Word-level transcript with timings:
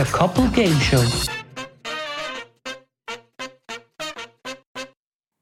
Der 0.00 0.10
Couple 0.12 0.48
Game 0.52 0.80
Show. 0.80 1.04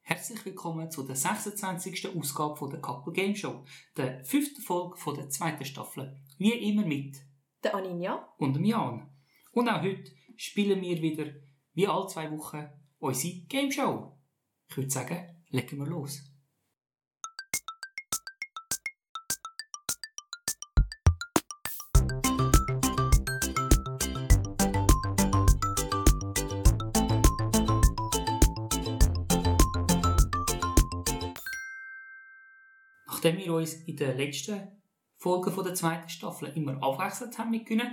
Herzlich 0.03 0.45
willkommen 0.45 0.91
zu 0.91 1.05
der 1.05 1.15
26. 1.15 2.09
Ausgabe 2.17 2.57
von 2.57 2.69
der 2.69 2.81
Couple 2.81 3.13
Game 3.13 3.37
Show, 3.37 3.65
der 3.97 4.25
fünften 4.25 4.61
Folge 4.61 4.97
von 4.97 5.15
der 5.15 5.29
zweiten 5.29 5.65
Staffel. 5.65 6.21
Wie 6.39 6.51
immer 6.51 6.85
mit 6.85 7.19
Der 7.63 7.77
Aninja. 7.77 8.35
und 8.39 8.55
dem 8.55 8.65
Jan. 8.65 9.09
Und 9.53 9.69
auch 9.69 9.81
heute 9.81 10.11
spielen 10.35 10.81
wir 10.81 11.01
wieder, 11.03 11.27
wie 11.75 11.87
alle 11.87 12.09
zwei 12.09 12.29
Wochen, 12.33 12.69
unsere 12.99 13.35
Game 13.47 13.71
Show. 13.71 14.19
Ich 14.69 14.77
würde 14.77 14.91
sagen, 14.91 15.41
legen 15.51 15.79
wir 15.79 15.87
los. 15.87 16.28
Nachdem 33.19 33.39
wir 33.39 33.55
uns 33.55 33.75
in 33.89 33.97
den 33.97 34.17
letzten 34.17 34.81
Folgen 35.17 35.51
von 35.51 35.65
der 35.65 35.75
zweiten 35.75 36.09
Staffel 36.09 36.53
immer 36.55 36.81
abwechselnd 36.81 37.37
haben 37.37 37.51
mit 37.51 37.67
Gewinnen, 37.67 37.93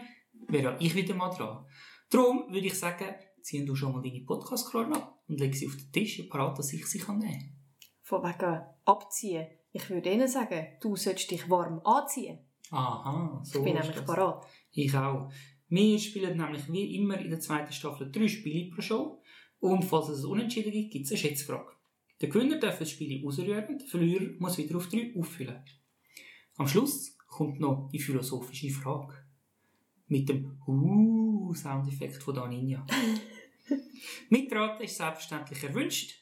wäre 0.50 0.78
ich 0.80 0.94
wieder 0.94 1.16
mal 1.16 1.32
dran. 1.32 1.66
Darum 2.12 2.44
würde 2.54 2.68
ich 2.68 2.78
sagen, 2.78 3.16
ziehen 3.42 3.66
du 3.66 3.76
schon 3.76 3.92
mal 3.92 4.04
deine 4.04 4.24
Podcast-Krone 4.24 4.96
ab 4.96 5.24
und 5.28 5.40
leg 5.40 5.56
sie 5.56 5.66
auf 5.66 5.76
den 5.78 5.92
Tisch, 5.92 6.22
parat, 6.30 6.60
dass 6.60 6.72
ich 6.74 6.86
sie 6.86 7.00
kann 7.00 7.18
nehmen 7.18 7.40
kann. 7.40 7.60
Von 8.04 8.22
wegen 8.22 8.62
abziehen. 8.86 9.48
Ich 9.72 9.90
würde 9.90 10.14
Ihnen 10.14 10.28
sagen, 10.28 10.68
du 10.80 10.96
solltest 10.96 11.32
dich 11.32 11.50
warm 11.50 11.82
anziehen. 11.84 12.38
Aha, 12.70 13.42
so 13.44 13.58
Ich 13.58 13.66
bin 13.66 13.74
nämlich 13.74 13.96
das. 13.96 14.06
parat. 14.06 14.46
Ich 14.74 14.96
auch. 14.96 15.32
Wir 15.70 15.98
spielen 15.98 16.38
nämlich 16.38 16.72
wie 16.72 16.98
immer 16.98 17.18
in 17.18 17.32
der 17.32 17.40
zweiten 17.40 17.74
Staffel 17.74 18.12
drei 18.12 18.28
Spiele 18.28 18.70
pro 18.70 18.82
Show. 18.82 19.24
Und 19.58 19.86
falls 19.86 20.10
es 20.10 20.24
Unentschieden 20.24 20.72
gibt, 20.72 20.92
gibt 20.92 21.06
es 21.06 21.12
eine 21.14 21.18
Schätzfrage. 21.18 21.75
Der 22.26 22.34
Gewinner 22.34 22.58
darf 22.58 22.80
das 22.80 22.90
Spiel 22.90 23.24
ausrühren, 23.24 23.78
der 23.78 23.88
Verlierer 23.88 24.34
muss 24.40 24.58
wieder 24.58 24.78
auf 24.78 24.90
drei 24.90 25.14
auffüllen. 25.16 25.64
Am 26.58 26.68
Schluss 26.68 27.16
kommt 27.28 27.60
noch 27.60 27.88
die 27.94 28.00
philosophische 28.00 28.72
Frage. 28.72 29.14
Mit 30.08 30.28
dem 30.28 30.60
Uh-Soundeffekt 30.66 32.24
von 32.24 32.34
Daninja. 32.34 32.84
Mitraten 34.30 34.84
ist 34.84 34.98
selbstverständlich 34.98 35.64
erwünscht. 35.66 36.16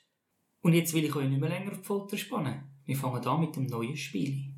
Und 0.60 0.73
jetzt 0.73 0.94
will 0.94 1.06
ich 1.06 1.16
euch 1.16 1.30
nicht 1.30 1.40
mehr 1.40 1.48
länger 1.48 1.72
auf 1.72 1.80
die 1.80 1.86
Folter 1.86 2.17
spannen. 2.17 2.64
Wir 2.84 2.98
fangen 2.98 3.26
an 3.26 3.40
mit 3.40 3.56
dem 3.56 3.67
neuen 3.67 3.95
Spiel. 3.95 4.54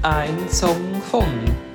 Ein 0.00 0.48
Song 0.48 1.02
von. 1.10 1.65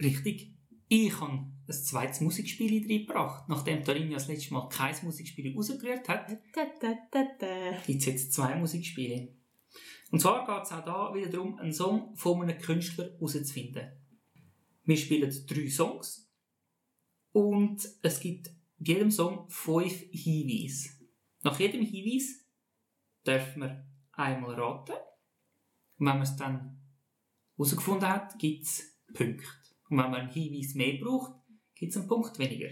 Richtig. 0.00 0.54
Ich 0.88 1.20
habe 1.20 1.32
ein 1.32 1.52
zweites 1.68 2.20
Musikspiel 2.20 2.86
reingebracht. 2.86 3.48
Nachdem 3.48 3.82
Tarinja 3.82 4.14
das 4.14 4.28
letzte 4.28 4.54
Mal 4.54 4.68
kein 4.68 4.94
Musikspiel 5.02 5.54
rausgerührt 5.54 6.08
hat, 6.08 6.28
gibt 7.86 8.00
es 8.00 8.06
jetzt 8.06 8.32
zwei 8.32 8.54
Musikspiele. 8.54 9.34
Und 10.10 10.20
zwar 10.20 10.46
geht 10.46 10.64
es 10.64 10.72
auch 10.72 10.84
da 10.84 11.14
wieder 11.14 11.28
darum, 11.28 11.58
einen 11.58 11.72
Song 11.72 12.14
von 12.16 12.42
einem 12.42 12.58
Künstler 12.58 13.10
herauszufinden. 13.12 13.90
Wir 14.84 14.96
spielen 14.96 15.34
drei 15.48 15.68
Songs 15.68 16.30
und 17.32 17.88
es 18.02 18.20
gibt 18.20 18.48
in 18.78 18.86
jedem 18.86 19.10
Song 19.10 19.48
fünf 19.48 19.92
Hinweise. 20.12 20.90
Nach 21.42 21.58
jedem 21.58 21.82
Hinweis 21.82 22.46
darf 23.24 23.56
man 23.56 23.84
einmal 24.12 24.54
raten. 24.54 24.92
Und 25.98 26.06
wenn 26.06 26.14
man 26.14 26.22
es 26.22 26.36
dann 26.36 26.80
herausgefunden 27.56 28.08
hat, 28.08 28.38
gibt 28.38 28.64
es 28.64 28.96
Punkte. 29.12 29.46
Und 29.88 29.98
wenn 29.98 30.10
man 30.10 30.14
einen 30.14 30.32
Hinweis 30.32 30.74
mehr 30.74 30.98
braucht, 30.98 31.32
gibt 31.74 31.92
es 31.92 31.98
einen 31.98 32.08
Punkt 32.08 32.38
weniger. 32.38 32.70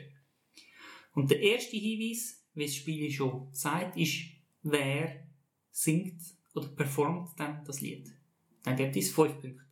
Und 1.15 1.31
der 1.31 1.41
erste 1.41 1.77
Hinweis, 1.77 2.45
wie 2.55 2.65
das 2.65 2.75
Spiel 2.75 3.11
schon 3.11 3.49
sagt, 3.53 3.97
ist, 3.97 4.25
wer 4.63 5.27
singt 5.71 6.21
oder 6.55 6.69
performt 6.69 7.39
dann 7.39 7.65
das 7.65 7.81
Lied. 7.81 8.13
Dann 8.63 8.77
gibt 8.77 8.97
es 8.97 9.11
fünf 9.11 9.33
Punkte. 9.33 9.65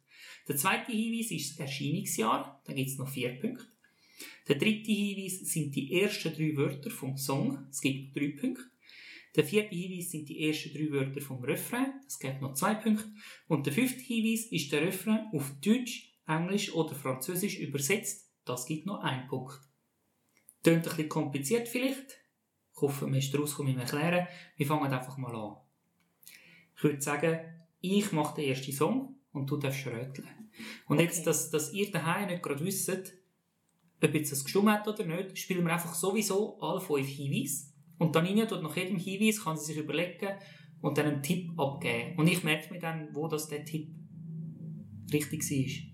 Der 0.48 0.56
zweite 0.56 0.92
Hinweis 0.92 1.30
ist 1.30 1.52
das 1.52 1.60
Erscheinungsjahr, 1.60 2.62
dann 2.64 2.76
gibt 2.76 2.90
es 2.90 2.98
noch 2.98 3.08
vier 3.08 3.30
Punkte. 3.40 3.66
Der 4.48 4.56
dritte 4.56 4.92
Hinweis 4.92 5.40
sind 5.40 5.74
die 5.74 6.00
ersten 6.00 6.34
drei 6.34 6.56
Wörter 6.56 6.90
vom 6.90 7.16
Song, 7.16 7.66
es 7.70 7.80
gibt 7.80 8.16
drei 8.16 8.28
Punkte. 8.28 8.64
Der 9.34 9.44
vierte 9.44 9.74
Hinweis 9.74 10.10
sind 10.10 10.28
die 10.28 10.46
ersten 10.46 10.74
drei 10.74 10.90
Wörter 10.90 11.20
vom 11.20 11.42
Refrain, 11.42 11.92
es 12.06 12.18
gibt 12.18 12.42
noch 12.42 12.54
zwei 12.54 12.74
Punkte. 12.74 13.10
Und 13.48 13.66
der 13.66 13.72
fünfte 13.72 14.02
Hinweis 14.02 14.46
ist 14.46 14.72
der 14.72 14.82
Refrain 14.82 15.28
auf 15.32 15.52
Deutsch, 15.60 16.11
Englisch 16.26 16.72
oder 16.74 16.94
Französisch 16.94 17.58
übersetzt, 17.58 18.30
das 18.44 18.66
gibt 18.66 18.86
noch 18.86 19.00
einen 19.00 19.28
Punkt. 19.28 19.60
Tönt 20.62 20.78
ein 20.78 20.82
bisschen 20.82 21.08
kompliziert 21.08 21.68
vielleicht. 21.68 22.18
Ich 22.74 22.80
hoffe, 22.80 23.06
man 23.06 23.18
ist 23.18 23.36
rausgekommen 23.36 23.74
im 23.74 23.80
Erklären. 23.80 24.26
Wir 24.56 24.66
fangen 24.66 24.92
einfach 24.92 25.16
mal 25.18 25.34
an. 25.34 25.56
Ich 26.76 26.82
würde 26.82 27.00
sagen, 27.00 27.40
ich 27.80 28.12
mache 28.12 28.36
den 28.40 28.48
ersten 28.48 28.72
Song 28.72 29.16
und 29.32 29.50
du 29.50 29.56
darfst 29.56 29.86
röteln. 29.86 30.28
Und 30.86 30.96
Okay. 30.96 31.04
jetzt, 31.04 31.26
dass, 31.26 31.50
dass 31.50 31.72
ihr 31.72 31.90
daheim 31.90 32.28
nicht 32.28 32.42
gerade 32.42 32.64
wisst, 32.64 32.90
ob 34.02 34.14
jetzt 34.14 34.32
das 34.32 34.44
gestimmt 34.44 34.70
hat 34.70 34.88
oder 34.88 35.04
nicht, 35.04 35.38
spielen 35.38 35.64
wir 35.64 35.72
einfach 35.72 35.94
sowieso 35.94 36.60
alle 36.60 36.80
fünf 36.80 37.08
Hinweise. 37.08 37.72
Und 37.98 38.16
dann 38.16 38.26
rein 38.26 38.48
tut 38.48 38.62
nach 38.62 38.76
jedem 38.76 38.98
Hinweis 38.98 39.42
kann 39.42 39.56
sie 39.56 39.66
sich 39.66 39.76
überlegen 39.76 40.36
und 40.80 40.98
dann 40.98 41.06
einen 41.06 41.22
Tipp 41.22 41.58
abgeben. 41.58 42.18
Und 42.18 42.26
ich 42.26 42.42
merke 42.42 42.72
mir 42.72 42.80
dann, 42.80 43.14
wo 43.14 43.28
das 43.28 43.48
der 43.48 43.64
Tipp 43.64 43.94
richtig 45.12 45.42
war. 45.42 45.91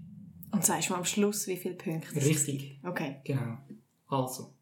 Und 0.51 0.65
sagst 0.65 0.91
du 0.91 0.95
am 0.95 1.05
Schluss, 1.05 1.47
wie 1.47 1.57
viele 1.57 1.75
Punkte 1.75 2.17
es 2.17 2.25
Richtig. 2.25 2.81
Okay. 2.85 3.21
Genau. 3.25 3.59
Also, 4.07 4.55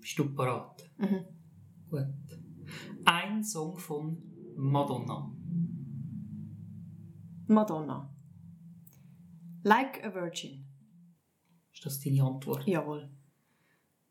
bist 0.00 0.18
du 0.18 0.34
parat? 0.34 0.90
Mhm. 0.98 1.24
Gut. 1.90 2.06
Ein 3.04 3.44
Song 3.44 3.78
von 3.78 4.20
Madonna. 4.56 5.32
Madonna. 7.46 8.14
Like 9.62 10.04
a 10.04 10.12
Virgin. 10.14 10.66
Ist 11.72 11.86
das 11.86 12.00
deine 12.00 12.24
Antwort? 12.24 12.66
Jawohl. 12.66 13.10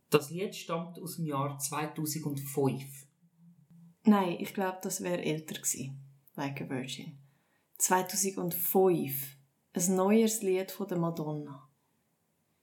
Das 0.09 0.31
Lied 0.31 0.55
stammt 0.55 0.99
aus 0.99 1.17
dem 1.17 1.25
Jahr 1.25 1.59
2005. 1.59 3.07
Nein, 4.05 4.37
ich 4.39 4.53
glaube, 4.53 4.79
das 4.81 5.01
wäre 5.01 5.21
älter 5.21 5.55
gewesen. 5.55 6.01
Like 6.35 6.61
a 6.61 6.69
Virgin. 6.69 7.19
2005. 7.77 9.36
Ein 9.77 9.95
neues 9.95 10.41
Lied 10.41 10.71
von 10.71 10.88
der 10.88 10.97
Madonna. 10.97 11.69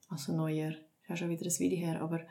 Also 0.08 0.32
neuer. 0.32 0.70
Ist 0.70 1.08
ja 1.08 1.16
schon 1.16 1.28
wieder 1.28 1.46
ein 1.46 1.58
Video 1.60 1.78
her, 1.78 2.00
aber 2.00 2.26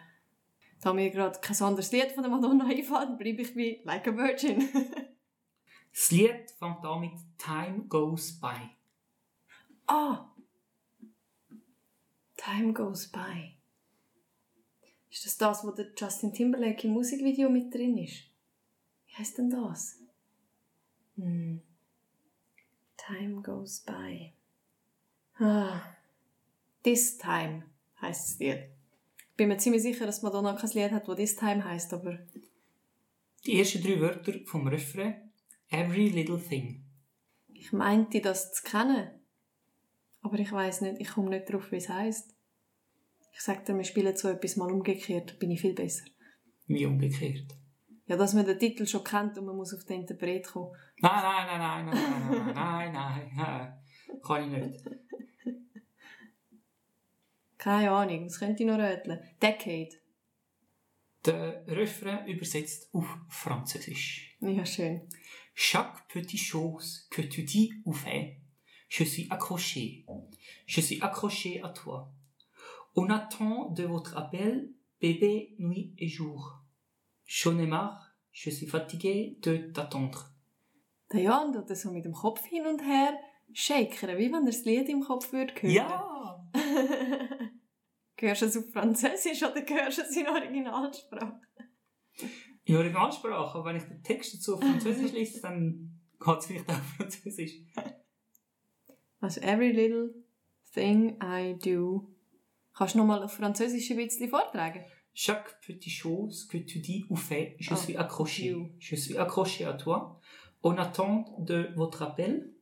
da 0.82 0.92
mir 0.92 1.10
gerade 1.10 1.40
kein 1.40 1.62
anderes 1.62 1.94
Lied 1.94 2.12
von 2.12 2.24
der 2.24 2.32
Madonna 2.32 2.66
einfällt, 2.70 3.18
bleibe 3.18 3.44
ich 3.44 3.56
bei 3.56 3.80
Like 3.86 4.08
a 4.10 4.16
Virgin. 4.16 4.68
Das 5.94 6.10
Lied 6.10 6.50
fängt 6.58 6.84
an 6.84 7.02
mit 7.02 7.12
Time 7.38 7.86
Goes 7.88 8.40
By. 8.42 8.72
ah! 9.86 10.28
Time 12.36 12.74
goes 12.74 13.08
by. 13.08 13.56
Ist 15.12 15.26
das 15.26 15.38
das, 15.38 15.64
wo 15.64 15.70
der 15.70 15.94
Justin 15.96 16.34
Timberlake 16.34 16.88
im 16.88 16.94
Musikvideo 16.94 17.48
mit 17.48 17.72
drin 17.72 17.96
ist? 18.00 18.24
Wie 19.06 19.14
heißt 19.14 19.38
denn 19.38 19.52
das? 19.52 20.00
Hm. 21.16 21.62
Time 22.98 23.42
goes 23.44 23.80
by. 23.82 24.34
Ah. 25.40 25.82
This 26.84 27.18
time 27.18 27.64
heißt 28.02 28.30
das 28.32 28.40
Lied. 28.40 28.70
Ich 29.32 29.38
bin 29.38 29.48
mir 29.48 29.58
ziemlich 29.58 29.82
sicher, 29.82 30.06
dass 30.06 30.22
Madonna 30.22 30.54
kein 30.54 30.70
Lied 30.72 30.92
hat, 30.92 31.08
das 31.08 31.16
This 31.16 31.36
time 31.36 31.64
heißt, 31.64 31.94
aber 31.94 32.20
Die 33.46 33.58
ersten 33.60 33.82
drei 33.82 34.00
Wörter 34.00 34.34
vom 34.46 34.68
Refrain 34.68 35.32
Every 35.70 36.08
Little 36.10 36.40
Thing. 36.40 36.84
ich 37.54 37.72
meinte, 37.74 38.22
das 38.22 38.52
zu 38.54 38.64
kennen. 38.64 39.10
Aber 40.22 40.38
ich 40.40 40.52
weiß 40.52 40.82
nicht, 40.82 41.00
ich 41.00 41.10
komme 41.10 41.30
nicht 41.30 41.52
drauf, 41.52 41.72
wie 41.72 41.78
es 41.78 41.90
heißt. 41.90 42.34
Ich 43.34 43.42
sag 43.42 43.66
dir, 43.66 43.76
wir 43.76 43.84
spielen 43.84 44.16
so 44.16 44.30
etwas 44.30 44.56
mal 44.58 44.72
umgekehrt, 44.72 45.40
bin 45.40 45.50
ich 45.52 45.62
viel 45.62 45.74
besser. 45.74 46.06
Wie 46.68 46.86
umgekehrt. 46.86 47.56
Ja, 48.06 48.18
dass 48.18 48.34
man 48.34 48.46
den 48.46 48.60
Titel 48.60 48.86
schon 48.86 49.04
kennt 49.04 49.38
und 49.38 49.46
man 49.46 49.56
muss 49.56 49.74
auf 49.74 49.84
den 49.86 50.02
Interpret 50.02 50.46
kommen. 50.48 50.72
Nein, 51.00 51.22
nein, 51.24 51.48
nein, 51.48 51.60
nein, 51.60 51.86
nein, 51.86 52.54
nein, 52.54 52.54
nein, 52.54 52.92
nein, 52.94 53.32
nein. 53.36 54.22
Kann 54.22 54.44
ich 54.54 54.62
nicht. 54.62 54.86
Keine 57.64 57.92
Ahnung, 57.92 58.26
was 58.26 58.40
könnte 58.40 58.62
ich 58.62 58.68
noch 58.68 58.78
röteln? 58.78 59.22
Decade. 59.42 59.96
Der 61.26 61.66
Refrain 61.66 62.28
übersetzt 62.28 62.90
auf 62.94 63.06
Französisch. 63.30 64.36
Ja, 64.42 64.66
schön. 64.66 65.08
Chaque 65.56 66.06
petite 66.10 66.44
chose 66.44 67.08
que 67.10 67.22
tu 67.22 67.44
dis 67.44 67.72
ou 67.86 67.94
fais, 67.94 68.36
je 68.90 69.06
suis 69.06 69.32
accroché. 69.32 70.06
Je 70.66 70.82
suis 70.82 71.02
accroché 71.02 71.62
à 71.64 71.70
toi. 71.70 72.12
On 72.96 73.10
attend 73.10 73.70
de 73.70 73.86
votre 73.86 74.18
appel, 74.18 74.70
bébé, 75.00 75.56
nuit 75.58 75.94
et 75.98 76.10
jour. 76.10 76.60
J'en 77.26 77.58
ai 77.60 77.66
marre, 77.66 78.14
je 78.34 78.50
suis 78.50 78.68
fatigué 78.68 79.38
de 79.42 79.72
t'attendre. 79.72 80.34
Der 81.14 81.22
Jan 81.22 81.54
tut 81.54 81.78
so 81.78 81.92
mit 81.92 82.04
dem 82.04 82.12
Kopf 82.12 82.44
hin 82.44 82.68
und 82.68 82.82
her 82.82 83.14
shakern, 83.54 84.18
wie 84.18 84.34
wenn 84.34 84.44
er 84.44 84.52
das 84.52 84.66
Lied 84.66 84.90
im 84.90 85.00
Kopf 85.00 85.32
würde 85.32 85.54
hören. 85.62 85.72
Ja! 85.72 86.10
Hörst 88.24 88.42
du 88.42 88.46
es 88.46 88.56
auf 88.58 88.72
Französisch 88.72 89.44
oder 89.44 89.62
hörst 89.68 89.98
du 89.98 90.02
es 90.04 90.16
in 90.16 90.28
Originalsprache? 90.30 91.42
In 92.64 92.78
Originalsprache, 92.78 93.58
aber 93.58 93.66
wenn 93.66 93.76
ich 93.76 93.84
den 93.84 94.02
Text 94.02 94.34
dazu 94.36 94.56
auf 94.56 94.62
Französisch 94.62 95.12
lese, 95.12 95.42
dann 95.42 96.00
geht 96.26 96.38
es 96.40 96.46
vielleicht 96.46 96.70
auch 96.70 96.74
auf 96.76 96.94
Französisch. 96.96 97.52
Also, 99.20 99.42
every 99.42 99.72
little 99.74 100.14
thing 100.74 101.18
I 101.22 101.54
do. 101.62 102.10
Kannst 102.74 102.94
du 102.96 103.00
nochmal 103.00 103.22
auf 103.24 103.34
Französisch 103.34 103.92
ein 103.92 103.98
bisschen 103.98 104.30
vortragen? 104.30 104.86
Chaque 105.14 105.60
petite 105.66 105.90
chose 105.92 106.48
que 106.48 106.60
tu 106.60 106.80
dis 106.80 107.06
ou 107.10 107.18
fais, 107.18 107.56
je 107.60 107.74
Ah, 107.74 107.76
suis 107.78 107.98
accroché. 107.98 108.46
you. 108.46 108.70
Je 108.80 108.96
suis 108.96 109.18
accroché 109.18 109.66
à 109.66 109.74
toi. 109.74 110.18
On 110.64 110.78
attend 110.78 111.36
de 111.40 111.74
votre 111.76 112.02
appel, 112.04 112.54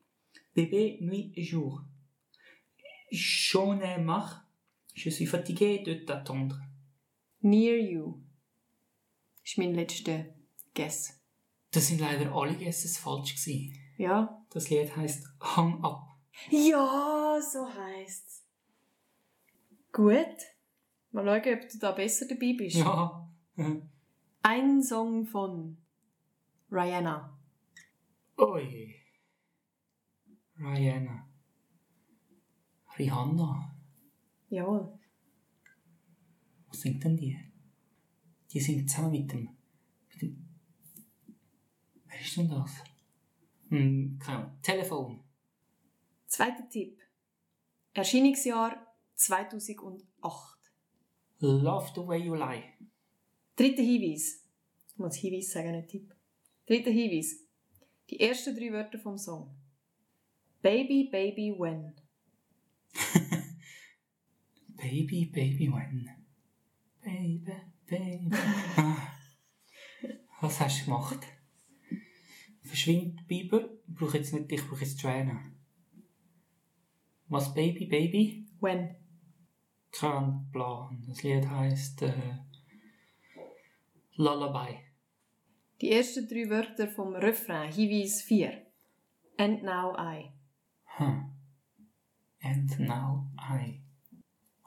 bébé, 0.55 0.97
nuit 1.01 1.31
et 1.35 1.43
jour. 1.43 1.83
J'en 3.11 3.79
ai 3.79 3.99
marre, 3.99 4.47
je 4.93 5.09
suis 5.09 5.25
fatigué 5.25 5.83
de 5.83 5.93
t'attendre. 5.93 6.59
Near 7.41 7.77
you. 7.77 8.21
Ist 9.43 9.57
mein 9.57 9.73
letzter 9.73 10.25
Guess. 10.73 11.19
Das 11.71 11.87
sind 11.87 12.01
leider 12.01 12.33
alle 12.33 12.55
Guesses 12.55 12.97
falsch 12.97 13.35
gewesen. 13.35 13.77
Ja? 13.97 14.45
Das 14.49 14.69
Lied 14.69 14.95
heißt 14.95 15.27
Hang 15.39 15.83
Up. 15.83 16.07
Ja, 16.49 17.39
so 17.41 17.67
heisst's. 17.67 18.43
Gut. 19.91 20.37
Mal 21.11 21.25
schauen, 21.25 21.59
ob 21.59 21.69
du 21.69 21.77
da 21.79 21.91
besser 21.91 22.27
dabei 22.27 22.55
bist. 22.57 22.77
Ja. 22.77 23.29
Ein 24.43 24.81
Song 24.81 25.25
von 25.25 25.77
Rihanna. 26.71 27.37
Oi. 28.37 28.95
Rihanna. 30.57 31.27
Rihanna. 32.97 33.70
Jawohl. 34.51 34.99
Was 36.67 36.81
singt 36.81 37.03
denn 37.03 37.15
die? 37.15 37.37
Die 38.51 38.59
singt 38.59 38.89
zusammen 38.89 39.11
mit 39.11 39.31
dem. 39.31 39.49
Mit 40.09 40.21
dem 40.21 40.49
Wer 42.05 42.19
ist 42.19 42.35
denn 42.35 42.49
das? 42.49 42.71
Hm, 43.69 44.19
keine 44.19 44.37
Ahnung. 44.39 44.61
Telefon. 44.61 45.23
Zweiter 46.27 46.67
Tipp. 46.69 46.99
Erscheinungsjahr 47.93 48.85
2008. 49.15 50.03
Love 51.39 51.91
the 51.95 52.05
way 52.05 52.21
you 52.21 52.35
lie. 52.35 52.63
Dritter 53.55 53.81
Hinweis. 53.81 54.45
Ich 54.89 54.97
muss 54.97 55.15
Hinweis 55.15 55.49
sagen, 55.51 55.71
nicht 55.71 55.87
Tipp. 55.87 56.13
Dritter 56.65 56.91
Hinweis. 56.91 57.37
Die 58.09 58.19
ersten 58.19 58.53
drei 58.53 58.73
Wörter 58.73 58.99
vom 58.99 59.17
Song. 59.17 59.55
Baby, 60.61 61.07
baby, 61.09 61.55
when. 61.57 61.95
Baby, 64.81 65.25
baby, 65.25 65.69
when. 65.69 66.09
Baby, 67.03 67.55
baby. 67.87 68.35
Ah. 68.77 69.13
Was 70.41 70.59
hast 70.59 70.81
du 70.81 70.85
gemacht? 70.85 71.19
Verschwind, 72.63 73.27
Biber. 73.27 73.69
Ich 73.87 73.93
brauche 73.95 74.17
jetzt 74.17 74.33
nicht 74.33 74.49
dich, 74.49 74.59
ich 74.59 74.67
brauche 74.67 74.81
jetzt 74.81 74.99
Joanna. 74.99 75.51
Was, 77.27 77.53
Baby, 77.53 77.85
Baby? 77.85 78.47
When. 78.59 78.95
Kein 79.91 80.49
Plan. 80.51 81.03
Das 81.07 81.21
Lied 81.21 81.47
heisst 81.47 82.01
äh, 82.01 82.39
Lullaby. 84.15 84.79
Die 85.79 85.91
ersten 85.91 86.27
drei 86.27 86.49
Wörter 86.49 86.87
vom 86.87 87.13
Refrain. 87.15 87.71
Hinweis 87.71 88.23
4. 88.23 88.65
And 89.37 89.61
now 89.63 89.95
I. 89.95 90.31
Huh. 90.97 91.23
And 92.41 92.79
now 92.79 93.29
I. 93.37 93.81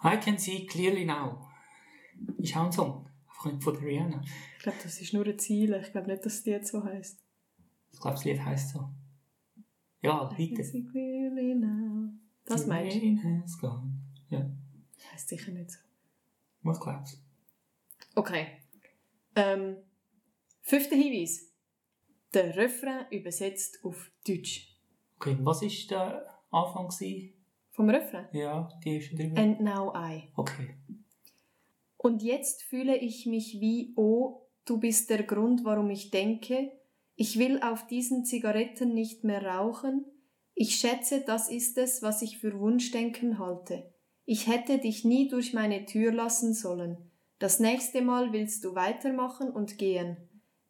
I 0.04 0.18
can 0.20 0.38
see 0.38 0.66
clearly 0.66 1.04
now. 1.04 1.48
Ist 2.38 2.56
auch 2.56 2.66
ein 2.66 2.72
Song. 2.72 3.08
Einfach 3.26 3.46
nicht 3.52 3.62
von 3.64 3.74
der 3.74 3.82
Rihanna. 3.82 4.22
Ich 4.58 4.62
glaube, 4.62 4.78
das 4.82 5.00
ist 5.00 5.12
nur 5.12 5.26
ein 5.26 5.38
Ziel. 5.38 5.74
Ich 5.82 5.92
glaube 5.92 6.08
nicht, 6.08 6.24
dass 6.24 6.34
es 6.40 6.44
jetzt 6.44 6.70
so 6.70 6.84
heisst. 6.84 7.20
Ich 7.92 8.00
glaube, 8.00 8.16
das 8.16 8.24
Lied 8.24 8.44
heisst 8.44 8.70
so. 8.70 8.88
Ja, 10.02 10.30
I 10.38 10.48
can 10.48 10.58
weiter. 10.58 10.64
see 10.64 10.82
clearly 10.82 11.54
now. 11.54 12.10
Das 12.44 12.66
meinst 12.66 12.96
du? 12.96 13.68
Ja, 14.30 14.50
Das 14.96 15.12
heisst 15.12 15.28
sicher 15.28 15.52
nicht 15.52 15.70
so. 15.70 15.78
was 16.62 16.78
glaubst 16.80 17.18
Okay. 18.14 18.46
Ähm, 19.34 19.76
fünfter 20.60 20.96
Hinweis. 20.96 21.50
Der 22.34 22.54
Refrain 22.56 23.06
übersetzt 23.10 23.82
auf 23.84 24.10
Deutsch. 24.26 24.76
Okay, 25.16 25.36
was 25.40 25.62
war 25.62 25.68
der 25.90 26.26
Anfang? 26.50 26.88
Gewesen? 26.88 27.32
Vom 27.74 27.90
Refrain. 27.90 28.26
Ja, 28.32 28.68
die 28.84 28.96
ersten 28.96 29.16
drei. 29.16 29.42
And 29.42 29.60
now 29.60 29.92
I. 29.96 30.30
Okay. 30.36 30.76
Und 31.96 32.22
jetzt 32.22 32.62
fühle 32.62 32.96
ich 32.96 33.26
mich 33.26 33.60
wie, 33.60 33.92
oh, 33.96 34.46
du 34.64 34.78
bist 34.78 35.10
der 35.10 35.24
Grund, 35.24 35.64
warum 35.64 35.90
ich 35.90 36.10
denke, 36.10 36.70
ich 37.16 37.38
will 37.38 37.60
auf 37.62 37.86
diesen 37.88 38.24
Zigaretten 38.24 38.94
nicht 38.94 39.24
mehr 39.24 39.44
rauchen, 39.44 40.04
ich 40.54 40.76
schätze, 40.76 41.22
das 41.26 41.50
ist 41.50 41.76
es, 41.76 42.00
was 42.00 42.22
ich 42.22 42.38
für 42.38 42.60
Wunschdenken 42.60 43.40
halte. 43.40 43.92
Ich 44.24 44.46
hätte 44.46 44.78
dich 44.78 45.04
nie 45.04 45.28
durch 45.28 45.52
meine 45.52 45.84
Tür 45.84 46.12
lassen 46.12 46.54
sollen. 46.54 46.96
Das 47.40 47.58
nächste 47.58 48.02
Mal 48.02 48.32
willst 48.32 48.64
du 48.64 48.76
weitermachen 48.76 49.50
und 49.50 49.78
gehen. 49.78 50.16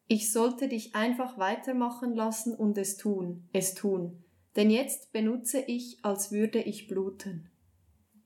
Ich 0.08 0.32
sollte 0.32 0.68
dich 0.68 0.94
einfach 0.94 1.36
weitermachen 1.36 2.14
lassen 2.14 2.54
und 2.54 2.78
es 2.78 2.96
tun, 2.96 3.46
es 3.52 3.74
tun. 3.74 4.23
Denn 4.56 4.70
jetzt 4.70 5.12
benutze 5.12 5.60
ich, 5.60 5.98
als 6.04 6.30
würde 6.30 6.60
ich 6.60 6.86
bluten. 6.86 7.50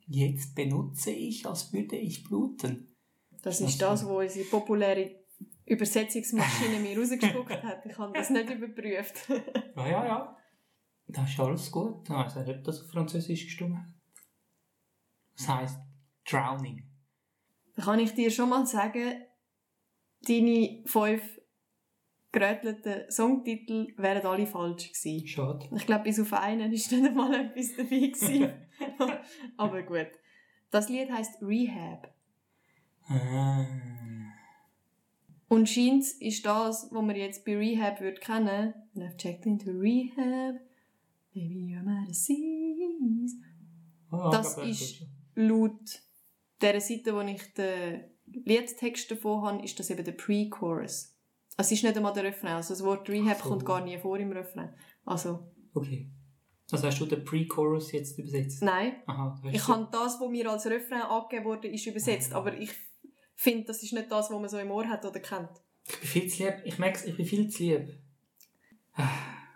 Jetzt 0.06 0.54
benutze 0.54 1.10
ich, 1.10 1.46
als 1.46 1.72
würde 1.72 1.96
ich 1.96 2.24
bluten. 2.24 2.94
Das 3.42 3.60
ist 3.60 3.80
das, 3.80 4.04
was 4.04 4.10
unsere 4.10 4.44
populäre 4.46 5.16
Übersetzungsmaschine 5.64 6.78
mir 6.82 6.98
rausgespuckt 6.98 7.62
hat. 7.62 7.84
Ich 7.86 7.96
habe 7.98 8.12
das 8.12 8.30
nicht 8.30 8.50
überprüft. 8.50 9.28
Ja, 9.76 9.88
ja, 9.88 10.06
ja. 10.06 10.36
Das 11.08 11.30
ist 11.30 11.40
alles 11.40 11.70
gut. 11.70 12.04
Ich 12.04 12.10
weiß 12.10 12.36
nicht, 12.36 12.48
ob 12.48 12.64
das 12.64 12.82
auf 12.82 12.90
Französisch 12.90 13.44
gestimmt 13.44 13.76
hat. 13.76 13.86
Das 15.36 15.48
heisst 15.48 15.78
Drowning. 16.28 16.84
da 17.74 17.82
kann 17.82 18.00
ich 18.00 18.12
dir 18.12 18.30
schon 18.30 18.50
mal 18.50 18.66
sagen, 18.66 19.22
deine 20.26 20.82
fünf 20.84 21.22
gerätselten 22.32 23.10
Songtitel 23.10 23.92
wären 23.96 24.26
alle 24.26 24.46
falsch 24.46 24.92
gewesen. 24.92 25.26
Schade. 25.26 25.68
Ich 25.74 25.86
glaube, 25.86 26.04
bis 26.04 26.20
auf 26.20 26.32
einen 26.34 26.72
ist 26.72 26.92
nicht 26.92 27.04
einmal 27.06 27.34
etwas 27.34 27.74
dabei 27.76 27.88
gewesen. 28.08 28.52
Aber 29.56 29.82
gut. 29.82 30.08
Das 30.70 30.88
Lied 30.88 31.10
heißt 31.10 31.42
Rehab. 31.42 32.12
Ah. 33.06 33.64
Und 35.48 35.66
scheint 35.68 36.04
ist 36.20 36.44
das, 36.44 36.88
was 36.90 37.06
wir 37.06 37.16
jetzt 37.16 37.44
bei 37.46 37.56
Rehab 37.56 38.00
würde 38.00 38.20
kennen. 38.20 38.74
And 38.94 39.04
I've 39.04 39.16
checked 39.16 39.46
into 39.46 39.70
Rehab. 39.70 40.56
Baby, 41.32 41.74
you're 41.74 41.82
my 41.82 42.06
disease. 42.06 43.36
Ah, 44.10 44.30
Das 44.30 44.58
ist- 44.58 45.06
Laut 45.34 46.02
der 46.60 46.80
Seite, 46.80 47.14
wo 47.14 47.20
ich 47.20 47.54
den 47.54 48.04
Liedtext 48.26 49.10
davon 49.10 49.42
habe, 49.42 49.64
ist 49.64 49.78
das 49.78 49.88
eben 49.90 50.04
der 50.04 50.12
Pre-Chorus. 50.12 51.14
Es 51.60 51.72
ist 51.72 51.82
nicht 51.82 51.96
einmal 51.96 52.12
der 52.12 52.24
Refrain. 52.24 52.52
Also 52.52 52.72
das 52.72 52.82
Wort 52.84 53.08
Rehab 53.10 53.38
So. 53.42 53.48
kommt 53.50 53.66
gar 53.66 53.80
nie 53.84 53.98
vor 53.98 54.16
im 54.18 54.32
Refrain. 54.32 54.72
Also, 55.04 55.50
Okay. 55.74 56.10
Also 56.70 56.86
hast 56.86 56.98
du 57.00 57.06
den 57.06 57.24
Pre-Chorus 57.24 57.92
jetzt 57.92 58.18
übersetzt? 58.18 58.62
nein. 58.62 58.96
Aha, 59.06 59.40
Ich 59.52 59.66
habe 59.68 59.88
das, 59.90 60.20
was 60.20 60.28
mir 60.30 60.50
als 60.50 60.66
Refrain 60.66 61.02
angegeben 61.02 61.44
wurde, 61.46 61.68
ist 61.68 61.86
übersetzt. 61.86 62.32
Aber 62.34 62.52
ich 62.56 62.70
finde, 63.34 63.64
das 63.66 63.82
ist 63.82 63.92
nicht 63.92 64.10
das, 64.10 64.30
was 64.30 64.38
man 64.40 64.48
so 64.48 64.58
im 64.58 64.70
Ohr 64.70 64.86
hat 64.86 65.04
oder 65.04 65.18
kennt. 65.20 65.48
Ich 65.86 65.98
bin 65.98 66.08
viel 66.08 66.28
zu 66.28 66.44
lieb. 66.44 66.54
Ich 66.64 66.78
merke 66.78 67.08
ich 67.08 67.16
bin 67.16 67.26
viel 67.26 67.48
zu 67.48 67.62
lieb. 67.64 67.98
Ah, 68.94 69.08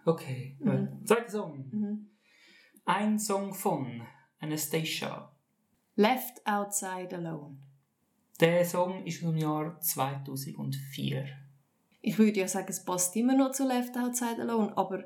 Okay. 0.04 0.56
Mhm. 0.61 1.04
Zweiter 1.06 1.30
Song. 1.30 1.68
Mhm. 1.71 2.11
Ein 2.85 3.18
Song 3.18 3.54
von 3.54 4.02
Anastasia. 4.40 5.30
Left 5.94 6.44
Outside 6.47 7.14
Alone. 7.16 7.59
Der 8.40 8.64
Song 8.64 9.04
ist 9.04 9.23
aus 9.23 9.30
dem 9.30 9.37
Jahr 9.38 9.78
2004. 9.80 11.26
Ich 12.02 12.18
würde 12.18 12.40
ja 12.40 12.49
sagen, 12.49 12.66
es 12.68 12.85
passt 12.85 13.16
immer 13.16 13.35
noch 13.35 13.52
zu 13.52 13.66
Left 13.66 13.97
Outside 13.97 14.42
Alone, 14.42 14.76
aber 14.76 15.04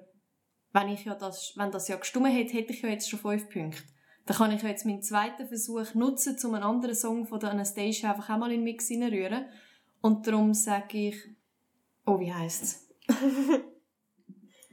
wenn, 0.73 0.89
ich 0.89 1.05
ja 1.05 1.15
das, 1.15 1.53
wenn 1.57 1.71
das 1.71 1.89
ja 1.89 1.97
gestummen 1.97 2.33
hätte, 2.33 2.55
hätte 2.55 2.73
ich 2.73 2.83
ja 2.83 2.89
jetzt 2.89 3.09
schon 3.09 3.19
fünf 3.19 3.49
Punkte. 3.51 3.83
Dann 4.25 4.37
kann 4.37 4.51
ich 4.51 4.63
ja 4.63 4.71
jetzt 4.71 4.87
meinen 4.87 5.03
zweiten 5.03 5.47
Versuch 5.47 5.95
nutzen, 5.95 6.37
um 6.45 6.55
einen 6.55 6.65
anderen 6.65 6.97
Song 6.97 7.27
von 7.27 7.39
der 7.39 7.51
Anastasia 7.51 8.13
einfach 8.13 8.31
auch 8.31 8.39
mal 8.39 8.51
in 8.51 8.61
den 8.61 8.65
Mix 8.65 8.91
reinrühren. 8.91 9.47
Und 10.01 10.27
darum 10.27 10.53
sage 10.53 11.09
ich, 11.09 11.17
oh, 12.07 12.19
wie 12.19 12.33
heisst's? 12.33 12.89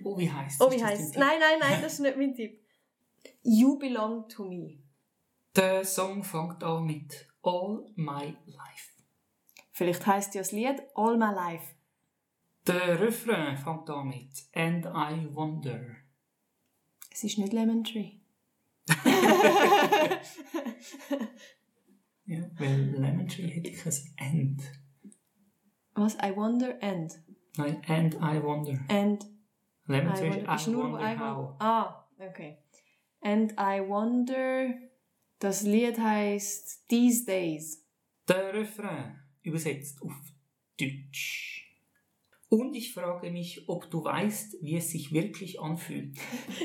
Oh, 0.03 0.18
wie 0.18 0.32
heisst 0.32 0.62
Oh, 0.62 0.72
wie 0.72 0.84
heisst's? 0.84 1.15
Nein, 1.18 1.39
nein, 1.39 1.60
nein, 1.60 1.82
das 1.82 1.94
ist 1.94 2.00
nicht 2.00 2.18
mein 2.18 2.34
Tipp. 2.34 2.60
You 3.42 3.77
Belong 3.77 4.27
to 4.27 4.44
Me. 4.44 4.80
Der 5.56 5.86
Song 5.86 6.24
fängt 6.24 6.63
an 6.63 6.86
mit 6.86 7.27
All 7.42 7.86
My 7.96 8.36
Life. 8.46 8.92
Vielleicht 9.72 10.06
heisst 10.06 10.36
ja 10.36 10.42
das 10.42 10.51
Lied 10.51 10.82
All 10.96 11.18
My 11.18 11.34
Life. 11.34 11.73
Der 12.67 13.00
Refrain 13.00 13.58
fängt 13.58 13.89
an 13.89 14.08
mit 14.08 14.46
And 14.53 14.86
I 14.86 15.34
Wonder. 15.36 15.82
Es 17.12 17.24
ist 17.24 17.38
nicht 17.38 17.53
Lemon 17.53 17.84
Tree. 17.84 18.20
Ja, 22.25 22.39
weil 22.58 22.91
Lemon 22.91 23.27
Tree 23.27 23.48
hätte 23.50 23.70
ich 23.70 23.86
ein 23.86 24.15
And. 24.17 24.62
Was? 25.93 26.15
I 26.15 26.34
wonder 26.36 26.82
and. 26.82 27.22
Nein, 27.58 27.82
And 27.88 28.15
I 28.15 28.41
Wonder. 28.41 28.79
And 28.88 29.25
Lemon 29.88 30.13
I 30.13 30.17
Tree 30.17 30.29
wonder. 30.29 30.55
ist 30.55 30.67
I 30.67 30.72
nur 30.72 30.84
Wonder 30.93 31.13
I 31.13 31.17
How. 31.20 31.55
Ah, 31.60 32.08
okay. 32.20 32.58
And 33.22 33.51
I 33.53 33.82
wonder. 33.86 34.74
Das 35.39 35.63
Lied 35.63 36.00
heißt 36.00 36.88
These 36.88 37.25
Days. 37.25 37.86
Der 38.27 38.53
Refrain 38.53 39.20
übersetzt 39.41 40.01
auf 40.01 40.13
Deutsch. 40.79 41.62
Und 42.53 42.75
ich 42.75 42.93
frage 42.93 43.31
mich, 43.31 43.67
ob 43.67 43.89
du 43.89 44.03
weißt, 44.03 44.57
wie 44.62 44.77
es 44.77 44.91
sich 44.91 45.12
wirklich 45.12 45.60
anfühlt. 45.60 46.15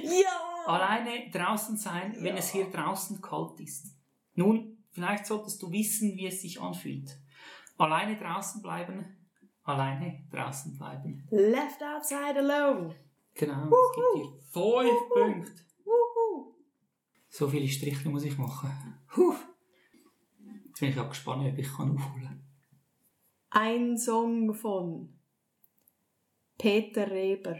Ja! 0.04 0.66
Alleine 0.66 1.30
draußen 1.30 1.78
sein, 1.78 2.14
wenn 2.18 2.36
es 2.36 2.50
hier 2.50 2.66
draußen 2.70 3.22
kalt 3.22 3.58
ist. 3.58 3.96
Nun, 4.34 4.76
vielleicht 4.90 5.24
solltest 5.24 5.62
du 5.62 5.72
wissen, 5.72 6.14
wie 6.14 6.26
es 6.26 6.42
sich 6.42 6.60
anfühlt. 6.60 7.18
Alleine 7.78 8.18
draußen 8.18 8.60
bleiben, 8.60 9.16
alleine 9.62 10.26
draußen 10.30 10.76
bleiben. 10.76 11.26
Left 11.30 11.82
outside 11.82 12.38
alone. 12.38 12.94
Genau, 13.32 13.70
es 13.70 13.94
gibt 13.94 14.06
hier 14.14 14.40
fünf 14.52 15.08
Punkte. 15.14 15.62
Wuhu. 15.86 16.52
So 17.30 17.48
viele 17.48 17.66
Striche 17.66 18.10
muss 18.10 18.24
ich 18.24 18.36
machen. 18.36 18.98
Puh. 19.08 19.32
Jetzt 20.66 20.80
bin 20.80 20.90
ich 20.90 21.00
auch 21.00 21.08
gespannt, 21.08 21.50
ob 21.50 21.56
ich 21.56 21.72
kann 21.72 21.96
aufholen 21.96 22.24
kann. 22.26 22.44
Ein 23.48 23.96
Song 23.96 24.52
von 24.52 25.17
Peter 26.58 27.08
Reber. 27.08 27.56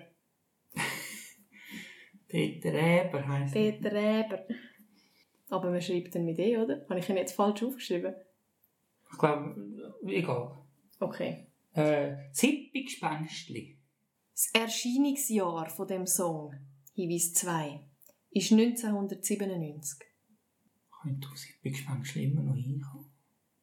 Peter 2.29 2.75
Eber 2.75 3.29
heisst 3.29 3.55
er. 3.55 3.73
Peter 3.73 3.93
Reber. 3.93 4.45
Aber 5.51 5.71
man 5.71 5.81
schreibt 5.81 6.15
ihn 6.17 6.25
mit 6.25 6.39
E, 6.39 6.59
oder? 6.59 6.85
Habe 6.89 6.99
ich 6.99 7.09
ihn 7.09 7.17
jetzt 7.17 7.35
falsch 7.35 7.63
aufgeschrieben? 7.63 8.15
Ich 9.11 9.19
glaube, 9.19 9.57
egal. 10.07 10.59
Okay. 11.01 11.47
Äh, 11.73 12.17
Zippig-Spenstli. 12.33 13.79
Das 14.33 14.51
Erscheinungsjahr 14.53 15.71
von 15.71 15.87
dem 15.87 16.07
Song, 16.07 16.55
Hinweis 16.95 17.33
2, 17.35 17.81
ist 18.33 18.53
1997. 18.53 20.01
Könnte 21.03 21.29
auf 21.29 21.37
Zippig-Spenstli 21.37 22.25
immer 22.25 22.43
noch 22.43 22.57
hinkommen. 22.57 23.07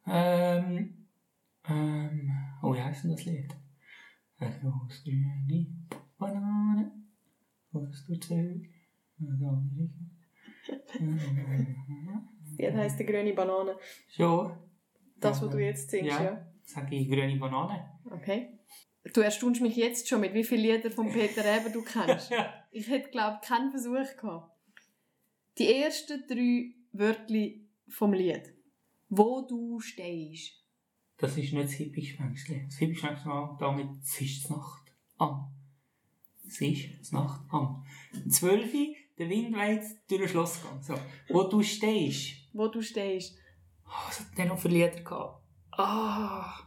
Ähm, 0.07 1.07
ähm, 1.67 2.31
oh, 2.63 2.73
wie 2.73 2.81
heisst 2.81 3.03
denn 3.03 3.11
das 3.11 3.25
Lied? 3.25 3.53
Banane. 6.17 6.91
Was 7.71 8.05
du 8.05 8.19
zählst. 8.19 8.69
Wie 12.57 12.71
heißt 12.71 12.99
die 12.99 13.05
grüne 13.05 13.33
Banane? 13.33 13.77
Schon. 14.09 14.57
Das, 15.17 15.41
was 15.41 15.49
du 15.49 15.57
jetzt 15.57 15.89
singst, 15.89 16.19
ja. 16.19 16.23
Ja. 16.23 16.47
Sag 16.63 16.91
ich 16.91 17.09
grüne 17.09 17.37
Banane. 17.37 17.99
Okay. 18.11 18.59
Du 19.13 19.21
erstaunst 19.21 19.61
mich 19.61 19.75
jetzt 19.75 20.07
schon, 20.07 20.21
mit 20.21 20.33
wie 20.33 20.43
vielen 20.43 20.61
Liedern 20.61 20.91
von 20.91 21.11
Peter 21.11 21.43
Reber 21.45 21.69
du 21.69 21.83
kennst. 21.83 22.31
Ja. 22.31 22.53
Ich 22.71 22.89
hätte, 22.89 23.09
glaube 23.09 23.39
ich, 23.41 23.47
keinen 23.47 23.71
Versuch 23.71 24.17
gehabt. 24.17 24.51
Die 25.57 25.73
ersten 25.73 26.23
drei 26.27 26.73
Wörter 26.91 27.49
vom 27.87 28.13
Lied. 28.13 28.53
Wo 29.09 29.41
du 29.47 29.79
stehst. 29.79 30.64
Das 31.17 31.37
ist 31.37 31.53
nicht 31.53 31.65
das 31.65 31.73
Hippie-Schwänzli. 31.73 32.65
Das 32.65 32.77
Hippie-Schwänzli 32.77 33.23
fängt 33.23 33.61
an 33.61 33.75
mit 33.75 34.01
«Es 34.03 34.19
ist 34.21 34.49
Nacht 34.49 34.91
an». 35.17 35.51
Es 36.45 36.61
ist 36.61 37.13
Nacht 37.13 37.41
an. 37.51 37.85
12 38.29 38.73
Uhr, 38.73 38.95
der 39.17 39.29
Wind 39.29 39.55
weht 39.55 39.83
durch 40.09 40.21
den 40.21 40.29
Schlossgang. 40.29 40.81
So. 40.81 40.95
Wo 41.29 41.43
du 41.43 41.63
stehst. 41.63 42.49
Wo 42.53 42.67
du 42.67 42.81
stehst. 42.81 43.37
Oh, 43.85 44.07
was 44.07 44.19
hat 44.19 44.37
der 44.37 44.45
noch 44.45 44.59
für 44.59 44.67
Lieder 44.67 45.01
gehabt? 45.01 45.41
Ah. 45.71 46.59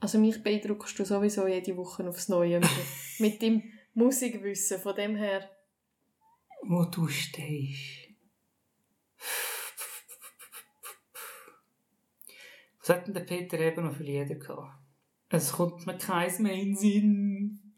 Also 0.00 0.18
mich 0.18 0.42
beeindruckst 0.42 0.98
du 0.98 1.04
sowieso 1.04 1.46
jede 1.48 1.76
Woche 1.76 2.08
aufs 2.08 2.28
Neue 2.28 2.60
mit, 2.60 2.70
mit 3.18 3.42
dem 3.42 3.62
Musikwissen. 3.94 4.78
Von 4.78 4.94
dem 4.94 5.16
her. 5.16 5.50
Wo 6.62 6.84
du 6.84 7.08
stehst. 7.08 8.07
Was 12.88 12.96
hat 12.96 13.06
denn 13.06 13.12
der 13.12 13.20
Peter 13.20 13.60
eben 13.60 13.84
noch 13.84 13.92
für 13.92 14.02
Lieder 14.02 14.36
gehabt? 14.36 14.80
Es 15.28 15.52
kommt 15.52 15.86
mir 15.86 15.98
keins 15.98 16.38
mehr 16.38 16.54
in 16.54 16.68
den 16.68 16.76
Sinn. 16.76 17.74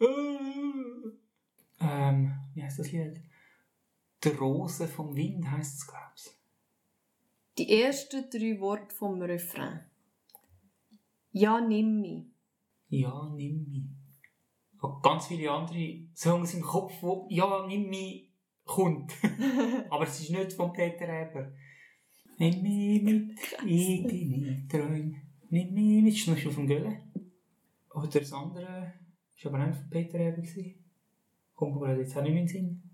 Ah. 1.80 2.10
Ähm, 2.10 2.32
wie 2.54 2.62
heißt 2.62 2.78
das 2.78 2.92
Lied? 2.92 3.20
Die 4.22 4.28
Rose 4.28 4.86
vom 4.86 5.16
Wind 5.16 5.50
heisst 5.50 5.78
es, 5.78 5.86
glaube 5.88 6.12
ich. 6.14 6.30
Die 7.58 7.82
ersten 7.82 8.30
drei 8.30 8.60
Worte 8.60 8.94
vom 8.94 9.20
Refrain. 9.20 9.80
Ja, 11.32 11.60
nimm 11.60 12.00
mich. 12.00 12.26
Ja, 12.88 13.28
nimm 13.34 13.68
mich. 13.68 13.90
Ich 14.76 14.80
habe 14.80 15.00
ganz 15.02 15.26
viele 15.26 15.50
andere 15.50 16.04
Songs 16.14 16.54
im 16.54 16.62
Kopf, 16.62 16.92
wo 17.00 17.26
Ja, 17.30 17.66
nimm 17.66 17.88
mich 17.88 18.30
kommt. 18.64 19.12
Aber 19.90 20.04
es 20.04 20.20
ist 20.20 20.30
nicht 20.30 20.52
von 20.52 20.72
Peter 20.72 21.08
Eber. 21.08 21.52
Nimm 22.40 22.62
mich 22.62 23.02
mit 23.02 23.38
in 23.66 24.08
deine 24.08 24.66
Träume. 24.66 25.20
Nimm 25.50 25.74
mich 25.74 26.02
mit. 26.02 26.14
Ist 26.14 26.26
noch 26.26 26.38
schon 26.38 26.52
vom 26.52 26.66
Gölle. 26.66 27.02
Oder 27.90 28.08
das 28.08 28.32
andere 28.32 28.94
war 29.42 29.54
aber 29.54 29.66
nicht 29.66 29.78
von 29.78 29.90
Peter 29.90 30.18
Eber. 30.18 30.42
Kommt 31.54 31.74
mir 31.74 31.80
gerade 31.80 32.00
jetzt 32.00 32.16
auch 32.16 32.22
nicht 32.22 32.32
mehr 32.32 32.40
in 32.40 32.46
den 32.46 32.48
Sinn. 32.48 32.90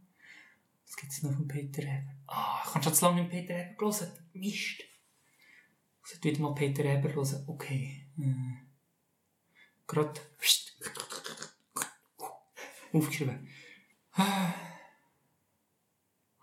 Was 0.84 0.96
gibt 0.96 1.12
es 1.12 1.22
noch 1.22 1.32
von 1.32 1.46
Peter 1.46 1.82
Eber? 1.82 2.12
Ah, 2.26 2.60
ich 2.66 2.74
habe 2.74 2.82
schon 2.82 2.94
zu 2.94 3.04
lange 3.04 3.22
mit 3.22 3.30
Peter 3.30 3.54
Eber 3.54 3.74
gelesen. 3.76 4.08
Mist. 4.32 4.80
Ich 4.80 6.10
sollte 6.10 6.28
wieder 6.28 6.40
mal 6.40 6.54
Peter 6.54 6.84
Eber 6.84 7.14
hören. 7.14 7.44
Okay. 7.46 8.08
Äh, 8.18 8.34
gerade 9.86 10.20
aufgeschrieben. 12.92 13.48
Ah. 14.10 14.54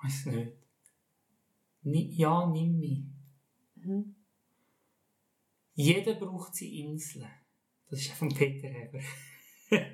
Weiß 0.01 0.27
nicht. 0.27 0.62
Ja, 1.83 2.49
nimm 2.49 2.79
mich. 2.79 3.03
Mhm. 3.75 4.15
Jeder 5.75 6.13
braucht 6.15 6.55
seine 6.55 6.71
Insel. 6.71 7.27
Das 7.89 7.99
ist 7.99 8.07
ja 8.07 8.13
von 8.13 8.29
Peter 8.29 8.67
Heber. 8.67 8.99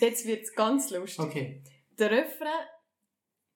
Jetzt 0.00 0.26
wird 0.26 0.42
es 0.42 0.54
ganz 0.54 0.90
lustig. 0.90 1.18
Okay. 1.24 1.62
Der 1.98 2.10
Refrain 2.10 2.66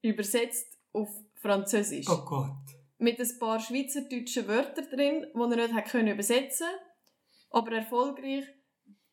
übersetzt 0.02 0.78
auf 0.92 1.08
Französisch. 1.34 2.08
Oh 2.08 2.24
Gott. 2.24 2.56
Mit 2.98 3.20
ein 3.20 3.38
paar 3.38 3.60
schweizerdeutschen 3.60 4.48
Wörtern 4.48 4.88
drin, 4.90 5.26
die 5.34 5.58
er 5.58 5.68
nicht 5.68 5.88
können 5.88 6.08
übersetzen 6.08 6.66
aber 7.50 7.72
erfolgreich 7.72 8.44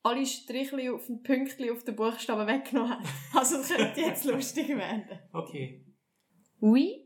alle 0.04 0.26
Strichli 0.26 0.90
auf 0.90 1.08
den 1.08 1.24
Pünktli 1.24 1.72
auf 1.72 1.84
den 1.84 1.96
Buchstaben 1.96 2.48
weggenommen 2.48 3.00
hat. 3.00 3.08
Also 3.34 3.58
es 3.58 3.70
könnte 3.70 4.02
jetzt 4.02 4.26
lustig 4.26 4.70
werden. 4.70 5.20
Okay. 5.34 5.84
Oui, 6.60 7.05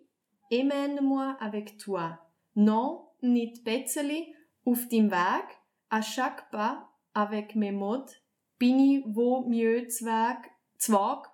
emmène-moi 0.52 1.38
avec 1.40 1.78
toi. 1.78 2.20
Non, 2.56 3.08
nicht 3.22 3.64
Betzeli, 3.64 4.34
auf 4.66 4.88
deinem 4.90 5.12
Weg, 5.12 5.46
à 5.90 6.02
chaque 6.02 6.50
pas, 6.52 6.90
avec 7.14 7.56
mes 7.56 7.72
modes, 7.72 8.12
bin 8.60 8.80
ich 8.80 9.04
wo 9.06 9.48
mieux 9.48 9.90
Zweig, 9.90 10.40
Zwag. 10.80 11.26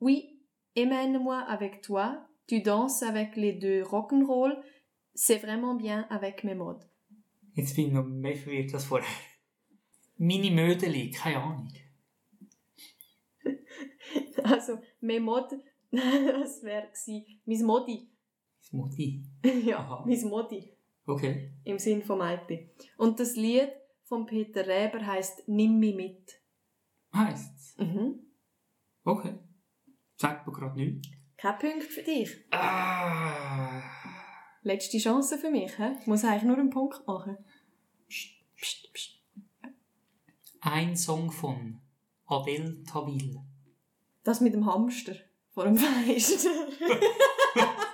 Oui, 0.00 0.40
emmène-moi 0.76 1.38
avec 1.38 1.82
toi, 1.82 2.26
tu 2.46 2.60
danses 2.60 3.02
avec 3.02 3.36
les 3.36 3.52
deux 3.52 3.82
rock'n'roll, 3.82 4.62
c'est 5.14 5.38
vraiment 5.38 5.74
bien 5.74 6.06
avec 6.10 6.44
mes 6.44 6.54
modes. 6.54 6.84
Jetzt 7.54 7.76
bin 7.76 7.86
ich 7.86 7.92
noch 7.92 8.06
mehr 8.06 8.36
verwirrt 8.36 8.72
als 8.74 8.84
vorher. 8.84 9.06
Meine 10.16 10.50
Mödeli, 10.50 11.10
keine 11.10 11.42
Ahnung. 11.42 11.68
Also, 14.44 14.78
mes 15.00 15.20
modes, 15.20 15.58
das 15.90 16.62
wäre 16.62 16.88
gewesen, 16.88 17.42
mein 17.44 17.62
Modi. 17.62 18.11
Das 18.72 18.80
Mutti. 18.80 19.22
ja, 19.64 19.78
Aha. 19.78 20.04
mein 20.06 20.24
Modi. 20.24 20.72
Okay. 21.06 21.52
Im 21.64 21.78
Sinn 21.78 22.02
von 22.02 22.18
Meiti. 22.18 22.70
Und 22.96 23.20
das 23.20 23.36
Lied 23.36 23.70
von 24.04 24.24
Peter 24.24 24.66
Reber 24.66 25.04
heißt 25.04 25.46
Nimm 25.48 25.78
mich 25.78 25.94
mit. 25.94 26.40
Heisst's. 27.14 27.76
Mhm. 27.76 28.20
Okay. 29.04 29.34
Sagt 30.16 30.46
mir 30.46 30.52
gerade 30.52 30.76
nichts. 30.76 31.08
Kein 31.36 31.58
Punkt 31.58 31.84
für 31.84 32.02
dich. 32.02 32.46
Ah. 32.50 33.82
Letzte 34.62 34.98
Chance 34.98 35.36
für 35.38 35.50
mich. 35.50 35.76
He? 35.76 35.96
Ich 36.00 36.06
muss 36.06 36.24
eigentlich 36.24 36.44
nur 36.44 36.56
einen 36.56 36.70
Punkt 36.70 37.06
machen. 37.06 37.36
Psst, 38.08 38.30
psst, 38.56 38.92
psst. 38.92 39.18
Ein 40.60 40.96
Song 40.96 41.30
von 41.30 41.80
Adele 42.26 42.84
Tawil. 42.84 43.40
Das 44.22 44.40
mit 44.40 44.54
dem 44.54 44.64
Hamster 44.64 45.14
vor 45.50 45.64
dem 45.64 45.76
Fleisch. 45.76 46.28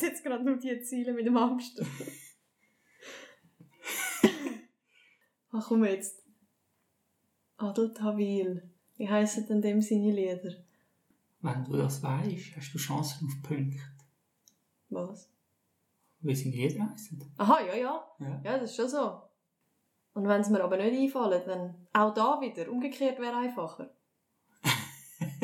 gerade 0.00 0.44
nur 0.44 0.56
die 0.56 0.80
Ziele 0.82 1.12
mit 1.12 1.26
dem 1.26 1.38
Hamster. 1.38 1.84
Ach 5.52 5.66
komm 5.68 5.84
jetzt. 5.84 6.22
Adel 7.58 7.92
Tawil. 7.92 8.70
Wie 8.96 9.08
heissen 9.08 9.46
denn 9.46 9.60
dem 9.60 9.80
seine 9.80 10.10
Lieder? 10.12 10.54
Wenn 11.40 11.64
du 11.64 11.76
das 11.76 12.02
weißt, 12.02 12.56
hast 12.56 12.72
du 12.72 12.78
Chancen 12.78 13.26
auf 13.26 13.42
Punkte. 13.42 13.78
Was? 14.88 15.28
Wie 16.20 16.34
seine 16.34 16.56
Lieder 16.56 16.90
heissen. 16.90 17.22
Aha, 17.36 17.60
ja, 17.66 17.74
ja. 17.74 18.04
Ja. 18.18 18.40
Ja, 18.44 18.58
das 18.58 18.70
ist 18.70 18.76
schon 18.76 18.88
so. 18.88 19.22
Und 20.14 20.28
wenn 20.28 20.40
es 20.40 20.50
mir 20.50 20.62
aber 20.62 20.76
nicht 20.76 20.92
einfallen, 20.92 21.42
dann 21.46 21.86
auch 21.92 22.14
da 22.14 22.40
wieder. 22.40 22.70
Umgekehrt 22.70 23.18
wäre 23.18 23.36
einfacher. 23.36 23.94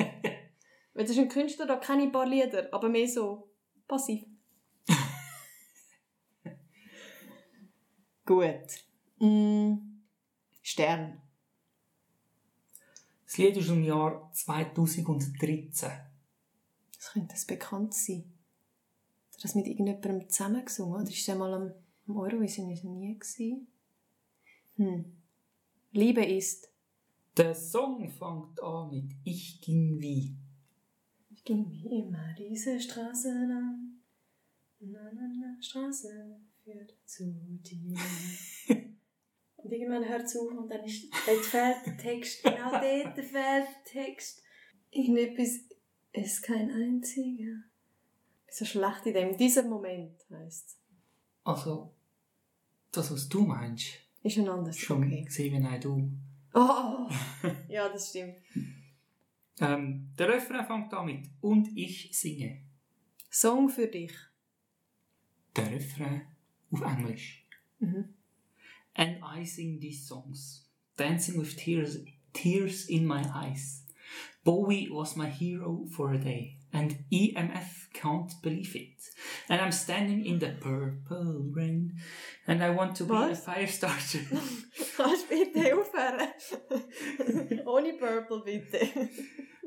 Weil 0.95 1.05
das 1.05 1.11
ist 1.11 1.19
ein 1.19 1.29
Künstler, 1.29 1.67
der 1.67 1.79
keine 1.79 2.11
paar 2.11 2.27
Lieder, 2.27 2.73
aber 2.73 2.89
mehr 2.89 3.09
so 3.09 3.51
passiv. 3.87 4.25
Gut. 8.29 8.85
Mm. 9.21 10.03
Stern. 10.61 11.23
Das 13.25 13.39
Lied 13.39 13.57
ist 13.57 13.71
im 13.71 13.83
Jahr 13.83 14.31
2013. 14.35 15.89
Das 16.95 17.13
könnte 17.15 17.35
es 17.35 17.47
bekannt 17.47 17.95
sein. 17.95 18.31
Hat 19.33 19.45
das 19.45 19.55
mit 19.55 19.67
irgendjemandem 19.67 20.29
zusammen 20.29 20.63
gesungen? 20.63 21.01
Oder 21.01 21.11
ist 21.11 21.27
er 21.27 21.37
mal 21.37 21.55
am, 21.55 21.73
am 22.07 22.17
Eurovision 22.19 22.71
ist 22.71 22.85
nie 22.85 23.19
gewesen? 23.19 23.67
Hm. 24.77 25.17
Liebe 25.93 26.23
ist. 26.23 26.69
Der 27.35 27.55
Song 27.55 28.11
fängt 28.11 28.63
an 28.63 28.91
mit 28.91 29.11
Ich 29.25 29.59
ging 29.63 29.99
wie. 30.03 30.37
Ich 31.31 31.45
ging 31.45 31.71
wie 31.71 32.01
immer 32.01 32.35
diese 32.37 32.79
Straße 32.79 33.31
lang. 33.31 34.03
Na, 34.81 35.11
na, 35.15 35.33
na, 35.41 35.63
Straße 35.63 36.43
führt 36.73 36.95
zu 37.05 37.25
dir. 37.63 37.97
und 39.57 39.73
irgendwann 39.73 40.09
hört 40.09 40.25
es 40.25 40.37
auf 40.37 40.51
und 40.51 40.69
dann 40.69 40.85
ist, 40.85 41.11
dort 41.27 41.45
fehlt 41.45 41.87
der 41.87 41.97
Text. 41.97 42.43
Genau 42.43 42.71
dort 42.71 42.83
fehlt 42.83 43.33
der 43.35 43.67
Text. 43.85 44.43
Irgendetwas 44.91 45.61
ist 46.13 46.43
kein 46.43 46.71
einziger. 46.71 47.63
So 48.51 48.65
schlecht 48.65 49.07
in 49.07 49.15
dem. 49.15 49.37
Dieser 49.37 49.63
Moment 49.63 50.25
heisst 50.31 50.69
es. 50.69 50.79
Also, 51.45 51.95
das, 52.93 53.11
was 53.13 53.29
du 53.29 53.43
meinst, 53.43 53.87
Ist 54.23 54.39
ein 54.39 54.49
anderes. 54.49 54.79
schon 54.79 55.05
Okay. 55.05 55.23
gesehen, 55.23 55.55
wie 55.55 55.61
nein, 55.61 55.81
du. 55.81 56.11
Oh! 56.55 57.09
ja, 57.69 57.89
das 57.89 58.11
stimmt. 58.11 58.37
Ähm, 59.61 60.13
der 60.19 60.29
Refrain 60.29 60.67
fängt 60.67 60.93
an 60.95 61.07
mit 61.07 61.27
Und 61.41 61.77
ich 61.77 62.11
singe. 62.17 62.63
Song 63.31 63.69
für 63.69 63.87
dich. 63.87 64.13
Der 65.57 65.71
Refrain 65.71 66.23
auf 66.71 66.83
Englisch. 66.83 67.45
Mhm. 67.81 68.15
And 68.95 69.19
I 69.23 69.45
sing 69.45 69.79
these 69.81 70.07
songs, 70.07 70.67
dancing 70.97 71.39
with 71.39 71.57
tears, 71.57 71.99
tears 72.33 72.89
in 72.89 73.07
my 73.07 73.23
eyes. 73.35 73.85
Bowie 74.45 74.89
was 74.91 75.17
my 75.17 75.29
hero 75.29 75.87
for 75.91 76.13
a 76.15 76.19
day, 76.19 76.57
and 76.73 77.05
EMF 77.13 77.89
can't 77.93 78.33
believe 78.43 78.75
it. 78.75 78.97
And 79.49 79.61
I'm 79.61 79.73
standing 79.73 80.25
in 80.25 80.39
the 80.39 80.53
purple 80.61 81.45
rain, 81.55 81.93
and 82.47 82.63
I 82.63 82.71
want 82.71 82.97
to 82.97 83.05
be 83.05 83.13
Was? 83.13 83.39
a 83.39 83.43
fire 83.43 83.67
starter. 83.67 84.21
Kannst 84.97 85.29
bitte 85.29 85.75
aufhören? 85.75 86.29
Ohne 87.67 87.93
Purple, 87.99 88.43
bitte. 88.45 89.11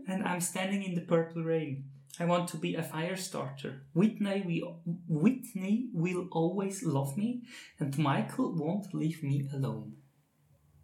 and 0.07 0.23
I'm 0.23 0.41
standing 0.41 0.83
in 0.83 0.95
the 0.95 1.01
purple 1.05 1.43
rain. 1.43 1.83
I 2.19 2.25
want 2.25 2.49
to 2.49 2.57
be 2.57 2.75
a 2.75 2.83
fire 2.83 3.15
starter. 3.15 3.83
Whitney, 3.93 4.43
we, 4.45 4.63
Whitney 5.07 5.89
will 5.93 6.27
always 6.31 6.83
love 6.83 7.17
me, 7.17 7.43
and 7.79 7.97
Michael 7.97 8.53
won't 8.55 8.93
leave 8.93 9.23
me 9.23 9.47
alone. 9.53 9.93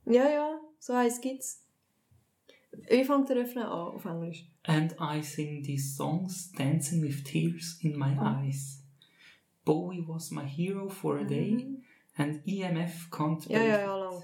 Ja, 0.06 0.24
ja, 0.24 0.60
so 0.80 0.94
eins 0.94 1.20
gibt's. 1.20 1.63
Wie 2.90 3.04
fängt 3.04 3.28
der 3.30 3.38
Refrain 3.38 3.63
an 3.63 3.96
auf 3.96 4.06
Englisch? 4.06 4.46
And 4.63 4.96
I 5.00 5.22
sing 5.22 5.63
these 5.63 5.96
songs, 5.96 6.52
dancing 6.54 7.02
with 7.02 7.24
tears 7.24 7.80
in 7.82 7.98
my 7.98 8.16
oh. 8.20 8.44
eyes. 8.44 8.84
Bowie 9.66 10.06
was 10.08 10.32
my 10.32 10.46
hero 10.46 10.90
for 10.90 11.18
a 11.18 11.26
day, 11.26 11.52
mm-hmm. 11.52 12.22
and 12.22 12.42
EMF 12.46 13.10
can't 13.12 13.46
Ja, 13.50 13.62
ja, 13.62 13.80
ja, 13.80 13.96
lang. 13.96 14.24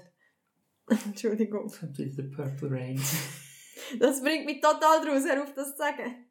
Entschuldigung. 1.06 1.70
With 1.98 2.16
the 2.16 2.22
purple 2.22 2.70
rain. 2.70 3.00
Das 3.98 4.22
bringt 4.22 4.46
mich 4.46 4.60
total 4.62 5.04
draus, 5.04 5.24
hör 5.24 5.42
auf 5.42 5.52
das 5.52 5.72
zu 5.72 5.78
sagen. 5.78 6.24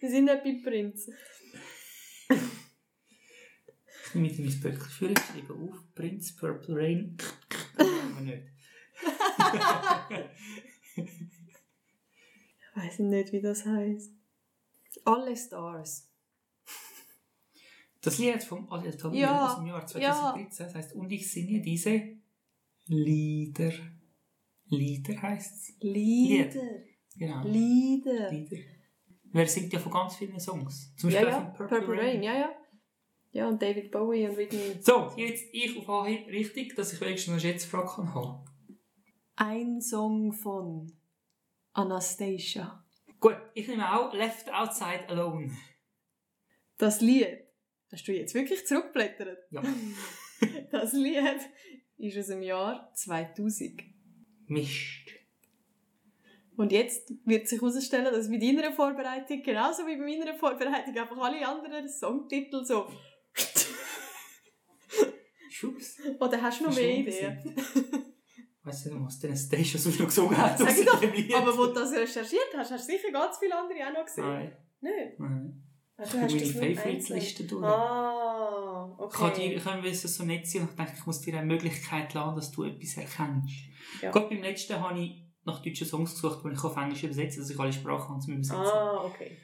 Wir 0.00 0.10
sind 0.10 0.24
nicht 0.24 0.44
bei 0.44 0.70
Prinz. 0.70 1.10
Ich 4.06 4.14
nehme 4.14 4.48
mein 4.50 4.60
Böckchen 4.60 4.90
für 4.90 5.10
ich 5.10 5.18
schreibe 5.18 5.54
auf. 5.54 5.94
Prince 5.94 6.34
Purple 6.36 6.76
Rain. 6.76 7.16
Machen 7.76 8.26
wir 8.26 8.36
nicht. 8.36 8.48
Ich 12.76 12.82
weiß 12.82 12.98
nicht, 13.00 13.32
wie 13.32 13.40
das 13.40 13.64
heisst. 13.64 14.12
Alle 15.04 15.36
Stars. 15.36 16.10
Das 18.00 18.18
Lied 18.18 18.42
vom 18.42 18.70
Adel 18.70 18.96
Tawil 18.96 19.20
Ja, 19.20 19.46
aus 19.46 19.56
dem 19.56 19.66
Jahr 19.66 19.86
2013 19.86 20.66
das 20.66 20.74
heißt 20.74 20.92
Und 20.94 21.10
ich 21.12 21.30
singe 21.30 21.62
diese 21.62 22.18
Lieder. 22.86 23.72
Lieder 24.66 25.22
heisst 25.22 25.54
es. 25.54 25.74
Lieder. 25.80 26.82
Genau. 27.16 27.46
Lieder. 27.46 28.30
Lieder. 28.30 28.73
Wer 29.34 29.48
singt 29.48 29.72
ja 29.72 29.80
von 29.80 29.90
ganz 29.90 30.14
vielen 30.14 30.38
Songs. 30.38 30.94
Zum 30.96 31.10
Ja, 31.10 31.22
Beispiel 31.22 31.32
ja, 31.32 31.50
auch 31.50 31.56
von 31.56 31.66
Purple, 31.66 31.98
Rain, 31.98 32.22
ja, 32.22 32.36
ja. 32.36 32.52
Ja, 33.32 33.48
und 33.48 33.60
David 33.60 33.90
Bowie 33.90 34.28
und 34.28 34.36
Whitney. 34.36 34.76
So, 34.80 35.12
jetzt 35.16 35.46
ich 35.52 35.76
auf 35.76 35.88
Anhieb 35.88 36.28
richtig, 36.28 36.76
dass 36.76 36.92
ich 36.92 37.00
wenigstens 37.00 37.32
eine 37.32 37.40
Schätzfrage 37.40 37.88
kann 37.96 38.14
haben. 38.14 38.44
Ein 39.34 39.80
Song 39.80 40.32
von 40.32 40.92
Anastasia. 41.72 42.84
Gut, 43.18 43.36
ich 43.54 43.66
nehme 43.66 43.92
auch 43.98 44.14
Left 44.14 44.52
Outside 44.54 45.08
Alone. 45.08 45.50
Das 46.78 47.00
Lied. 47.00 47.40
Hast 47.90 48.06
du 48.06 48.12
jetzt 48.12 48.34
wirklich 48.34 48.64
zurückgeblättert? 48.66 49.38
Ja. 49.50 49.62
Das 50.70 50.92
Lied 50.92 51.40
ist 51.96 52.18
aus 52.18 52.26
dem 52.26 52.42
Jahr 52.42 52.92
2000. 52.94 53.82
Mist. 54.46 55.13
Und 56.56 56.70
jetzt 56.72 57.12
wird 57.24 57.48
sich 57.48 57.60
herausstellen, 57.60 58.12
dass 58.12 58.28
bei 58.30 58.38
deiner 58.38 58.72
Vorbereitung, 58.72 59.42
genauso 59.42 59.86
wie 59.86 59.96
bei 59.96 60.04
meiner 60.04 60.34
Vorbereitung, 60.34 60.96
einfach 60.96 61.18
alle 61.18 61.46
anderen 61.46 61.88
Songtitel 61.88 62.64
so. 62.64 62.86
Schubs. 65.50 65.96
Oder 66.20 66.42
hast 66.42 66.60
du 66.60 66.64
noch 66.64 66.74
mehr 66.74 66.98
Ideen? 66.98 67.56
Weißt 68.62 68.86
du, 68.86 69.04
was 69.04 69.18
denn 69.20 69.36
Station 69.36 69.80
sonst 69.80 69.98
noch 70.00 70.06
gesungen 70.06 70.36
hat? 70.36 70.58
Sag 70.58 70.70
ich 70.78 70.86
doch. 70.86 71.36
Aber 71.36 71.58
wo 71.58 71.66
du 71.66 71.74
das 71.74 71.92
recherchiert 71.92 72.48
hast, 72.56 72.70
hast 72.70 72.88
du 72.88 72.92
sicher 72.92 73.10
ganz 73.12 73.36
viele 73.38 73.54
andere 73.56 73.78
auch 73.88 73.92
noch 73.92 74.04
gesehen. 74.06 74.24
Nein. 74.24 74.52
Nicht? 74.80 75.18
Nein. 75.20 75.62
Ach, 75.96 76.04
Ich 76.04 76.10
du 76.10 76.20
habe 76.20 76.34
hast 76.34 76.54
meine 76.56 76.74
Favorites-Liste 76.74 77.44
durch. 77.44 77.64
Ah, 77.64 78.96
Ich 79.10 79.16
kann 79.16 79.34
dir, 79.34 79.44
okay. 79.44 79.54
ich 79.54 79.64
kann 79.64 79.82
wissen, 79.82 80.08
so 80.08 80.24
nett 80.24 80.46
sein 80.46 80.62
und 80.62 80.70
ich 80.70 80.76
denke, 80.76 80.92
ich 80.96 81.06
muss 81.06 81.20
dir 81.20 81.36
eine 81.36 81.46
Möglichkeit 81.46 82.14
lassen, 82.14 82.36
dass 82.36 82.50
du 82.50 82.64
etwas 82.64 82.96
erkennst. 82.96 83.54
Ja. 84.00 84.10
Gut, 84.10 84.28
beim 84.30 84.42
letzten 84.42 84.80
habe 84.80 84.98
ich 84.98 85.24
nach 85.44 85.62
deutschen 85.62 85.86
Songs 85.86 86.14
gesucht, 86.14 86.44
die 86.44 86.52
ich 86.52 86.64
auf 86.64 86.76
Englisch 86.76 87.02
übersetze, 87.04 87.40
dass 87.40 87.50
ich 87.50 87.58
alle 87.58 87.72
Sprachen 87.72 88.06
kann 88.06 88.20
zum 88.20 88.34
Übersetzen. 88.34 88.56
Ah, 88.56 89.04
okay. 89.04 89.36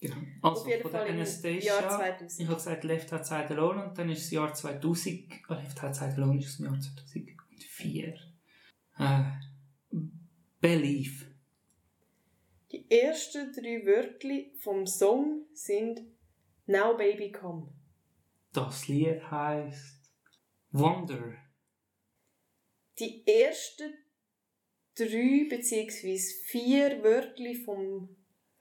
Genau. 0.00 0.16
Also, 0.40 0.62
Auf 0.62 0.68
jeden 0.68 0.82
von 0.82 0.92
der 0.92 1.00
Fall 1.02 1.10
Anastasia, 1.10 1.80
Jahr 1.80 1.90
2000. 1.90 2.40
ich 2.40 2.46
habe 2.46 2.56
gesagt 2.56 2.84
Left 2.84 3.12
Outside 3.12 3.48
Alone 3.50 3.84
und 3.84 3.98
dann 3.98 4.08
ist 4.08 4.22
das 4.22 4.30
Jahr 4.30 4.54
2000, 4.54 5.24
oh, 5.48 5.54
Left 5.54 5.84
Outside 5.84 6.14
Alone 6.16 6.38
ist 6.38 6.58
das 6.58 6.66
Jahr 6.66 6.80
2004. 6.80 8.14
Äh, 8.98 9.22
Believe. 10.60 11.26
Die 12.72 12.90
ersten 12.90 13.52
drei 13.52 13.84
Wörter 13.84 14.58
vom 14.60 14.86
Song 14.86 15.46
sind 15.52 16.00
Now 16.66 16.96
Baby 16.96 17.32
Come. 17.32 17.72
Das 18.52 18.88
Lied 18.88 19.22
heißt 19.30 20.12
Wonder. 20.70 21.34
Die 22.98 23.26
ersten 23.26 23.92
drei 25.04 25.46
bzw. 25.48 26.18
vier 26.46 27.02
Wörter 27.02 27.54
vom 27.64 28.08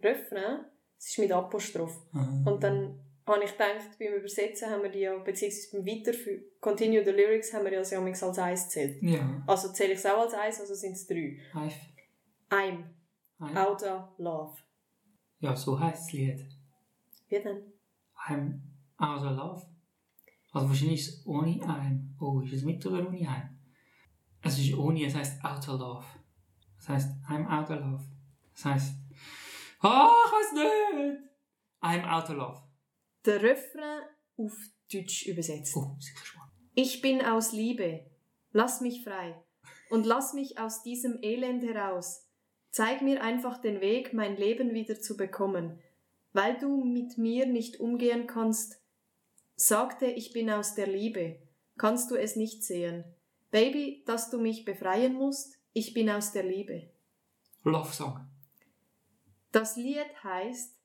Refrain, 0.02 0.66
das 0.96 1.10
ist 1.10 1.20
mit 1.20 1.32
Apostroph. 1.32 2.02
Und 2.46 2.64
dann 2.64 3.00
habe 3.26 3.44
ich 3.44 3.52
gedacht, 3.52 3.98
beim 4.00 4.14
Übersetzen 4.14 4.70
haben 4.70 4.84
wir 4.84 4.90
die 4.90 5.00
ja, 5.00 5.18
beziehungsweise 5.18 5.78
beim 5.78 5.86
Weiterführen, 5.86 6.44
Continue 6.60 7.04
the 7.04 7.12
Lyrics, 7.12 7.54
haben 7.54 7.66
wir 7.66 7.72
ja 7.72 8.02
manchmal 8.02 8.30
als 8.30 8.40
eins 8.40 8.64
gezählt. 8.66 9.02
Ja. 9.02 9.44
Also 9.46 9.72
zähle 9.72 9.94
ich 9.94 10.00
es 10.00 10.06
auch 10.06 10.22
als 10.22 10.34
eins, 10.34 10.60
also 10.60 10.74
sind 10.74 10.94
es 10.94 11.06
drei. 11.08 11.38
I've, 11.54 11.74
I'm 12.50 12.84
I'm, 13.40 13.56
out 13.56 13.84
of 13.84 14.18
love. 14.18 14.58
ja, 15.40 15.56
so 15.56 15.80
heißt 15.80 16.08
das 16.08 16.14
Lied. 16.14 16.46
Wie 17.30 17.40
denn? 17.40 17.62
I'm 18.28 18.60
out 18.98 19.24
of 19.24 19.38
love. 19.38 19.66
Also 20.52 20.68
wahrscheinlich 20.68 21.00
ist 21.02 21.20
es 21.20 21.28
ohne 21.28 21.52
I'm. 21.60 22.00
Oh, 22.20 22.42
ist 22.42 22.54
es 22.54 22.64
mit 22.64 22.86
oder 22.86 23.08
ohne 23.08 23.20
I'm? 23.20 23.50
Es 24.42 24.58
ist 24.58 24.74
ohne, 24.74 25.06
es 25.06 25.16
heißt 25.16 25.44
out 25.46 25.70
of 25.70 25.80
love. 25.80 26.06
Das 26.80 26.90
heißt, 26.90 27.10
I'm 27.30 27.48
out 27.48 27.70
of 27.70 27.80
love. 27.80 28.04
Das 28.54 28.66
heißt, 28.66 28.94
ah, 29.82 30.12
ich 30.26 30.32
weiß 30.32 30.54
nicht. 30.54 31.24
I'm 31.82 32.06
out 32.06 32.30
of 32.30 32.36
love. 32.36 32.62
Der 33.26 33.42
Refrain 33.42 34.02
auf 34.38 34.58
Deutsch 34.92 35.28
übersetzt. 35.28 35.76
Oh, 35.76 35.96
sicher 36.00 36.26
spannend. 36.26 36.54
Ich 36.74 37.02
bin 37.02 37.22
aus 37.22 37.52
Liebe. 37.52 38.06
Lass 38.52 38.82
mich 38.82 39.04
frei. 39.04 39.36
Und 39.90 40.06
lass 40.06 40.34
mich 40.34 40.58
aus 40.58 40.82
diesem 40.84 41.20
Elend 41.22 41.64
heraus. 41.64 42.26
Zeig 42.72 43.02
mir 43.02 43.22
einfach 43.22 43.60
den 43.60 43.82
Weg, 43.82 44.14
mein 44.14 44.38
Leben 44.38 44.74
wieder 44.74 45.00
zu 45.00 45.18
bekommen. 45.18 45.80
Weil 46.32 46.58
du 46.58 46.84
mit 46.84 47.18
mir 47.18 47.46
nicht 47.46 47.80
umgehen 47.80 48.28
kannst, 48.28 48.82
sagte 49.56 50.06
ich 50.06 50.32
bin 50.32 50.50
aus 50.50 50.76
der 50.76 50.88
Liebe. 50.88 51.42
Kannst 51.78 52.12
du 52.12 52.16
es 52.16 52.36
nicht 52.36 52.64
sehen? 52.64 53.04
Baby, 53.52 54.04
dass 54.06 54.30
du 54.30 54.40
mich 54.40 54.64
befreien 54.64 55.14
musst, 55.14 55.59
ich 55.74 55.94
bin 55.94 56.10
aus 56.10 56.32
der 56.32 56.44
Liebe. 56.44 56.92
Love 57.64 57.92
Song. 57.94 58.28
Das 59.52 59.76
Lied 59.76 60.24
heißt 60.24 60.80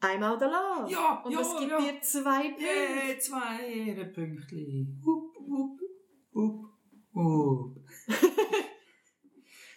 I'm 0.00 0.22
out 0.24 0.40
of 0.42 0.50
love. 0.50 0.90
Ja, 0.90 1.22
Und 1.22 1.32
ja, 1.32 1.40
es 1.40 1.56
gibt 1.58 1.70
ja. 1.70 1.78
dir 1.78 2.00
zwei 2.00 2.48
Punkte. 2.48 2.64
Yeah, 2.64 3.18
zwei 3.18 3.66
Ehrenpünktchen. 3.66 5.02
Hup, 5.04 5.36
hup, 5.46 5.80
hup, 6.34 6.64
hup. 7.14 7.76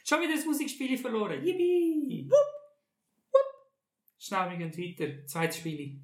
Schon 0.06 0.22
wieder 0.22 0.36
das 0.36 0.46
Musikspiel 0.46 0.98
verloren. 0.98 1.44
Yippie! 1.44 2.30
Wupp, 2.30 3.34
wupp. 3.34 3.52
Schnell, 4.18 4.50
wir 4.52 4.58
gehen 4.58 4.78
weiter. 4.78 5.26
Zweites 5.28 5.58
Spiel. 5.58 6.00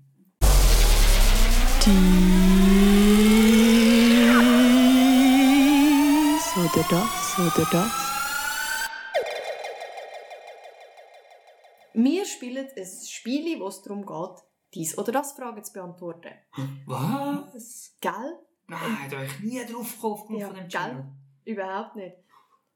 Dies 6.40 6.58
oder 6.58 6.86
das 6.90 7.40
oder 7.40 7.68
das. 7.72 8.09
Spielen 12.68 12.86
ein 12.86 13.08
Spiel, 13.08 13.60
wo 13.60 13.68
es 13.68 13.82
darum 13.82 14.06
geht, 14.06 14.44
dies 14.74 14.98
oder 14.98 15.12
das 15.12 15.34
Fragen 15.34 15.64
zu 15.64 15.74
beantworten. 15.74 16.32
Was? 16.86 17.96
Gell? 18.02 18.40
Nein, 18.68 19.10
da 19.10 19.18
wäre 19.18 19.26
ich 19.26 19.40
nie 19.40 19.66
drauf 19.66 19.94
gekommen 19.96 20.40
Ja, 20.40 20.48
von 20.48 20.56
dem 20.56 20.68
gell? 20.68 20.70
Channel. 20.70 21.06
Überhaupt 21.46 21.96
nicht. 21.96 22.16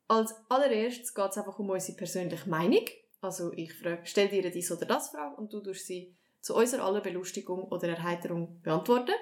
Als 0.07 0.33
allererstes 0.49 1.13
geht 1.13 1.29
es 1.29 1.37
einfach 1.37 1.59
um 1.59 1.69
unsere 1.69 1.97
persönliche 1.97 2.49
Meinung. 2.49 2.85
Also 3.21 3.53
ich 3.53 3.73
frage, 3.73 4.01
stell 4.03 4.27
dir 4.27 4.49
dies 4.49 4.71
oder 4.71 4.85
das 4.85 5.09
Frage 5.09 5.35
und 5.35 5.53
du 5.53 5.61
tust 5.61 5.85
sie 5.85 6.15
zu 6.41 6.55
unserer 6.55 6.83
aller 6.83 7.01
Belustigung 7.01 7.63
oder 7.63 7.87
Erheiterung 7.87 8.59
beantworten. 8.61 9.13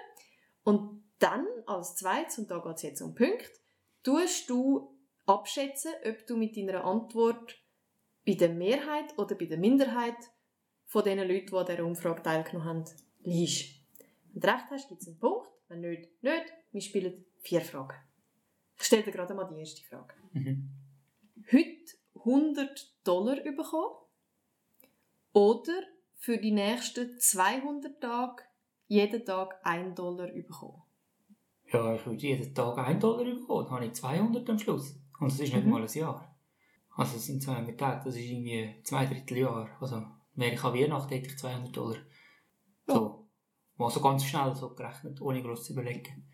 Und 0.64 1.04
dann 1.20 1.46
als 1.68 1.96
zweites, 1.96 2.40
und 2.40 2.50
da 2.50 2.60
geht 2.60 2.78
es 2.78 2.82
jetzt 2.82 3.02
um 3.02 3.14
Punkte, 3.14 3.46
tust 4.04 4.50
du 4.50 4.98
abschätzen, 5.26 5.92
ob 6.04 6.26
du 6.26 6.36
mit 6.36 6.58
deiner 6.58 6.84
Antwort 6.84 7.56
bei 8.26 8.34
der 8.34 8.50
Mehrheit 8.50 9.18
oder 9.18 9.36
bei 9.36 9.46
der 9.46 9.60
Minderheit 9.60 10.16
von 10.92 11.06
den 11.06 11.20
Leuten, 11.20 11.48
die 11.48 11.56
an 11.56 11.66
dieser 11.66 11.86
Umfrage 11.86 12.22
teilgenommen 12.22 12.68
haben, 12.68 12.84
liegst. 13.24 13.80
Wenn 14.34 14.42
du 14.42 14.48
recht 14.48 14.66
hast, 14.72 14.90
gibt 14.90 15.02
es 15.02 15.08
einen 15.08 15.20
Punkt. 15.20 15.48
Wenn 15.70 15.80
nicht, 15.80 16.10
nicht. 16.22 16.46
Wir 16.74 16.82
spielen 16.82 17.26
vier 17.40 17.62
Fragen. 17.62 17.96
Ich 18.78 18.86
stelle 18.88 19.04
dir 19.04 19.12
gerade 19.12 19.34
mal 19.34 19.46
die 19.46 19.60
erste 19.60 19.82
Frage. 19.84 20.14
Mhm. 20.34 20.70
Heute 21.50 21.94
100 22.16 22.94
Dollar 23.06 23.38
bekommen 23.38 23.96
oder 25.32 25.74
für 26.18 26.38
die 26.38 26.52
nächsten 26.52 27.18
200 27.18 28.02
Tage 28.02 28.44
jeden 28.88 29.24
Tag 29.26 29.62
1 29.64 29.96
Dollar 29.96 30.28
bekommen? 30.28 30.82
Ja, 31.72 31.96
ich 31.96 32.06
würde 32.06 32.22
jeden 32.22 32.54
Tag 32.54 32.78
1 32.80 33.00
Dollar 33.00 33.24
bekommen. 33.24 33.64
Dann 33.66 33.76
habe 33.76 33.86
ich 33.86 33.94
200 33.94 34.50
am 34.50 34.60
Schluss. 34.60 35.00
Und 35.22 35.32
das 35.32 35.40
ist 35.40 35.54
nicht 35.54 35.64
Mhm. 35.66 35.72
mal 35.72 35.82
ein 35.84 35.88
Jahr. 35.94 36.36
Also 36.98 37.16
es 37.16 37.26
sind 37.28 37.42
200 37.42 37.80
Tage, 37.80 38.04
das 38.04 38.16
ist 38.18 38.26
irgendwie 38.26 38.82
zwei 38.84 39.06
Drittel 39.06 39.38
Jahr. 39.38 39.70
Also 39.80 40.06
wäre 40.36 40.54
ich 40.54 40.64
an 40.64 40.74
Weihnachten, 40.74 41.14
hätte 41.14 41.28
ich 41.30 41.38
200 41.38 41.76
Dollar. 41.76 41.98
So. 42.88 43.28
Mal 43.78 43.90
so 43.90 44.02
ganz 44.02 44.26
schnell 44.26 44.56
so 44.56 44.74
gerechnet, 44.76 45.22
ohne 45.22 45.42
groß 45.42 45.66
zu 45.66 45.74
überlegen. 45.74 46.30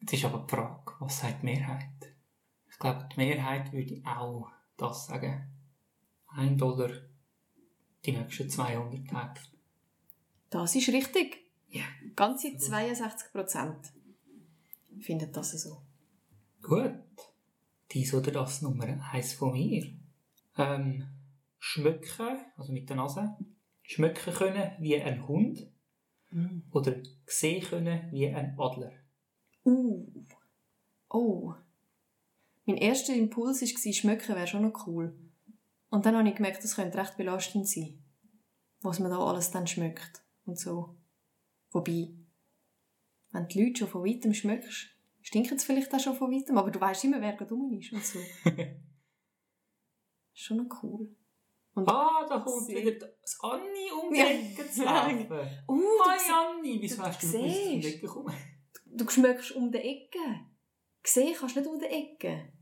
Jetzt 0.00 0.12
ist 0.14 0.24
aber 0.24 0.46
die 0.46 0.54
Frage, 0.54 0.92
was 1.00 1.20
sagt 1.20 1.42
die 1.42 1.46
Mehrheit? 1.46 2.14
Ich 2.70 2.78
glaube, 2.78 3.08
die 3.12 3.16
Mehrheit 3.16 3.72
würde 3.72 4.02
auch 4.04 4.50
das 4.76 5.06
sagen. 5.06 5.50
1 6.28 6.58
Dollar 6.58 6.90
die 8.04 8.12
nächsten 8.12 8.48
200 8.48 9.08
Tage. 9.08 9.40
Das 10.50 10.74
ist 10.76 10.88
richtig. 10.88 11.38
Ja. 11.68 11.84
Ganze 12.14 12.56
62 12.56 13.32
Prozent 13.32 13.92
finden 15.00 15.32
das 15.32 15.52
so. 15.52 15.82
Gut. 16.62 16.92
Dies 17.90 18.14
oder 18.14 18.32
das 18.32 18.62
Nummer 18.62 18.86
eins 19.12 19.34
von 19.34 19.52
mir. 19.52 19.92
Ähm, 20.56 21.06
schmücken, 21.58 22.38
also 22.56 22.72
mit 22.72 22.88
der 22.88 22.96
Nase. 22.96 23.36
Schmücken 23.82 24.34
können 24.34 24.72
wie 24.78 25.00
ein 25.00 25.26
Hund. 25.26 25.70
Oder 26.70 26.96
sehen 27.24 27.62
können 27.62 28.10
wie 28.12 28.28
ein 28.28 28.58
Adler. 28.58 28.92
Uh. 29.64 30.06
Oh. 31.08 31.54
Mein 32.66 32.76
erster 32.76 33.14
Impuls 33.14 33.62
war, 33.62 33.92
schmecken 33.92 34.34
wäre 34.34 34.46
schon 34.46 34.62
noch 34.62 34.86
cool. 34.86 35.16
Und 35.88 36.04
dann 36.04 36.16
habe 36.16 36.28
ich 36.28 36.34
gemerkt, 36.34 36.62
das 36.64 36.74
könnte 36.74 36.98
recht 36.98 37.16
belastend 37.16 37.68
sein. 37.68 38.02
Was 38.80 38.98
man 38.98 39.10
da 39.10 39.18
alles 39.18 39.50
dann 39.50 39.66
schmeckt. 39.66 40.22
Und 40.44 40.58
so. 40.58 40.96
Wobei, 41.70 42.14
wenn 43.30 43.48
die 43.48 43.62
Leute 43.62 43.80
schon 43.80 43.88
von 43.88 44.04
weitem 44.04 44.34
schmeckst, 44.34 44.88
stinken 45.22 45.58
sie 45.58 45.66
vielleicht 45.66 45.94
auch 45.94 46.00
schon 46.00 46.16
von 46.16 46.30
weitem, 46.30 46.58
aber 46.58 46.70
du 46.70 46.80
weißt 46.80 47.04
immer, 47.04 47.20
wer 47.20 47.34
gerade 47.34 47.54
ist 47.78 47.92
und 47.92 48.04
so. 48.04 48.18
schon 50.34 50.56
noch 50.58 50.82
cool. 50.82 51.14
Und, 51.76 51.88
Ah, 51.88 52.24
da 52.28 52.38
kommt 52.40 52.66
Sie- 52.66 52.74
wieder 52.76 53.06
das 53.20 53.38
Anni 53.42 53.90
um 54.02 54.12
die. 54.12 54.20
Ecke 54.20 54.68
zu 54.70 54.82
laufen. 54.84 55.20
uh, 55.68 55.74
du, 55.74 56.04
Hi 56.04 56.32
Anni, 56.32 56.78
wieso 56.80 56.96
du 56.96 57.02
hast 57.02 57.22
du 57.22 57.26
ich 57.26 57.34
um 57.74 57.80
die. 57.80 57.86
Ecke 57.94 58.06
komme? 58.06 58.32
du 58.86 59.08
schmeckst 59.10 59.52
um 59.52 59.70
die 59.70 59.78
Ecke. 59.78 60.18
Sehen 61.04 61.34
kannst 61.38 61.54
du 61.54 61.60
nicht 61.60 61.68
um 61.70 61.78
die 61.78 61.84
Ecke. 61.86 62.52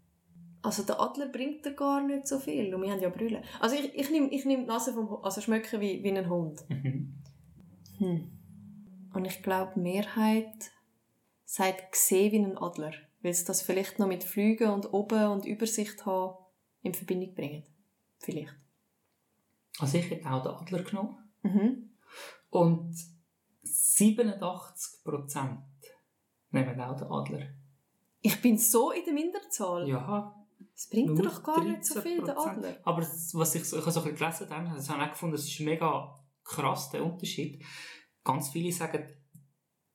Also 0.62 0.82
der 0.82 1.00
Adler 1.00 1.28
bringt 1.28 1.64
dir 1.64 1.74
gar 1.74 2.02
nicht 2.02 2.26
so 2.26 2.38
viel. 2.40 2.74
Und 2.74 2.82
wir 2.82 2.90
haben 2.90 3.00
ja 3.00 3.08
Brille. 3.10 3.42
Also 3.60 3.76
ich, 3.76 3.94
ich 3.94 4.10
nehme 4.10 4.28
ich 4.30 4.44
nehm 4.46 4.60
die 4.62 4.66
Nase 4.66 4.92
vom 4.92 5.08
Hund, 5.08 5.24
also 5.24 5.40
schmecken 5.40 5.80
wie, 5.80 6.02
wie 6.02 6.10
ein 6.10 6.28
Hund. 6.28 6.60
Mhm. 6.68 7.22
Hm. 7.98 8.30
Und 9.14 9.24
ich 9.26 9.42
glaube, 9.44 9.72
die 9.76 9.80
Mehrheit 9.80 10.72
sagt 11.44 11.92
gesehen 11.92 12.32
wie 12.32 12.38
ein 12.40 12.58
Adler. 12.58 12.92
Weil 13.22 13.32
sie 13.32 13.44
das 13.44 13.62
vielleicht 13.62 14.00
noch 14.00 14.08
mit 14.08 14.24
Flügen 14.24 14.70
und 14.70 14.92
oben 14.92 15.28
und 15.28 15.44
Übersicht 15.46 16.04
haben 16.04 16.36
in 16.82 16.92
Verbindung 16.94 17.32
bringen. 17.34 17.62
Vielleicht. 18.18 18.54
Also 19.78 19.98
ich 19.98 20.08
hätte 20.10 20.30
auch 20.30 20.42
den 20.42 20.52
Adler 20.52 20.82
genommen. 20.82 21.16
Mhm. 21.42 21.90
Und 22.50 22.94
87% 23.64 25.58
nehmen 26.50 26.80
auch 26.80 26.96
den 26.96 27.08
Adler. 27.10 27.46
Ich 28.20 28.40
bin 28.40 28.56
so 28.58 28.90
in 28.92 29.04
der 29.04 29.12
Minderzahl. 29.14 29.88
Ja, 29.88 30.34
Es 30.74 30.88
bringt 30.88 31.18
doch 31.24 31.42
gar 31.42 31.62
nicht 31.62 31.84
so 31.84 32.00
viel, 32.00 32.22
der 32.22 32.36
13%. 32.36 32.48
Adler. 32.48 32.76
Aber 32.84 33.02
was 33.02 33.54
ich, 33.54 33.64
so- 33.64 33.76
ich 33.78 33.82
habe 33.82 33.92
so 33.92 34.00
ein 34.00 34.14
bisschen 34.14 34.48
gelesen, 34.48 34.74
das 34.76 34.88
habe 34.88 35.02
ich 35.02 35.06
auch 35.08 35.12
gefunden, 35.12 35.36
das 35.36 35.44
ist 35.44 35.60
mega 35.60 36.14
krass, 36.44 36.90
der 36.90 37.04
Unterschied. 37.04 37.62
Ganz 38.24 38.48
viele 38.50 38.72
sagen, 38.72 39.04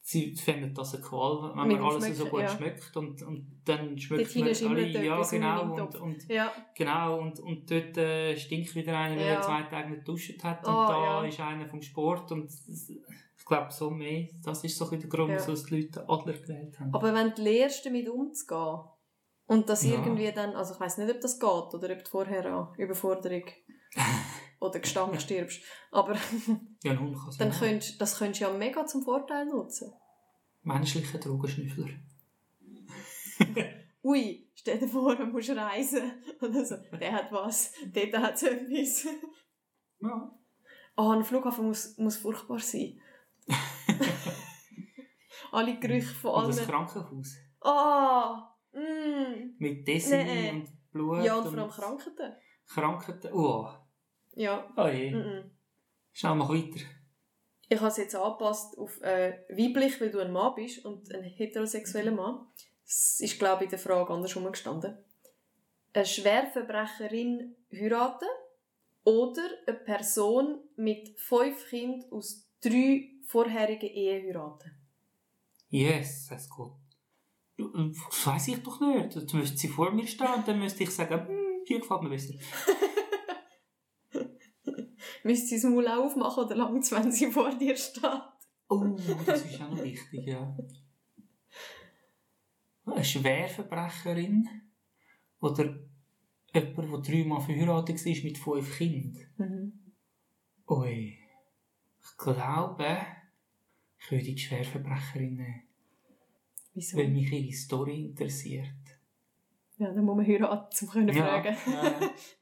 sie 0.10 0.36
finden 0.36 0.74
das 0.74 0.96
eine 0.96 1.04
Qual, 1.04 1.52
wenn 1.56 1.68
Mit 1.68 1.80
man 1.80 1.92
alles 1.92 2.18
so 2.18 2.26
gut 2.26 2.42
ja. 2.42 2.50
schmeckt 2.50 2.98
und, 2.98 3.22
und 3.22 3.62
dann 3.64 3.96
schmeckt 4.00 4.36
man 4.36 4.48
alle, 4.48 4.88
ja 4.88 5.22
genau, 5.22 5.74
und, 5.76 5.96
und, 5.96 6.28
Ja. 6.28 6.52
genau, 6.76 7.20
und, 7.20 7.40
und 7.40 7.70
dort 7.70 7.96
äh, 7.98 8.36
stinkt 8.36 8.74
wieder 8.74 8.98
einer, 8.98 9.22
Ja. 9.22 9.28
er 9.36 9.42
zwei 9.44 9.62
Tage 9.64 9.90
nicht 9.92 10.06
geduscht 10.06 10.44
hat 10.44 10.66
und 10.68 10.74
Oh, 10.74 10.88
da 10.88 11.04
ja. 11.24 11.28
ist 11.28 11.40
einer 11.40 11.68
vom 11.68 11.84
Sport 11.84 12.32
und 12.32 12.50
ich 12.50 13.46
glaube 13.46 13.72
so 13.72 13.92
mehr, 13.92 14.28
das 14.44 14.64
ist 14.64 14.78
so 14.80 14.90
ein 14.90 15.00
der 15.00 15.10
Grund, 15.10 15.30
Ja. 15.30 15.48
wieso 15.48 15.68
die 15.68 15.76
Leute 15.76 16.10
Adler 16.10 16.34
gewählt 16.34 16.80
haben. 16.80 16.92
Aber 16.94 17.14
wenn 17.14 17.32
du 17.36 17.44
lernst, 17.44 17.86
damit 17.86 18.10
umzugehen 18.10 18.80
und 19.46 19.70
das 19.70 19.84
irgendwie 19.84 20.32
dann, 20.32 20.56
also 20.56 20.74
ich 20.74 20.80
weiß 20.80 20.98
nicht, 20.98 21.12
ob 21.14 21.22
das 21.22 21.40
geht 21.40 21.50
oder 21.50 21.94
ob 21.94 22.04
du 22.04 22.10
vorher 22.10 22.46
an 22.52 22.74
Überforderung 22.80 23.44
oder 24.60 24.80
Gestank 24.80 25.22
stirbst, 25.22 25.62
aber 25.92 26.14
ja, 26.84 26.96
kann 26.96 27.16
dann 27.38 27.48
es 27.50 27.60
könntest, 27.60 28.02
das 28.02 28.18
könntest 28.18 28.42
du 28.42 28.46
ja 28.46 28.54
mega 28.54 28.86
zum 28.86 29.04
Vorteil 29.04 29.46
nutzen. 29.46 29.94
Menschliche 30.62 31.18
Drogenschnüffler. 31.20 31.90
Ui, 34.04 34.50
stell 34.56 34.80
dir 34.80 34.88
vor, 34.88 35.16
du 35.16 35.26
musst 35.26 35.50
reisen 35.50 36.12
oder 36.42 36.66
so. 36.66 36.76
Der 37.00 37.14
hat 37.14 37.32
was, 37.32 37.74
dort 37.94 38.18
hat 38.18 38.36
es 38.36 38.44
etwas. 38.44 39.08
Ja. 40.00 40.40
Oh, 40.98 41.12
ein 41.12 41.24
Flughafen 41.24 41.68
muss, 41.68 41.98
muss 41.98 42.18
furchtbar 42.18 42.60
sein. 42.60 43.00
Alle 45.52 45.80
Gerüche 45.80 46.14
von 46.14 46.32
Und 46.44 46.50
das 46.50 46.60
allen. 46.60 46.68
Krankenhaus. 46.68 47.36
Ah, 47.62 48.56
mm. 48.74 49.56
Mit 49.58 49.88
Dessiny 49.88 50.24
Nee. 50.24 50.50
und 50.52 50.92
Blut. 50.92 51.24
Ja, 51.24 51.38
und 51.38 51.48
vor 51.48 51.58
allem 51.58 51.70
Krankheiten. 51.70 52.34
Krankheiten. 52.68 53.34
Oh, 53.34 53.68
Ja. 54.34 54.72
oh 54.78 54.88
je. 54.88 55.12
Mm 55.12 55.52
Schau 56.12 56.36
mal 56.36 56.50
weiter. 56.50 56.86
Ich 57.70 57.78
habe 57.78 57.90
es 57.90 57.98
jetzt 57.98 58.16
angepasst 58.16 58.78
auf 58.78 59.00
äh, 59.02 59.40
weiblich, 59.50 60.02
weil 60.02 60.10
du 60.10 60.20
ein 60.20 60.34
Mann 60.34 60.56
bist 60.56 60.84
und 60.84 61.14
ein 61.14 61.24
heterosexueller 61.24 62.12
Mann. 62.12 62.48
Es 62.86 63.20
ist, 63.20 63.38
glaube 63.38 63.64
ich, 63.64 63.68
in 63.68 63.70
der 63.70 63.80
Frage 63.80 64.12
andersrum 64.12 64.52
gestanden. 64.52 64.98
Eine 65.94 66.06
Schwerverbrecherin 66.06 67.56
heiraten 67.72 68.28
oder 69.04 69.44
eine 69.68 69.78
Person 69.78 70.60
mit 70.76 71.20
fünf 71.20 71.70
Kindern 71.70 72.12
aus 72.12 72.50
drei 72.60 73.12
vorherigen 73.26 73.90
Ehen 73.90 74.26
heiraten. 74.26 74.72
Yes, 75.70 76.32
es 76.32 76.50
geht. 76.50 76.90
Das 77.58 78.26
weiss 78.26 78.48
ich 78.48 78.64
doch 78.64 78.82
nicht. 78.82 79.16
Jetzt 79.16 79.34
müsste 79.34 79.58
sie 79.58 79.68
vor 79.68 79.92
mir 79.92 80.08
stehen 80.08 80.34
und 80.36 80.48
dann 80.48 80.60
müsste 80.60 80.84
ich 80.84 80.90
sagen, 80.90 81.28
hm, 81.28 81.62
hier 81.66 81.80
gefällt 81.80 82.02
mir 82.02 82.10
besser. 82.10 82.34
Müsste 85.30 85.46
sie 85.50 85.62
das 85.62 85.72
Maul 85.72 85.88
aufmachen 85.88 86.44
oder 86.44 86.56
lang, 86.56 86.74
wenn 86.74 87.12
sie 87.12 87.28
vor 87.32 87.54
dir 87.54 87.78
steht? 87.78 88.04
Oh, 88.68 88.98
das 89.28 89.46
ist 89.46 89.62
auch 89.62 89.70
noch 89.70 89.84
wichtig, 89.84 90.26
ja. 90.26 90.58
Eine 92.84 93.06
Schwerverbrecherin 93.06 94.50
oder 95.40 95.78
jemand, 96.52 96.88
der 96.88 97.14
dreimal 97.14 97.42
verheiratet 97.42 98.04
war 98.04 98.24
mit 98.24 98.38
fünf 98.40 98.78
Kindern. 98.80 99.24
Mhm. 99.38 99.74
Ui, 100.68 101.20
ich 102.02 102.18
glaube, 102.18 102.98
ich 104.00 104.10
würde 104.10 104.24
die 104.24 104.38
Schwerverbrecherin 104.40 105.36
nehmen, 105.36 105.64
Wieso? 106.74 106.98
weil 106.98 107.10
mich 107.10 107.32
ihre 107.32 107.54
Story 107.54 108.06
interessiert. 108.06 108.66
Ja, 109.78 109.94
dann 109.94 110.06
muss 110.06 110.18
man 110.18 110.26
heiraten, 110.26 110.86
um 110.86 110.92
können 110.92 111.14
fragen. 111.14 111.56
Ja, 111.68 111.84
ja. 111.84 112.12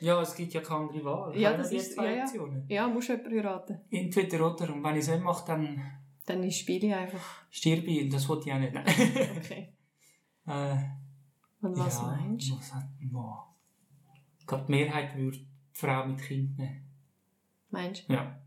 ja, 0.00 0.20
es 0.22 0.34
gibt 0.34 0.52
ja 0.52 0.60
keine 0.60 0.80
andere 0.80 1.04
Wahl. 1.04 1.36
Ja, 1.38 1.56
das 1.56 1.72
ist- 1.72 1.94
zwei 1.94 2.10
ja, 2.10 2.16
ja. 2.18 2.24
Optionen. 2.24 2.64
Ja, 2.68 2.86
musst 2.88 3.08
du 3.08 3.12
jemanden 3.14 3.36
heiraten. 3.38 3.80
Entweder 3.90 4.52
oder. 4.54 4.72
Und 4.74 4.82
wenn 4.84 4.94
ich 4.94 5.00
es 5.00 5.08
nicht 5.08 5.22
mache, 5.22 5.46
dann 5.46 5.82
Dann 6.26 6.42
ist 6.42 6.58
Spiele 6.58 6.96
einfach. 6.96 7.46
stirbe 7.50 7.86
ich. 7.86 8.02
Und 8.04 8.12
das 8.12 8.28
wollte 8.28 8.48
ich 8.48 8.52
auch 8.54 8.58
nicht. 8.58 8.76
Okay. 8.76 9.72
äh, 10.46 10.76
Und 11.62 11.78
was 11.78 11.96
ja, 11.98 12.02
meinst 12.06 12.50
du? 12.50 12.56
Was 12.56 12.74
hat. 12.74 12.84
Ich 14.38 14.46
glaube, 14.46 14.64
die 14.66 14.72
Mehrheit 14.72 15.16
würde 15.16 15.38
die 15.38 15.46
Frau 15.72 16.06
mit 16.06 16.20
Kind 16.22 16.56
nehmen. 16.58 16.84
Meinst 17.70 18.08
du? 18.08 18.12
Ja. 18.14 18.40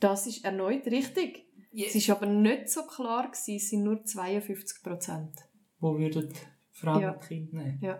Das 0.00 0.26
ist 0.26 0.44
erneut 0.44 0.86
richtig. 0.86 1.44
Es 1.76 2.08
war 2.08 2.16
aber 2.16 2.26
nicht 2.26 2.68
so 2.68 2.82
klar, 2.86 3.24
gewesen, 3.30 3.56
es 3.56 3.70
sind 3.70 3.82
nur 3.84 4.04
52 4.04 4.82
Prozent. 4.82 5.32
Wo 5.80 5.98
würde 5.98 6.28
die 6.28 6.34
Frau 6.70 7.00
Ja. 7.00 7.12
mit 7.12 7.20
Kind 7.22 7.52
nehmen? 7.52 7.78
Ja. 7.80 7.98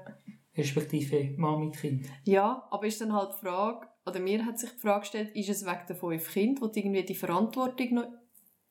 Respektive 0.56 1.34
Mann 1.36 1.66
mit 1.66 1.76
Kind. 1.76 2.06
Ja, 2.24 2.66
aber 2.70 2.86
ist 2.86 3.00
dann 3.00 3.12
halt 3.12 3.34
die 3.34 3.46
Frage, 3.46 3.88
oder 4.06 4.20
mir 4.20 4.44
hat 4.44 4.58
sich 4.58 4.70
die 4.70 4.78
Frage 4.78 5.00
gestellt, 5.00 5.34
ist 5.34 5.48
es 5.48 5.64
wegen 5.64 5.86
der 5.88 5.96
fünf 5.96 6.32
Kinder, 6.32 6.62
wo 6.62 6.66
du 6.68 6.78
irgendwie 6.78 7.02
die 7.02 7.14
Verantwortung 7.14 7.94
noch 7.94 8.06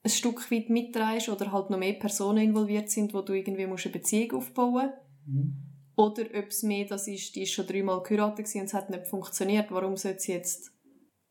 ein 0.03 0.09
Stück 0.09 0.49
weit 0.51 0.69
mitträgst 0.69 1.29
oder 1.29 1.51
halt 1.51 1.69
noch 1.69 1.77
mehr 1.77 1.93
Personen 1.93 2.43
involviert 2.43 2.89
sind, 2.89 3.13
wo 3.13 3.21
du 3.21 3.33
irgendwie 3.33 3.67
musst 3.67 3.85
eine 3.85 3.93
Beziehung 3.93 4.39
aufbauen 4.39 4.71
musst? 4.73 4.93
Mhm. 5.25 5.55
Oder 5.95 6.23
ob 6.23 6.47
es 6.47 6.63
mehr 6.63 6.85
das 6.85 7.07
ist, 7.07 7.35
die 7.35 7.43
ist 7.43 7.51
schon 7.51 7.67
dreimal 7.67 8.01
geheiratet 8.01 8.47
und 8.55 8.63
es 8.63 8.73
hat 8.73 8.89
nicht 8.89 9.07
funktioniert, 9.07 9.71
warum 9.71 9.95
sollte 9.95 10.19
sie 10.19 10.31
jetzt 10.31 10.71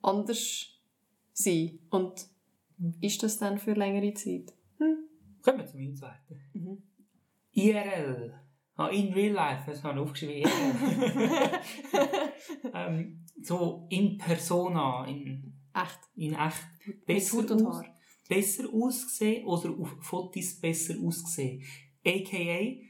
anders 0.01 0.69
sein? 1.33 1.79
Und 1.91 2.27
ist 3.01 3.23
das 3.23 3.39
dann 3.39 3.59
für 3.59 3.73
längere 3.73 4.15
Zeit? 4.15 4.53
Hm. 4.79 4.99
Kommen 5.43 5.59
wir 5.59 5.67
zum 5.67 5.95
zweiten. 5.97 6.41
Mhm. 6.53 6.83
IRL. 7.53 8.35
Ah, 8.75 8.89
in 8.89 9.13
real 9.13 9.33
life, 9.35 9.65
das 9.71 9.83
habe 9.83 9.99
ich 9.99 10.05
aufgeschrieben. 10.05 10.51
Ähm, 12.75 13.25
so 13.41 13.87
in 13.91 14.19
persona, 14.19 15.07
in, 15.07 15.53
Echt. 15.75 16.01
in 16.15 16.35
echt. 16.35 16.63
Mit 16.87 17.07
Besser 17.07 17.37
Hut 17.39 17.51
und 17.53 17.67
aus- 17.67 17.77
Haar. 17.77 17.97
besser 18.29 18.65
aussehen 18.73 19.45
oder 19.47 19.71
auf 19.71 19.91
Fotos 20.01 20.61
besser 20.61 20.95
aussehen. 21.03 21.63
A.k.a. 22.05 22.81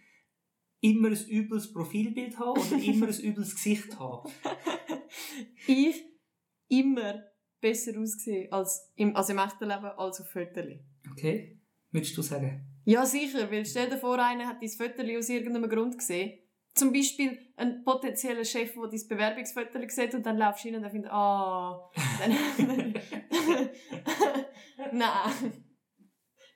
immer 0.81 1.09
ein 1.09 1.27
übles 1.29 1.73
Profilbild 1.73 2.39
haben 2.39 2.61
oder 2.61 2.83
immer 2.83 3.09
ein 3.09 3.21
übles 3.21 3.55
Gesicht 3.57 3.99
haben. 3.99 4.31
Ich 5.67 6.03
immer 6.69 7.23
besser 7.61 7.93
ausgesehen 8.01 8.51
als 8.53 8.91
im, 8.97 9.15
also 9.15 9.33
im 9.33 9.39
echten 9.39 9.65
Leben 9.69 9.85
als 9.85 10.21
auf 10.21 10.29
Fotos. 10.31 10.65
Okay? 11.13 11.61
Würdest 11.91 12.17
du 12.17 12.23
sagen? 12.23 12.67
Ja, 12.85 13.07
sicher, 13.07 13.51
weil 13.51 13.65
stell 13.65 13.89
dir 13.91 13.99
vor, 13.99 14.19
einer 14.19 14.47
hat 14.47 14.63
dein 14.63 14.69
Foto 14.69 15.03
aus 15.17 15.29
irgendeinem 15.29 15.71
Grund 15.71 15.99
gesehen. 15.99 16.39
Zum 16.75 16.93
Beispiel 16.93 17.39
ein 17.57 17.85
potenzieller 17.85 18.45
Chef, 18.45 18.73
der 18.75 18.89
dein 18.89 19.09
Bewerbungsfoto 19.09 19.79
sieht 19.89 20.15
und 20.15 20.25
dann 20.25 20.39
laufst 20.39 20.65
du 20.65 20.69
hin 20.69 20.77
und 20.77 20.85
er 20.85 20.91
findet, 20.91 21.13
ah, 21.13 21.91
dann, 22.19 22.33
nein, 24.93 25.65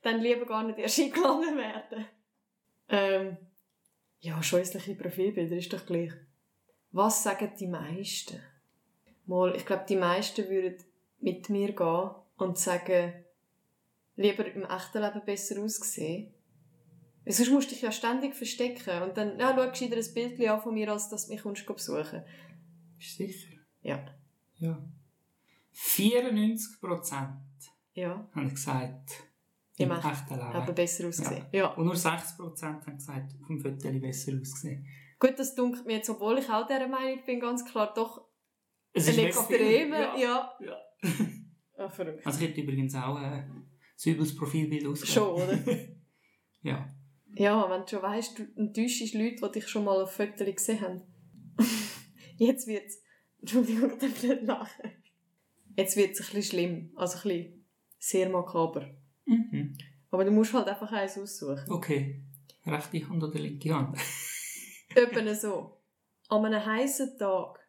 dann 0.03 0.21
lieber 0.21 0.47
gar 0.47 0.63
nicht 0.63 0.79
erst 0.79 1.01
eingeladen 1.01 1.57
werden. 1.59 2.07
Ähm, 2.89 3.37
ja, 4.21 4.43
scheußliche 4.43 4.95
Profilbilder 4.95 5.57
ist 5.57 5.73
doch 5.73 5.85
gleich. 5.85 6.13
Was 6.93 7.23
sagen 7.23 7.53
die 7.61 7.67
meisten? 7.67 8.41
Mal, 9.27 9.55
ich 9.55 9.67
glaube, 9.67 9.85
die 9.89 9.97
meisten 9.97 10.49
würden 10.49 10.83
mit 11.21 11.51
mir 11.51 11.73
gehen 11.73 12.11
und 12.39 12.59
sagen, 12.59 13.26
lieber 14.17 14.47
im 14.47 14.65
echten 14.65 14.99
Leben 15.03 15.23
besser 15.25 15.61
aussehen. 15.63 16.33
Sonst 17.29 17.51
musst 17.51 17.71
du 17.71 17.75
dich 17.75 17.83
ja 17.83 17.91
ständig 17.93 18.35
verstecken. 18.35 19.03
Und 19.03 19.17
dann, 19.17 19.39
ja, 19.39 19.53
schau 19.57 19.69
gescheiter 19.71 19.97
ein 19.97 20.15
Bild 20.15 20.49
an 20.49 20.61
von 20.61 20.75
mir, 20.75 20.91
als 20.93 21.09
dass 21.09 21.27
du 21.27 21.33
mich 21.33 21.43
kommst 21.43 21.67
besuchen. 21.67 22.23
Bist 22.99 23.19
du 23.19 23.27
sicher? 23.27 23.57
Ja. 23.83 24.05
Ja. 24.59 24.79
94 25.73 26.81
Prozent 26.81 27.37
Ja, 27.95 28.29
haben 28.35 28.51
gesagt, 28.51 29.11
Im 29.77 29.91
im 29.91 29.97
Echt- 29.97 30.05
echten 30.07 30.35
Leben. 30.35 30.47
aber 30.47 30.73
besser 30.73 31.09
ausgesehen. 31.09 31.47
Ja. 31.53 31.67
Und 31.75 31.85
nur 31.85 31.97
60 31.97 32.37
Prozent 32.39 32.87
haben 32.87 32.97
gesagt, 32.97 33.33
auf 33.41 33.47
dem 33.49 33.61
Foto 33.61 33.99
besser 34.01 34.33
ausgesehen. 34.41 34.87
Gut, 35.19 35.35
das 35.39 35.55
dunkelt 35.55 35.87
mir 35.87 35.95
jetzt, 35.97 36.09
obwohl 36.11 36.39
ich 36.39 36.49
auch 36.51 36.67
dieser 36.67 36.89
Meinung 36.89 37.25
bin, 37.25 37.41
ganz 37.41 37.65
klar 37.65 37.93
doch 37.95 38.27
Es 38.93 39.09
ein 39.09 39.19
Extreme. 39.19 39.97
Ja. 40.21 40.53
Ja. 40.61 40.79
Ah, 41.79 41.89
verrückt. 41.91 42.25
Also 42.27 42.41
ich 42.43 42.49
hätte 42.49 42.61
übrigens 42.63 42.95
auch 42.95 43.21
äh, 43.21 43.45
ein 44.05 44.13
übles 44.13 44.37
Profilbild 44.37 44.87
ausgewählt. 44.87 45.15
Schon, 45.15 45.35
oder? 45.35 45.59
ja. 46.63 46.89
Ja, 47.35 47.71
wenn 47.71 47.83
du 47.83 47.89
schon 47.89 48.03
weißt, 48.03 48.39
du 48.39 48.43
enttäuschst 48.57 49.15
Leute, 49.15 49.37
die 49.37 49.53
dich 49.53 49.69
schon 49.69 49.85
mal 49.85 50.03
auf 50.03 50.13
Fotos 50.13 50.47
gesehen 50.47 50.81
haben. 50.81 51.03
Jetzt 52.37 52.67
wird's. 52.67 53.03
Entschuldigung, 53.41 53.93
ich 53.93 53.99
darf 53.99 54.23
nicht 54.23 54.43
lachen. 54.43 54.91
Jetzt 55.77 55.97
wird's 55.97 56.21
ein 56.21 56.27
bisschen 56.27 56.43
schlimm. 56.43 56.93
Also 56.97 57.19
ein 57.19 57.23
bisschen 57.23 57.67
sehr 57.99 58.29
makaber. 58.29 58.89
Mhm. 59.27 59.77
Aber 60.11 60.25
du 60.25 60.31
musst 60.31 60.55
halt 60.55 60.69
einfach 60.69 60.91
eins 60.93 61.19
aussuchen. 61.19 61.71
Okay. 61.71 62.23
Rechte 62.65 63.09
Hand 63.09 63.23
oder 63.23 63.39
linke 63.39 63.75
Hand? 63.75 63.99
Etwa 64.95 65.35
so. 65.35 65.79
An 66.29 66.45
einem 66.45 66.65
heißen 66.65 67.19
Tag 67.19 67.61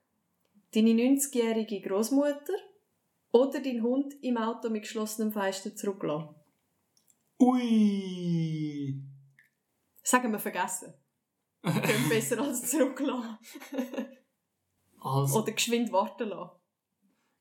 deine 0.73 0.91
90-jährige 0.91 1.81
Großmutter 1.81 2.53
oder 3.38 3.62
dein 3.62 3.82
Hund 3.84 4.13
im 4.21 4.38
Auto 4.38 4.69
mit 4.69 4.84
geschlossenem 4.84 5.32
Fenster 5.32 5.76
zurücklassen. 5.76 6.36
Ui! 7.39 9.04
Sagen 10.04 10.32
wir 10.32 10.39
vergessen. 10.39 10.93
Klingt 11.62 12.10
besser 12.10 12.41
als 12.41 12.69
zurücklassen. 12.71 13.38
Also, 15.00 15.41
Oder 15.41 15.52
geschwind 15.52 15.91
warten 15.91 16.30
lassen. 16.30 16.58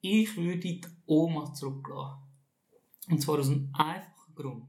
ich 0.01 0.37
würde 0.37 0.59
die 0.59 0.81
Oma 1.07 1.53
zurücklassen. 1.55 2.23
Und 3.09 3.21
zwar 3.21 3.39
aus 3.39 3.49
einem 3.49 3.71
einfachen 3.73 4.35
Grund. 4.35 4.69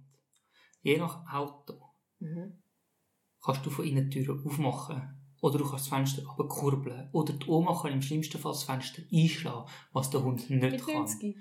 Je 0.81 0.97
nach 0.97 1.25
Auto 1.31 1.81
kannst 3.41 3.65
du 3.65 3.69
von 3.69 3.85
innen 3.85 4.09
Türen 4.09 4.45
aufmachen. 4.45 5.16
Oder 5.41 5.59
du 5.59 5.63
kannst 5.69 5.85
das 5.85 5.87
Fenster 5.89 6.23
abkurbeln. 6.29 7.09
Oder 7.11 7.33
die 7.33 7.47
Oma 7.47 7.79
kann 7.79 7.93
im 7.93 8.01
schlimmsten 8.01 8.39
Fall 8.39 8.53
das 8.53 8.63
Fenster 8.63 9.03
einschlagen, 9.13 9.69
was 9.93 10.09
der 10.09 10.23
Hund 10.23 10.49
nicht 10.49 10.61
Mit 10.61 10.85
kann. 10.85 10.95
90. 10.95 11.35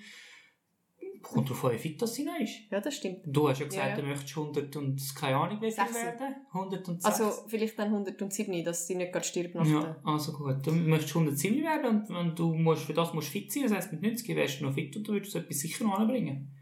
Kommt 1.23 1.49
darauf 1.49 1.65
an, 1.65 1.73
wie 1.73 1.79
fit 1.79 2.01
das 2.01 2.15
sie 2.15 2.25
noch 2.25 2.39
ist. 2.39 2.71
Ja, 2.71 2.81
das 2.81 2.95
stimmt. 2.95 3.21
Du 3.25 3.49
hast 3.49 3.59
ja 3.59 3.67
gesagt, 3.67 3.85
Ja, 3.85 3.97
ja. 3.97 4.01
du 4.01 4.07
möchtest 4.07 4.37
100 4.37 4.77
und 4.77 5.15
keine 5.17 5.37
Ahnung 5.37 5.57
wie 5.61 5.73
viel 5.73 5.85
60. 5.85 5.95
werden. 5.97 6.37
106. 6.53 7.05
Also 7.05 7.33
vielleicht 7.49 7.79
dann 7.79 7.89
107, 7.89 8.65
dass 8.65 8.87
sie 8.87 8.95
nicht 8.95 9.13
gerade 9.13 9.25
stirbt 9.25 9.55
nach 9.57 9.67
ja, 9.67 9.97
also 10.05 10.33
gut. 10.33 10.65
Du 10.65 10.71
möchtest 10.71 11.17
107 11.17 11.65
werden 11.65 12.03
und 12.03 12.09
wenn 12.11 12.37
du 12.37 12.55
musst, 12.55 12.83
für 12.83 12.95
das 12.95 13.13
musst 13.13 13.29
fit 13.29 13.51
sein, 13.51 13.65
das 13.65 13.73
heisst 13.73 13.93
mit 13.93 14.03
90 14.03 14.37
wärst 14.37 14.61
du 14.61 14.67
noch 14.67 14.75
fit 14.75 14.95
und 14.97 15.09
du 15.09 15.15
würdest 15.15 15.35
etwas 15.35 15.59
sicher 15.59 15.85
noch 15.85 15.99
anbringen. 15.99 16.53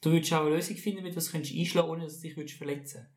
Du 0.00 0.10
würdest 0.10 0.32
auch 0.32 0.40
eine 0.40 0.50
Lösung 0.54 0.76
finden, 0.76 1.04
wie 1.04 1.10
du 1.10 1.14
das 1.16 1.30
könntest 1.30 1.54
einschlagen 1.54 1.90
ohne 1.90 2.04
dass 2.04 2.20
du 2.20 2.28
dich 2.28 2.36
würdest 2.36 2.56
verletzen 2.56 3.08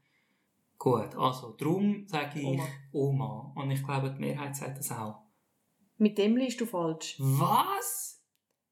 Gut, 0.82 1.16
also 1.16 1.52
darum 1.60 2.08
sage 2.08 2.40
ich 2.40 2.44
Oma. 2.44 2.68
Oma. 2.92 3.54
Und 3.56 3.70
ich 3.70 3.84
glaube, 3.84 4.10
die 4.10 4.20
Mehrheit 4.20 4.56
sagt 4.56 4.80
das 4.80 4.92
auch. 4.92 5.28
Mit 5.98 6.18
dem 6.18 6.36
liegst 6.36 6.60
du 6.60 6.66
falsch. 6.66 7.18
Was? 7.20 8.26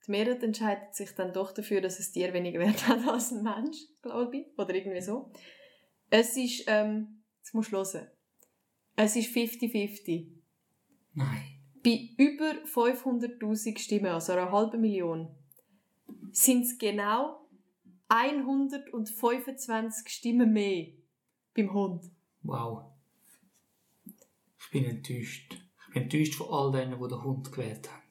Die 0.07 0.09
Mehrheit 0.09 0.41
entscheidet 0.41 0.95
sich 0.95 1.13
dann 1.13 1.33
doch 1.33 1.51
dafür, 1.51 1.81
dass 1.81 1.99
es 1.99 2.11
Tier 2.11 2.33
weniger 2.33 2.61
wert 2.61 2.87
hat 2.87 3.07
als 3.07 3.31
ein 3.31 3.43
Mensch, 3.43 3.77
glaube 4.01 4.37
ich. 4.37 4.47
Oder 4.57 4.73
irgendwie 4.73 5.01
so. 5.01 5.31
Es 6.09 6.35
ist, 6.35 6.63
ähm, 6.65 7.21
jetzt 7.41 7.53
musst 7.53 7.71
du 7.71 7.77
hören. 7.77 8.07
Es 8.95 9.15
ist 9.15 9.31
50-50. 9.31 10.31
Nein. 11.13 11.61
Bei 11.83 12.09
über 12.17 12.55
500.000 12.65 13.77
Stimmen, 13.77 14.07
also 14.07 14.33
einer 14.33 14.51
halben 14.51 14.81
Million, 14.81 15.27
sind 16.31 16.63
es 16.63 16.79
genau 16.79 17.47
125 18.07 20.11
Stimmen 20.11 20.51
mehr 20.51 20.98
beim 21.67 21.73
Hund. 21.73 22.05
Wow. 22.43 22.85
Ich 24.05 24.69
bin 24.71 24.85
enttäuscht. 24.85 25.53
Ich 25.87 25.93
bin 25.93 26.03
enttäuscht 26.03 26.35
von 26.35 26.47
all 26.51 26.71
denen, 26.71 26.99
die 27.01 27.07
den 27.07 27.23
Hund 27.23 27.51
gewählt 27.51 27.89
haben. 27.91 28.03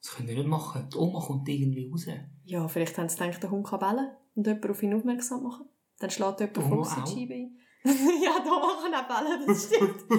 Das 0.00 0.14
können 0.14 0.28
die 0.28 0.34
nicht 0.34 0.46
machen. 0.48 0.88
Die 0.92 0.96
Oma 0.98 1.20
kommt 1.20 1.48
irgendwie 1.48 1.88
raus. 1.88 2.06
Ja, 2.44 2.66
vielleicht 2.68 2.98
haben 2.98 3.08
sie 3.08 3.16
gedacht, 3.18 3.42
der 3.42 3.50
Hund 3.50 3.66
kann 3.66 3.78
bellen 3.78 4.10
und 4.34 4.46
jemand 4.46 4.70
auf 4.70 4.82
ihn 4.82 4.94
aufmerksam 4.94 5.42
machen. 5.44 5.68
Dann 6.00 6.10
schlägt 6.10 6.40
jemand 6.40 6.58
Oh, 6.58 6.62
in 6.62 6.72
au. 6.72 7.04
die 7.04 7.10
Scheibe 7.12 7.34
ein. 7.34 7.58
ja, 8.22 8.38
da 8.44 8.50
machen 8.50 8.94
auch 8.94 9.08
Bälle, 9.08 9.46
das 9.46 9.66
stimmt. 9.66 10.04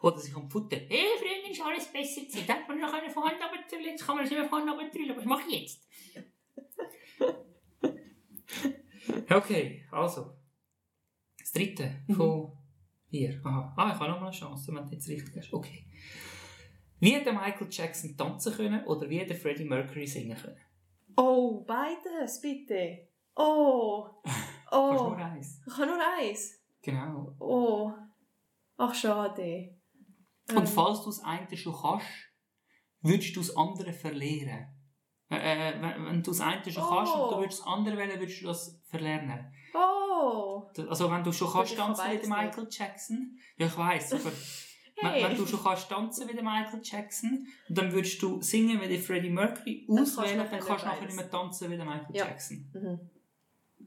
Oder 0.00 0.18
sie 0.18 0.32
kommt 0.32 0.52
futtern. 0.52 0.80
Hey, 0.88 1.06
früher 1.18 1.50
ist 1.50 1.62
alles 1.62 1.86
besser 1.86 2.20
gewesen. 2.20 2.44
Da 2.46 2.54
hat 2.54 2.68
man 2.68 2.78
noch 2.78 2.92
eine 2.92 3.08
von 3.10 3.24
Hand 3.24 3.36
runtertrüllen. 3.40 3.86
Jetzt 3.86 4.04
kann 4.06 4.16
man 4.16 4.24
es 4.24 4.30
nicht 4.30 4.38
mehr 4.38 4.48
von 4.50 4.60
Hand 4.68 4.78
runtertrüllen. 4.78 5.16
Was 5.16 5.24
mache 5.24 5.48
ich 5.48 5.60
jetzt? 5.62 5.88
okay, 9.30 9.84
also. 9.90 10.32
Das 11.38 11.52
dritte 11.52 12.02
von 12.14 12.52
vier. 13.10 13.40
Aha. 13.44 13.74
Ah, 13.76 13.92
ich 13.92 14.00
habe 14.00 14.10
noch 14.10 14.20
mal 14.20 14.26
eine 14.28 14.36
Chance, 14.36 14.74
wenn 14.74 14.84
du 14.84 14.92
jetzt 14.92 15.08
richtig 15.08 15.36
hast. 15.36 15.52
Okay. 15.52 15.86
Wie 17.00 17.22
der 17.22 17.32
Michael 17.32 17.68
Jackson 17.70 18.16
tanzen 18.16 18.54
können 18.54 18.84
oder 18.86 19.08
wie 19.10 19.24
der 19.26 19.36
Freddie 19.36 19.64
Mercury 19.64 20.06
singen 20.06 20.36
können? 20.36 20.60
Oh, 21.16 21.64
beides, 21.64 22.40
bitte. 22.40 23.08
Oh. 23.36 24.08
Oh. 24.76 24.92
nur 24.94 25.16
eins. 25.16 25.60
Ich 25.64 25.72
habe 25.74 25.86
nur 25.86 26.00
eins. 26.18 26.60
Genau. 26.82 27.36
Oh. 27.38 27.92
Ach, 28.76 28.92
schade. 28.92 29.78
Und 30.48 30.56
Ähm, 30.56 30.66
falls 30.66 31.00
du 31.00 31.06
das 31.06 31.20
eine 31.22 31.56
schon 31.56 31.74
kannst, 31.80 32.06
würdest 33.00 33.36
du 33.36 33.40
das 33.40 33.56
andere 33.56 33.92
verlieren. 33.92 34.73
Äh, 35.30 35.70
äh, 35.70 35.80
wenn, 35.80 36.22
du 36.22 36.30
das 36.30 36.40
eine 36.40 36.62
schon 36.70 36.82
kannst 36.82 37.14
und 37.14 37.20
du 37.20 37.36
Oh. 37.36 37.40
würdest 37.40 37.60
das 37.60 37.66
andere 37.66 37.96
wählen, 37.96 38.20
würdest 38.20 38.42
du 38.42 38.46
das 38.46 38.80
verlernen. 38.84 39.52
Oh. 39.74 40.62
Also 40.88 41.10
wenn 41.10 41.24
du 41.24 41.32
schon 41.32 41.50
kannst 41.50 41.72
ich 41.72 41.78
kann 41.78 41.94
tanzen 41.94 42.12
wie 42.12 42.18
der 42.18 42.28
Michael 42.28 42.66
Jackson, 42.70 43.38
ja 43.56 43.66
ich 43.66 43.76
weiß, 43.76 44.12
aber 44.14 44.30
Hey. 44.96 45.22
wenn, 45.22 45.30
wenn 45.30 45.36
du 45.38 45.46
schon 45.46 45.62
kannst 45.62 45.88
tanzen 45.88 46.28
wie 46.28 46.34
der 46.34 46.44
Michael 46.44 46.80
Jackson, 46.82 47.46
dann 47.68 47.92
würdest 47.92 48.22
du 48.22 48.40
singen 48.42 48.80
wie 48.80 48.88
der 48.88 48.98
Freddie 49.00 49.30
Mercury, 49.30 49.86
kannst 49.88 50.18
auswählen, 50.18 50.38
dann 50.38 50.50
nicht 50.50 50.66
kannst 50.66 50.84
du 50.84 50.88
nachher 50.88 51.06
nicht 51.06 51.16
mehr 51.16 51.30
tanzen 51.30 51.70
wie 51.70 51.76
der 51.76 51.86
Michael 51.86 52.14
Ja. 52.16 52.26
Jackson. 52.26 52.70
Mhm. 52.74 53.00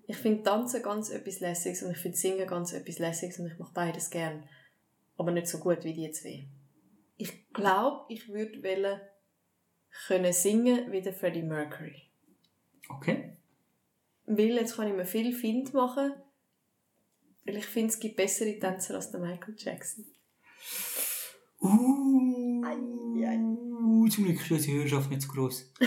Ich 0.10 0.18
finde 0.18 0.44
Tanzen 0.44 0.82
ganz 0.82 1.10
etwas 1.10 1.40
Lässiges 1.42 1.84
und 1.84 1.92
ich 1.92 1.98
finde 1.98 2.18
Singen 2.18 2.48
ganz 2.48 2.74
etwas 2.74 2.98
Lässiges 3.00 3.40
und 3.40 3.48
ich 3.48 3.58
mache 3.60 3.74
beides 3.74 4.10
gern. 4.10 4.44
Aber 5.18 5.32
nicht 5.32 5.48
so 5.48 5.60
gut 5.60 5.84
wie 5.84 5.94
die 5.94 6.12
zwei. 6.12 6.48
Ich 7.18 7.52
glaube, 7.52 8.06
ich 8.10 8.28
würde 8.30 8.62
wollen 8.64 9.00
können 10.06 10.34
singen 10.34 10.92
wie 10.92 11.02
der 11.02 11.14
Freddie 11.14 11.42
Mercury. 11.42 12.04
Okay. 12.90 13.38
Weil 14.26 14.56
jetzt 14.56 14.76
kann 14.76 14.88
ich 14.88 14.94
mir 14.94 15.06
viel 15.06 15.34
Find 15.34 15.74
machen, 15.74 16.14
weil 17.46 17.58
ich 17.58 17.66
finde, 17.66 17.88
es 17.94 18.00
gibt 18.00 18.18
bessere 18.18 18.60
Tänzer 18.60 18.96
als 18.96 19.12
der 19.12 19.20
Michael 19.20 19.56
Jackson. 19.58 20.06
Uh, 21.60 22.64
Ei, 22.64 23.26
ei. 23.26 24.10
zum 24.10 24.26
Glück 24.26 24.40
ist 24.40 24.52
unsere 24.52 24.78
Hörerschaft 24.78 25.10
nicht 25.10 25.22
zu 25.22 25.28
gross. 25.30 25.72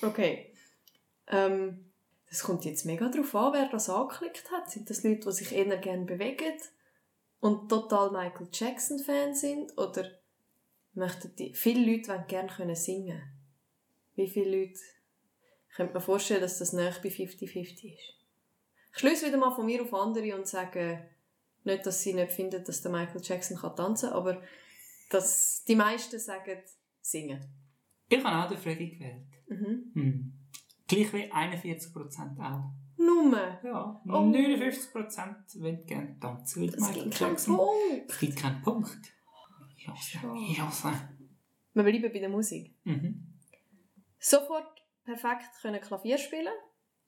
Okay. 0.00 0.52
Ähm, 1.26 1.92
das 2.28 2.42
kommt 2.42 2.64
jetzt 2.64 2.86
mega 2.86 3.08
darauf 3.08 3.34
an, 3.34 3.52
wer 3.52 3.68
das 3.68 3.90
angeklickt 3.90 4.50
hat. 4.50 4.70
Sind 4.70 4.88
das 4.90 5.02
Leute, 5.02 5.28
die 5.28 5.32
sich 5.32 5.52
eher 5.52 5.76
gerne 5.78 6.04
bewegen 6.04 6.54
und 7.40 7.68
total 7.68 8.10
Michael 8.10 8.48
Jackson-Fan 8.52 9.34
sind? 9.34 9.76
Oder 9.76 10.08
möchten 10.94 11.34
die... 11.36 11.54
Viele 11.54 11.90
Leute 11.90 12.08
wollen 12.08 12.26
gerne 12.26 12.48
können 12.48 12.76
singen. 12.76 13.22
Wie 14.14 14.28
viele 14.28 14.58
Leute... 14.58 14.80
Könnte 15.74 15.94
mir 15.94 16.00
vorstellen, 16.00 16.40
dass 16.40 16.58
das 16.58 16.72
näher 16.72 16.94
bei 17.02 17.08
50-50 17.08 17.94
ist. 17.94 18.14
Ich 18.92 18.98
schließe 18.98 19.26
wieder 19.26 19.36
mal 19.36 19.54
von 19.54 19.66
mir 19.66 19.82
auf 19.82 19.94
andere 19.94 20.34
und 20.36 20.46
sage 20.46 21.08
nicht, 21.64 21.86
dass 21.86 22.02
sie 22.02 22.14
nicht 22.14 22.32
finden, 22.32 22.64
dass 22.64 22.82
der 22.82 22.90
Michael 22.90 23.20
Jackson 23.22 23.58
kann 23.58 23.76
tanzen 23.76 24.08
kann, 24.08 24.18
aber 24.18 24.42
dass 25.10 25.64
die 25.64 25.76
meisten 25.76 26.18
sagen 26.18 26.58
singen. 27.00 27.44
Ich 28.08 28.24
habe 28.24 28.44
auch 28.44 28.48
den 28.48 28.58
Freddie 28.58 28.90
gewählt. 28.90 29.26
Mhm. 29.48 29.90
Hm. 29.94 30.32
Gleich 30.88 31.12
wie 31.12 31.30
41% 31.32 32.40
auch. 32.40 32.72
Nummer. 32.96 33.60
Ja, 33.62 34.02
Oh. 34.06 34.10
59% 34.10 35.60
wollen 35.60 35.86
gerne 35.86 36.18
tanzen 36.18 36.66
Das 36.66 36.80
Michael 36.80 37.04
gibt 37.04 37.14
keinen 37.18 37.30
Jackson. 37.30 37.56
Punkt. 37.56 38.10
Es 38.10 38.18
gibt 38.18 38.36
keinen 38.36 38.62
Punkt. 38.62 39.12
Ich 39.78 40.18
ich 40.52 40.60
hasse. 40.60 40.92
Wir 41.74 41.82
bleiben 41.82 42.12
bei 42.12 42.18
der 42.18 42.28
Musik. 42.28 42.74
Mhm. 42.84 43.38
Sofort 44.18 44.82
perfekt 45.04 45.50
können 45.62 45.80
Klavier 45.80 46.18
spielen 46.18 46.52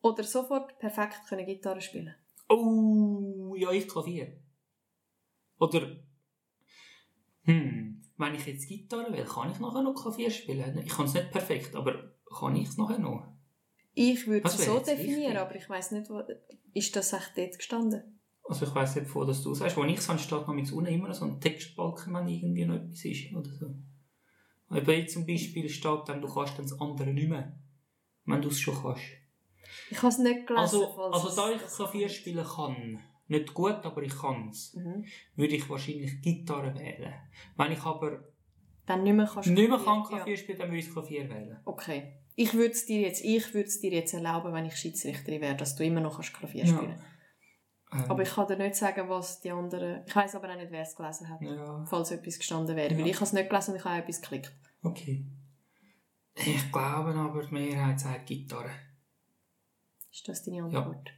oder 0.01 0.23
sofort 0.23 0.79
perfekt 0.79 1.27
können 1.29 1.45
Gitarre 1.45 1.81
spielen. 1.81 2.15
Oh, 2.49 3.55
ja, 3.57 3.71
ich 3.73 3.89
Klavier. 3.89 4.41
Oder, 5.59 5.97
hm, 7.43 8.03
wenn 8.17 8.35
ich 8.35 8.47
jetzt 8.47 8.69
Gitarre 8.69 9.13
will, 9.13 9.25
kann 9.25 9.51
ich 9.51 9.59
nachher 9.59 9.83
noch 9.83 9.95
Klavier 9.95 10.31
spielen? 10.31 10.79
Ich 10.79 10.89
kann 10.89 11.07
es 11.07 11.15
nicht 11.15 11.31
perfekt, 11.31 11.75
aber 11.75 12.15
kann 12.39 12.57
ich 12.57 12.69
es 12.69 12.77
nachher 12.79 12.99
noch? 12.99 13.27
Ich 13.95 14.27
würde 14.27 14.47
es 14.47 14.65
so 14.65 14.79
definieren, 14.79 15.23
wichtig? 15.23 15.39
aber 15.39 15.57
ich 15.57 15.69
weiß 15.69 15.91
nicht, 15.93 16.09
wo, 16.09 16.23
ist 16.73 16.95
das 16.95 17.13
echt 17.13 17.37
dort 17.37 17.59
gestanden? 17.59 18.20
Also 18.51 18.67
ich 18.67 18.75
weiss 18.75 18.97
nicht, 18.97 19.07
von 19.07 19.29
dass 19.29 19.43
du 19.45 19.55
sagst. 19.55 19.77
Wo 19.77 19.85
ich 19.85 19.97
es 19.97 20.05
steht 20.05 20.31
noch 20.31 20.49
unten 20.49 20.87
immer 20.87 21.15
so 21.15 21.25
ein 21.25 21.41
Textbalken, 21.41 22.13
wenn 22.13 22.27
irgendwie 22.27 22.65
noch 22.65 22.75
etwas 22.75 23.05
ist 23.05 23.33
oder 23.33 23.49
so. 23.49 23.67
Und 24.69 24.85
bei 24.85 25.05
zum 25.05 25.25
Beispiel 25.25 25.69
steht 25.69 26.01
dann, 26.09 26.21
du 26.21 26.27
kannst 26.27 26.59
dann 26.59 26.65
das 26.67 26.81
andere 26.81 27.13
nicht 27.13 27.29
mehr. 27.29 27.57
Wenn 28.25 28.43
du 28.43 28.49
es 28.49 28.59
schon 28.59 28.75
kannst. 28.75 29.03
Ich 29.89 29.99
habe 29.99 30.09
es 30.09 30.19
nicht 30.19 30.49
gelesen. 30.49 30.63
Also, 30.63 31.01
also 31.01 31.37
da 31.37 31.53
ich 31.53 31.63
Klavier 31.63 32.09
spielen 32.09 32.45
kann, 32.45 32.99
nicht 33.29 33.55
gut, 33.55 33.85
aber 33.85 34.03
ich 34.03 34.17
kann 34.19 34.49
es, 34.49 34.75
Mhm. 34.75 35.05
würde 35.37 35.55
ich 35.55 35.71
wahrscheinlich 35.71 36.21
Gitarre 36.21 36.77
wählen. 36.77 37.15
Wenn 37.57 37.71
ich 37.71 37.83
aber 37.83 38.25
Dann 38.85 39.05
nicht 39.05 39.15
mehr 39.15 39.31
kannst 39.33 39.49
nicht 39.49 39.69
mehr 39.69 39.79
kann 39.79 40.03
Klavier 40.03 40.37
spielen, 40.37 40.59
dann 40.59 40.69
würde 40.71 40.79
ich 40.81 40.93
Klavier 40.93 41.31
wählen. 41.31 41.51
Ja. 41.51 41.61
Okay. 41.65 42.15
Ich 42.35 42.55
würde 42.55 42.73
es 42.73 42.85
dir 42.87 43.01
jetzt, 43.01 43.23
ich 43.25 43.55
würde 43.55 43.71
dir 43.81 43.93
jetzt 43.93 44.13
erlauben, 44.13 44.53
wenn 44.53 44.65
ich 44.65 44.75
Schiedsrichterin 44.75 45.41
wäre, 45.41 45.57
dass 45.57 45.77
du 45.77 45.85
immer 45.85 46.01
noch 46.01 46.17
kannst 46.17 46.35
Klavier 46.35 46.65
Ja. 46.65 46.99
Ähm, 47.93 48.05
Aber 48.09 48.23
ich 48.23 48.31
kann 48.31 48.47
dir 48.47 48.57
nicht 48.57 48.77
sagen, 48.77 49.09
was 49.09 49.41
die 49.41 49.51
anderen. 49.51 50.05
Ich 50.07 50.15
weiß 50.15 50.35
aber 50.37 50.51
auch 50.53 50.57
nicht, 50.57 50.71
wer 50.71 50.83
es 50.83 50.95
gelesen 50.95 51.29
hat, 51.29 51.41
Ja, 51.43 51.85
falls 51.87 52.11
etwas 52.13 52.39
gestanden 52.39 52.77
wäre. 52.77 52.93
Ja. 52.93 52.99
Weil 52.99 53.07
ich 53.09 53.15
habe 53.17 53.25
es 53.25 53.33
nicht 53.33 53.49
gelesen 53.51 53.71
und 53.73 53.77
ich 53.79 53.85
habe 53.85 53.95
auch 53.95 53.99
etwas 54.03 54.21
geklickt. 54.23 54.53
okay. 54.83 55.25
Ich 56.37 56.73
glaube 56.73 57.13
aber, 57.15 57.43
die 57.43 57.53
Mehrheit 57.53 57.99
sagt 58.01 58.27
Gitarre. 58.27 58.71
Ist 60.13 60.27
das 60.29 60.43
deine 60.45 60.63
Antwort? 60.65 61.11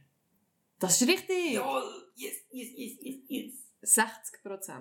Das 0.79 0.99
ist 0.99 1.07
richtig! 1.07 1.53
Jawohl! 1.53 1.83
Yes, 2.15 2.33
yes, 2.51 2.69
yes, 2.75 2.97
yes, 3.01 3.53
yes. 3.83 3.97
60% 3.97 4.71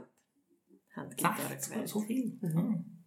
haben 0.97 1.11
die 1.11 1.17
Gitarre 1.17 1.49
60, 1.49 1.71
gewählt. 1.73 1.89
so 1.89 2.01
viel? 2.01 2.39
Mhm. 2.41 3.05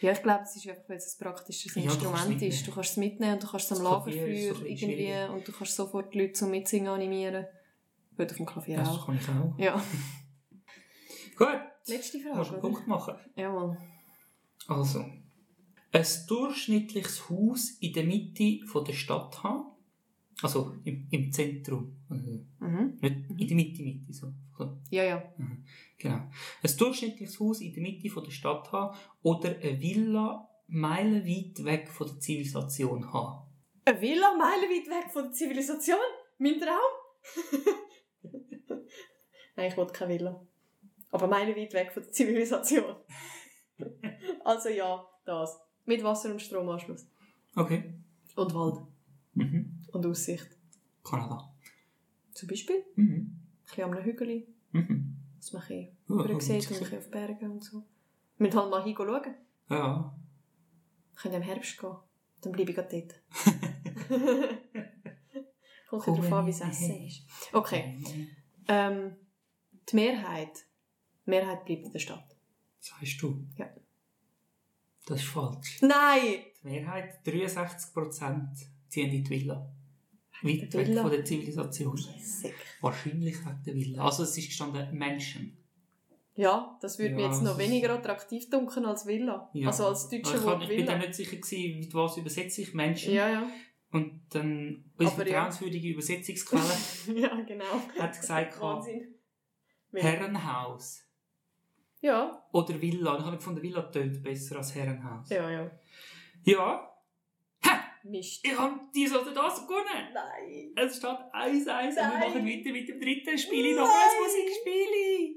Ja, 0.00 0.12
ich 0.12 0.22
glaube, 0.22 0.42
es 0.44 0.56
ist 0.56 0.66
einfach, 0.68 0.88
weil 0.88 0.96
es 0.96 1.14
ein 1.14 1.24
praktisches 1.24 1.74
Ja, 1.74 1.82
du 1.82 1.88
Instrument 1.88 2.28
mitnehmen. 2.28 2.52
ist. 2.52 2.66
Du 2.66 2.72
kannst 2.72 2.90
es 2.92 2.96
mitnehmen 2.96 3.34
und 3.34 3.42
du 3.42 3.48
kannst 3.48 3.70
es 3.70 3.78
am 3.78 3.84
Lagerfeuer 3.84 4.64
irgendwie 4.64 5.32
und 5.34 5.46
du 5.46 5.52
kannst 5.52 5.76
sofort 5.76 6.14
die 6.14 6.20
Leute 6.20 6.32
zum 6.32 6.50
Mitsingen 6.50 6.88
animieren. 6.88 7.46
Gut, 8.16 8.30
auf 8.30 8.36
dem 8.36 8.46
Klavier 8.46 8.76
Das 8.76 8.88
auch. 8.88 9.06
kann 9.06 9.16
ich 9.16 9.28
auch. 9.28 9.58
Ja. 9.58 9.74
Gut, 11.36 11.48
Letzte 11.86 12.18
musst 12.18 12.26
du 12.26 12.34
Frage, 12.34 12.50
einen? 12.50 12.60
Punkt 12.60 12.86
machen. 12.86 13.14
Jawohl. 13.36 13.76
Also, 14.68 15.00
ein 15.92 16.06
durchschnittliches 16.28 17.28
Haus 17.28 17.70
in 17.80 17.92
der 17.92 18.04
Mitte 18.04 18.64
von 18.66 18.84
der 18.84 18.92
Stadt 18.92 19.42
haben. 19.42 19.66
Also 20.42 20.74
im, 20.84 21.06
im 21.10 21.32
Zentrum. 21.32 21.96
Also 22.08 22.44
Mhm. 22.60 22.98
nicht 23.00 23.40
in 23.40 23.48
der 23.48 23.56
Mitte, 23.56 23.82
Mitte. 23.82 24.12
So. 24.12 24.32
so. 24.56 24.78
Ja, 24.90 25.04
ja. 25.04 25.22
Genau. 25.98 26.16
Ein 26.62 26.76
durchschnittliches 26.78 27.38
Haus 27.40 27.60
in 27.60 27.72
der 27.74 27.82
Mitte 27.82 28.08
von 28.08 28.24
der 28.24 28.30
Stadt 28.30 28.70
haben 28.72 28.96
oder 29.22 29.50
eine 29.50 29.80
Villa 29.80 30.48
meilenweit 30.68 31.64
weg 31.64 31.88
von 31.88 32.06
der 32.08 32.18
Zivilisation 32.20 33.12
haben. 33.12 33.46
Eine 33.84 34.00
Villa 34.00 34.34
meilenweit 34.36 34.86
weg 34.88 35.12
von 35.12 35.24
der 35.24 35.32
Zivilisation? 35.32 35.98
Mein 36.38 36.58
Traum? 36.60 36.78
Nein, 39.56 39.68
ich 39.70 39.76
wollte 39.76 39.92
keine 39.92 40.14
Villa. 40.14 40.46
Aber 41.10 41.26
meilenweit 41.26 41.72
weg 41.74 41.92
von 41.92 42.02
der 42.02 42.12
Zivilisation. 42.12 42.96
also 44.44 44.68
ja, 44.68 45.04
das. 45.24 45.58
Mit 45.84 46.02
Wasser- 46.02 46.30
und 46.30 46.40
Stromanschluss. 46.40 47.06
Okay. 47.56 47.94
Und 48.36 48.54
Wald. 48.54 48.86
Mhm. 49.34 49.84
Und 49.92 50.06
Aussicht. 50.06 50.48
Kanada. 51.04 51.52
Zum 52.32 52.48
Beispiel 52.48 52.84
Mhm. 52.96 53.04
ein 53.04 53.64
bisschen 53.66 53.84
einem 53.92 54.04
Hügel, 54.04 54.46
Mhm. 54.72 55.16
dass 55.36 55.52
man 55.52 55.62
ein 55.62 55.68
bisschen 56.38 56.60
sieht 56.60 56.70
und 56.70 56.76
ein 56.76 56.80
bisschen 56.80 56.98
auf 56.98 57.10
Berge 57.10 57.50
und 57.50 57.62
so. 57.64 57.82
Wir 58.38 58.46
müssen 58.46 58.58
halt 58.60 58.70
mal 58.70 58.82
hinschauen. 58.84 59.08
Wir 59.68 59.76
Ja. 59.76 60.16
können 61.16 61.34
im 61.34 61.42
Herbst 61.42 61.78
gehen. 61.78 61.96
Dann 62.40 62.52
bleibe 62.52 62.70
ich 62.70 62.76
gerade 62.76 62.88
dort. 63.00 63.22
Kommt 65.88 66.06
darauf 66.06 66.32
an, 66.32 66.46
wie 66.46 66.52
hey. 66.52 66.70
Essen 66.70 67.06
ist. 67.06 67.26
Okay. 67.52 68.02
Ähm, 68.68 69.16
die 69.90 69.96
Mehrheit. 69.96 70.66
Die 71.26 71.30
Mehrheit 71.30 71.64
bleibt 71.64 71.86
in 71.86 71.92
der 71.92 71.98
Stadt. 71.98 72.36
Sagst 72.80 73.22
du? 73.22 73.46
Ja. 73.56 73.68
Das 75.06 75.20
ist 75.20 75.28
falsch. 75.28 75.80
Nein! 75.80 76.44
Die 76.62 76.68
Mehrheit, 76.68 77.20
63%, 77.26 78.66
ziehen 78.88 79.10
in 79.10 79.24
die 79.24 79.30
Villa. 79.30 79.72
Weit 80.42 80.72
Die 80.72 80.78
weg 80.78 80.98
von 80.98 81.10
der 81.10 81.24
Zivilisation. 81.24 81.96
Sick. 81.96 82.54
Wahrscheinlich 82.80 83.38
wegen 83.38 83.62
der 83.64 83.74
Villa. 83.74 84.04
Also 84.04 84.24
es 84.24 84.36
ist 84.36 84.46
gestanden 84.46 84.96
Menschen. 84.96 85.56
Ja, 86.34 86.78
das 86.80 86.98
würde 86.98 87.14
mir 87.14 87.22
Ja, 87.22 87.28
jetzt 87.28 87.42
noch 87.42 87.56
das 87.56 87.58
weniger 87.58 87.90
attraktiv 87.90 88.48
dunkeln 88.48 88.86
als 88.86 89.06
Villa. 89.06 89.50
Ja. 89.52 89.68
Also 89.68 89.86
als 89.86 90.08
deutsche 90.08 90.18
ich, 90.18 90.32
kann, 90.32 90.44
Wort 90.44 90.62
ich 90.62 90.76
bin 90.76 90.86
da 90.86 90.96
nicht 90.96 91.14
sicher 91.14 91.36
gewesen, 91.36 91.78
mit 91.78 91.94
was 91.94 92.16
übersetze 92.16 92.62
ich 92.62 92.74
Menschen. 92.74 93.14
Ja, 93.14 93.30
ja. 93.30 93.50
Und 93.90 94.22
dann 94.30 94.84
unsere 94.96 95.14
Aber 95.14 95.28
ja. 95.28 95.32
vertrauenswürdige 95.32 95.88
Übersetzungsquelle 95.90 96.62
ja, 97.20 97.40
genau. 97.42 97.82
hat 97.98 98.18
gesagt, 98.18 98.58
Wahnsinn. 98.60 99.14
Herrenhaus 99.92 101.02
Ja, 102.00 102.44
oder 102.52 102.80
Villa. 102.80 103.18
Ich 103.18 103.24
habe 103.24 103.36
gefunden, 103.36 103.62
Villa 103.62 103.82
tönt 103.82 104.22
besser 104.22 104.56
als 104.56 104.74
Herrenhaus. 104.74 105.28
ja, 105.30 105.50
ja. 105.50 105.70
Ja, 106.44 106.88
Mist. 108.04 108.44
ich 108.44 108.58
habe 108.58 108.80
dies 108.92 109.14
oder 109.14 109.32
das 109.32 109.62
gewonnen. 109.66 110.08
Nein. 110.12 110.72
Es 110.74 110.96
steht 110.96 111.10
1-1 111.10 111.30
und 111.44 111.96
wir 111.96 112.18
machen 112.18 112.44
weiter 112.46 112.72
mit 112.72 112.88
dem 112.88 113.00
dritten 113.00 113.38
Spiel. 113.38 113.76
Noch 113.76 113.88
ein 113.88 114.18
Musikspiel. 114.22 115.36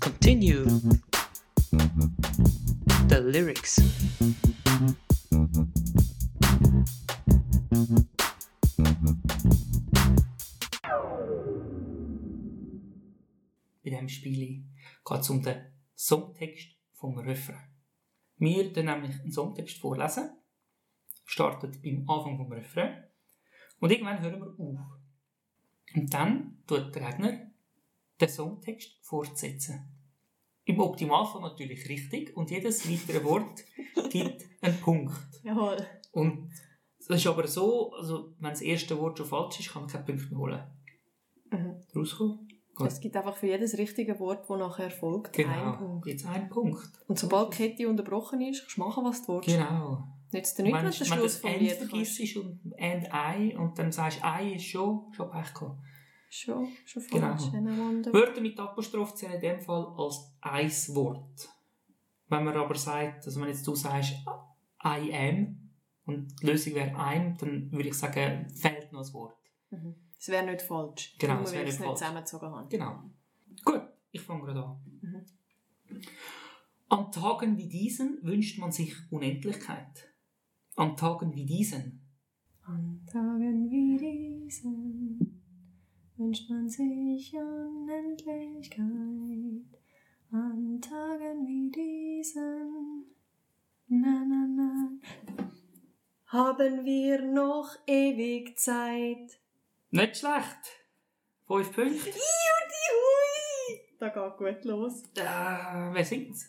Continue. 0.00 0.64
The 3.08 3.16
lyrics. 3.18 3.80
Bei 14.32 14.38
diesem 14.38 14.44
Spiel 14.44 14.64
geht 15.04 15.20
es 15.20 15.30
um 15.30 15.42
den 15.42 15.72
Songtext 15.96 16.68
vom 16.94 17.18
Refrain. 17.18 17.60
Wir 18.36 18.72
dann 18.72 18.86
nämlich 18.86 19.20
einen 19.20 19.32
Songtext 19.32 19.78
vorlesen, 19.78 20.30
startet 21.24 21.82
beim 21.82 22.08
Anfang 22.08 22.36
vom 22.36 22.52
Refrain 22.52 23.04
und 23.80 23.90
irgendwann 23.90 24.20
hören 24.20 24.40
wir 24.40 24.58
auf. 24.58 24.78
Und 25.94 26.12
dann 26.12 26.62
tut 26.66 26.94
der 26.94 27.10
Gegner 27.10 27.50
den 28.20 28.28
Songtext 28.28 28.98
fortsetzen. 29.02 29.88
Im 30.64 30.80
Optimalfall 30.80 31.42
natürlich 31.42 31.88
richtig 31.88 32.36
und 32.36 32.50
jedes 32.50 32.88
weitere 32.88 33.24
Wort 33.24 33.64
gibt 34.10 34.44
einen 34.60 34.80
Punkt. 34.80 35.14
Jawohl. 35.42 35.86
Und 36.12 36.50
es 36.98 37.08
ist 37.08 37.26
aber 37.26 37.46
so, 37.48 37.92
also 37.94 38.34
wenn 38.38 38.50
das 38.50 38.62
erste 38.62 38.98
Wort 38.98 39.18
schon 39.18 39.26
falsch 39.26 39.60
ist, 39.60 39.72
kann 39.72 39.82
man 39.82 39.90
keinen 39.90 40.04
Punkt 40.04 40.30
mehr 40.30 40.38
holen. 40.38 40.62
Mhm. 41.50 41.82
Rauskommen? 41.94 42.51
Gut. 42.74 42.86
Es 42.88 43.00
gibt 43.00 43.16
einfach 43.16 43.36
für 43.36 43.48
jedes 43.48 43.76
richtige 43.76 44.18
Wort, 44.18 44.48
das 44.48 44.58
nachher 44.58 44.90
folgt, 44.90 45.38
einen 45.38 45.48
Genau, 45.50 45.72
Punkt. 45.76 46.06
jetzt 46.06 46.26
ein 46.26 46.48
Punkt. 46.48 46.90
Und 47.06 47.18
sobald 47.18 47.52
die 47.52 47.56
Kette 47.58 47.88
unterbrochen 47.88 48.40
ist, 48.40 48.60
kannst 48.60 48.76
du 48.76 48.80
machen, 48.80 49.04
was 49.04 49.24
du 49.26 49.34
willst. 49.34 49.48
Genau. 49.48 50.04
Nützt 50.32 50.58
dir 50.58 50.62
nicht, 50.62 50.74
wenn 50.74 50.84
du 50.86 50.90
den 50.90 51.06
Schluss 51.06 51.36
vom 51.36 51.50
End 51.50 51.60
Lied 51.60 51.72
vergisst 51.72 52.36
und 52.38 52.72
End 52.78 53.12
Ei 53.12 53.54
und 53.58 53.78
dann 53.78 53.92
sagst 53.92 54.20
du 54.20 54.24
Ei 54.26 54.54
ist 54.54 54.64
schon, 54.64 55.12
schon 55.12 55.30
Pech 55.30 55.52
gehabt. 55.52 55.78
Schon, 56.30 56.68
schon 56.86 57.02
falsch. 57.02 57.50
Genau. 57.52 58.12
Wörter 58.14 58.40
mit 58.40 58.58
Apostroph 58.58 59.14
zählen 59.14 59.34
in 59.34 59.40
dem 59.42 59.60
Fall 59.60 59.86
als 59.98 60.34
ein 60.40 60.70
Wort. 60.94 61.48
Wenn 62.28 62.44
man 62.44 62.56
aber 62.56 62.74
sagt, 62.74 63.26
also 63.26 63.38
wenn 63.42 63.48
jetzt 63.48 63.66
du 63.66 63.74
sagst 63.74 64.14
I 64.82 65.12
am 65.14 65.70
und 66.06 66.34
die 66.40 66.46
Lösung 66.46 66.74
wäre 66.74 66.92
I'm, 66.96 67.36
dann 67.38 67.70
würde 67.70 67.90
ich 67.90 67.94
sagen, 67.94 68.48
fehlt 68.48 68.90
noch 68.92 69.06
ein 69.06 69.12
Wort. 69.12 69.36
Mhm. 69.68 69.94
Es 70.22 70.28
wäre 70.28 70.46
nicht 70.46 70.62
falsch. 70.62 71.16
Genau, 71.18 71.34
nur 71.34 71.42
es 71.42 71.52
wäre 71.52 71.64
nicht 71.64 71.76
zusammengezogen 71.76 72.48
habe. 72.48 72.68
Genau. 72.68 73.10
Gut, 73.64 73.82
ich 74.12 74.20
fange 74.20 74.44
gerade 74.44 74.64
an. 74.64 75.00
Mhm. 75.00 75.26
An 76.88 77.10
Tagen 77.10 77.58
wie 77.58 77.68
diesen 77.68 78.22
wünscht 78.22 78.56
man 78.60 78.70
sich 78.70 78.94
Unendlichkeit. 79.10 80.14
An 80.76 80.96
Tagen 80.96 81.34
wie 81.34 81.44
diesen. 81.44 82.08
An 82.62 83.04
Tagen 83.04 83.68
wie 83.68 83.98
diesen 83.98 85.42
wünscht 86.16 86.48
man 86.48 86.68
sich 86.68 87.34
Unendlichkeit. 87.34 88.78
An 90.30 90.80
Tagen 90.80 91.48
wie 91.48 91.68
diesen, 91.72 93.06
na 93.88 94.24
na 94.24 94.46
na, 94.46 94.92
haben 96.26 96.84
wir 96.84 97.22
noch 97.22 97.76
ewig 97.88 98.56
Zeit. 98.56 99.41
Nicht 99.92 100.16
schlecht. 100.16 100.64
Fünf 101.46 101.72
Punkte. 101.72 102.08
Juti 102.08 102.86
hui! 102.98 103.80
Da 104.00 104.08
geht 104.08 104.36
gut 104.38 104.64
los. 104.64 105.02
Äh, 105.16 105.92
wer 105.92 106.04
singt's? 106.04 106.46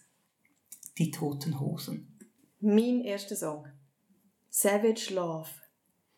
Die 0.97 1.11
Toten 1.11 1.59
Hosen. 1.59 2.17
Mein 2.61 3.01
erster 3.01 3.35
Song. 3.35 3.67
Savage 4.49 5.13
Love. 5.13 5.49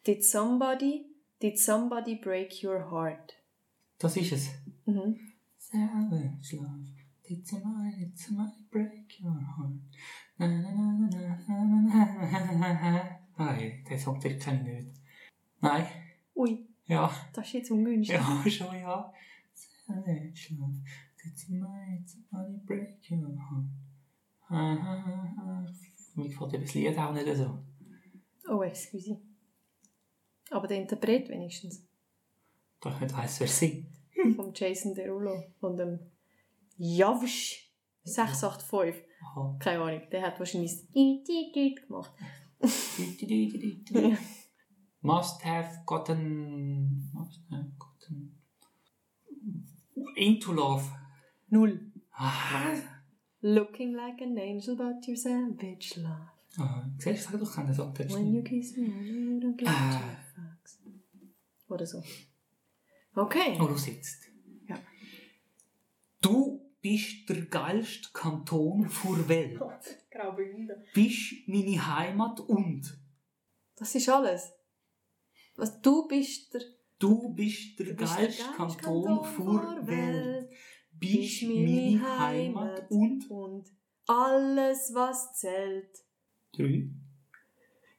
Did 0.06 0.24
somebody, 0.24 1.08
did 1.42 1.58
somebody 1.58 2.16
break 2.16 2.64
your 2.64 2.92
heart? 2.92 3.34
Das 3.98 4.16
ist 4.18 4.32
es. 4.32 4.50
Mhm. 4.86 5.18
Savage 5.58 6.58
love, 6.58 6.86
did 7.28 7.48
somebody, 7.48 8.06
did 8.06 8.20
somebody 8.20 8.68
break 8.70 9.20
your 9.20 9.34
heart? 9.34 9.82
Na, 10.38 10.48
na, 10.48 10.62
na, 10.62 10.72
na, 10.72 11.38
na, 11.48 11.66
na, 11.82 12.54
na, 12.54 12.92
na. 12.92 13.20
Nein, 13.38 13.84
den 13.90 14.00
Song 14.00 14.20
kenne 14.20 14.38
ich 14.38 14.86
nicht. 14.86 14.98
Nein, 15.60 15.88
Ui, 16.36 16.68
ja, 16.88 17.12
das 17.34 17.48
ist 17.48 17.54
jetzt 17.54 17.72
ungünstig. 17.72 18.16
ja, 18.16 18.44
schon 18.50 18.76
ja. 18.80 19.14
Savage 19.88 20.56
love, 20.58 20.82
did 21.24 21.38
somebody, 21.38 22.00
did 22.00 22.10
somebody 22.10 22.58
break 22.66 23.12
your 23.12 23.38
heart? 23.38 23.66
Ah, 24.50 24.78
ah, 24.80 25.34
ah. 25.38 25.66
Mir 26.16 26.30
gefällt 26.30 26.54
ja 26.54 26.60
das 26.60 26.74
Lied 26.74 26.98
auch 26.98 27.14
nicht 27.14 27.36
so. 27.36 27.60
Oh, 28.50 28.62
excuse. 28.64 29.20
Aber 30.52 30.68
der 30.68 30.78
Interpret 30.78 31.30
wenigstens. 31.30 31.84
Da 32.80 32.94
ich 32.94 33.00
nicht 33.02 33.18
weiss, 33.18 33.40
wer 33.40 33.48
singt. 33.48 33.88
Vom 34.36 34.52
Jason 34.54 34.94
Derulo. 34.94 35.44
Von 35.60 35.76
dem 35.76 36.00
Javsch 36.78 37.72
685. 38.04 39.04
Aha. 39.22 39.58
Keine 39.60 39.82
Ahnung. 39.82 40.02
Der 40.12 40.22
hat 40.22 40.40
wahrscheinlich 40.40 40.72
das 40.72 40.96
«Ii-Tit-Tit» 40.96 41.88
gemacht. 41.88 42.12
Must 45.06 45.44
have 45.46 45.70
gotten. 45.86 47.10
Must 47.14 47.42
have 47.52 47.72
gotten. 47.78 48.36
Into 50.16 50.52
love. 50.54 50.84
Null. 51.50 51.80
Ah, 52.18 52.76
Looking 53.42 53.94
like 53.94 54.22
an 54.22 54.38
angel, 54.38 54.76
but 54.76 55.06
you're 55.08 55.18
savage 55.18 55.98
love. 55.98 56.30
ah, 56.58 56.84
siehst 56.98 57.28
du, 57.28 57.32
sag 57.32 57.40
doch 57.40 57.54
keinen 57.56 57.74
Songtext. 57.74 58.16
When 58.16 58.34
you 58.34 58.42
kiss 58.44 58.76
me, 58.78 58.88
I 58.88 59.40
don't 59.40 59.58
give 59.58 59.70
Ah. 59.70 60.00
two 60.00 60.42
fucks. 60.42 60.80
Oder 61.70 61.86
so. 61.86 62.02
Okay. 63.16 63.58
Oh, 63.60 63.68
du 63.68 63.78
sitzt. 63.78 64.24
Ja. 64.68 64.78
Du 66.22 66.62
bist 66.82 67.28
der 67.30 67.46
geilste 67.46 68.10
Kanton 68.14 68.90
der 68.90 69.30
Welt. 69.30 69.60
Graubünden. 70.12 70.70
Bist 70.94 71.34
meine 71.48 71.78
Heimat 71.96 72.40
und 72.40 72.98
Das 73.76 73.94
ist 73.96 74.08
alles. 74.10 74.52
Was 75.56 75.82
du 75.82 76.08
bist 76.08 76.54
der, 76.54 76.62
du 77.00 77.34
bist 77.34 77.80
der 77.80 77.88
du 77.88 77.96
bist 77.96 78.16
geilste 78.18 78.44
Kanton 78.56 79.24
der 79.24 79.88
Welt. 79.88 80.50
Bist 80.92 81.44
meine 81.44 82.20
Heimat 82.20 82.90
und 82.90 83.30
und 83.30 83.70
alles, 84.08 84.92
was 84.94 85.34
zählt. 85.40 85.90
drei. 86.54 86.88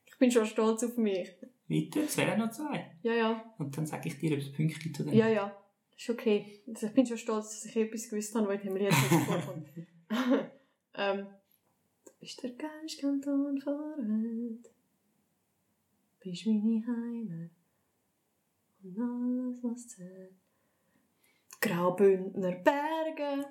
Ich 0.07 0.19
bin 0.19 0.31
schon 0.31 0.47
stolz 0.47 0.83
auf 0.85 0.97
mich. 0.97 1.29
Weiter, 1.69 2.01
es 2.05 2.17
wären 2.17 2.39
noch 2.39 2.51
zwei. 2.51 2.97
Ja, 3.03 3.13
ja, 3.13 3.55
Und 3.59 3.77
dann 3.77 3.87
sage 3.87 4.09
ich 4.09 4.19
dir, 4.19 4.33
ob 4.33 4.39
es 4.39 4.53
Punkte 4.53 4.79
gibt 4.79 5.01
oder 5.01 5.13
ja, 5.13 5.29
ja. 5.29 5.57
Ist 5.97 6.09
okay. 6.11 6.63
Also 6.69 6.87
ich 6.87 6.93
bin 6.95 7.07
schon 7.07 7.19
stolz, 7.19 7.51
dass 7.51 7.65
ich 7.67 7.77
etwas 7.77 8.09
gewusst 8.09 8.35
habe, 8.35 8.49
was 8.49 8.61
in 8.63 8.69
dem 8.69 8.77
Lied 8.77 8.89
nicht 8.89 9.25
vorkommt. 9.27 9.69
ähm, 10.95 11.27
du 12.05 12.13
bist 12.21 12.43
der 12.43 12.51
geilste 12.51 13.01
Kanton 13.01 13.57
der 13.57 13.67
Welt. 13.73 14.71
Bist 16.27 16.45
meine 16.45 16.85
Heimat. 16.85 17.53
Und 18.83 18.99
alles, 18.99 19.63
was 19.63 19.87
zählt. 19.87 20.35
Graubündner 21.61 22.51
Berge. 22.65 23.47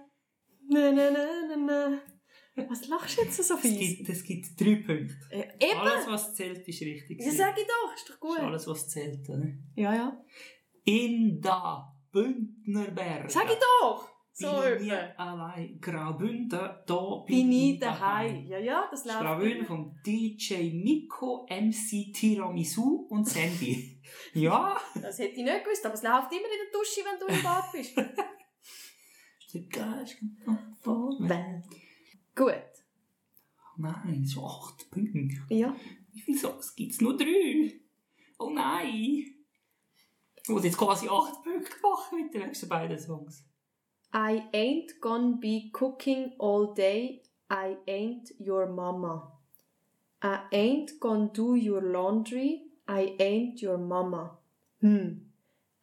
Na, 0.68 0.92
na, 0.92 1.10
na, 1.10 1.26
na, 1.48 1.56
na. 1.56 2.68
Was 2.68 2.86
lachst 2.90 3.18
du 3.18 3.22
jetzt 3.22 3.42
so 3.42 3.54
Es 3.54 3.62
fies? 3.62 3.98
gibt, 3.98 4.10
es 4.10 4.24
gibt 4.26 4.60
drei 4.60 4.76
Punkte. 4.76 5.16
Äh, 5.30 5.72
eben! 5.72 5.80
Alles, 5.80 6.08
was 6.08 6.36
zählt, 6.36 6.68
ist 6.68 6.82
richtig. 6.82 7.22
Ja, 7.22 7.32
sag 7.32 7.58
ich 7.58 7.66
doch, 7.66 7.96
ist 7.96 8.10
doch 8.10 8.20
gut. 8.20 8.38
ist 8.40 8.44
alles, 8.44 8.68
was 8.68 8.90
zählt, 8.90 9.30
oder? 9.30 9.54
Ja, 9.76 9.96
ja. 9.96 10.26
In 10.84 11.40
da 11.40 11.96
Bündnerberg. 12.12 13.32
Sag 13.32 13.46
ich 13.46 13.58
doch! 13.80 14.10
So 14.38 14.52
bin 14.62 14.86
ich 14.86 14.92
allein. 14.92 15.80
Graubünden, 15.80 16.50
da 16.86 17.24
Bin 17.26 17.52
ich 17.54 17.80
daheim. 17.80 18.46
Ja, 18.46 18.60
ja, 18.60 18.86
das 18.92 19.06
läuft. 19.06 19.22
Graubünden 19.22 19.66
vom 19.66 19.98
DJ 20.06 20.74
Miko, 20.74 21.48
MC 21.50 22.12
Tiramisu 22.14 23.08
und 23.10 23.26
Sandy. 23.26 24.02
ja, 24.34 24.78
Das 25.02 25.20
hätte 25.20 25.36
ich 25.40 25.44
nicht 25.44 25.64
gewusst, 25.64 25.86
aber 25.86 25.94
es 25.96 26.04
läuft 26.04 26.34
immer 26.34 26.42
in 26.42 26.62
der 26.64 26.72
Dusche, 26.74 27.02
wenn 27.06 27.18
du 27.18 27.34
im 27.34 27.44
Bad 27.44 27.72
bist. 27.72 27.96
der 29.54 29.70
Kanton 29.70 31.28
der 31.28 31.30
Welt. 31.30 31.66
Gut. 32.36 32.76
Nein, 33.78 34.26
so 34.26 34.46
acht 34.46 34.92
Punkte. 34.92 35.30
Ja. 35.48 35.74
Wie 36.12 36.20
viele 36.20 36.38
Songs 36.38 36.76
gibt 36.76 36.92
es? 36.92 37.00
Nur 37.00 37.16
drei. 37.16 37.72
Oh 38.38 38.50
nein. 38.50 39.34
Ich 40.44 40.50
muss 40.50 40.66
jetzt 40.66 40.78
quasi 40.78 41.08
acht 41.08 41.42
Punkte 41.42 41.72
machen 41.82 42.22
mit 42.22 42.34
den 42.34 42.48
nächsten 42.48 42.68
beiden 42.68 43.00
Songs. 43.00 43.46
I 44.16 44.46
ain't 44.54 44.94
gonna 45.02 45.36
be 45.36 45.72
cooking 45.74 46.36
all 46.40 46.74
day. 46.74 47.22
I 47.50 47.76
ain't 47.86 48.32
your 48.40 48.66
mama. 48.66 49.28
I 50.22 50.40
ain't 50.54 51.02
gonna 51.02 51.30
do 51.34 51.56
your 51.56 51.82
laundry. 51.82 52.62
I 52.88 53.14
ain't 53.20 53.62
your 53.62 53.78
mama. 53.78 54.38
Hm. 54.80 55.20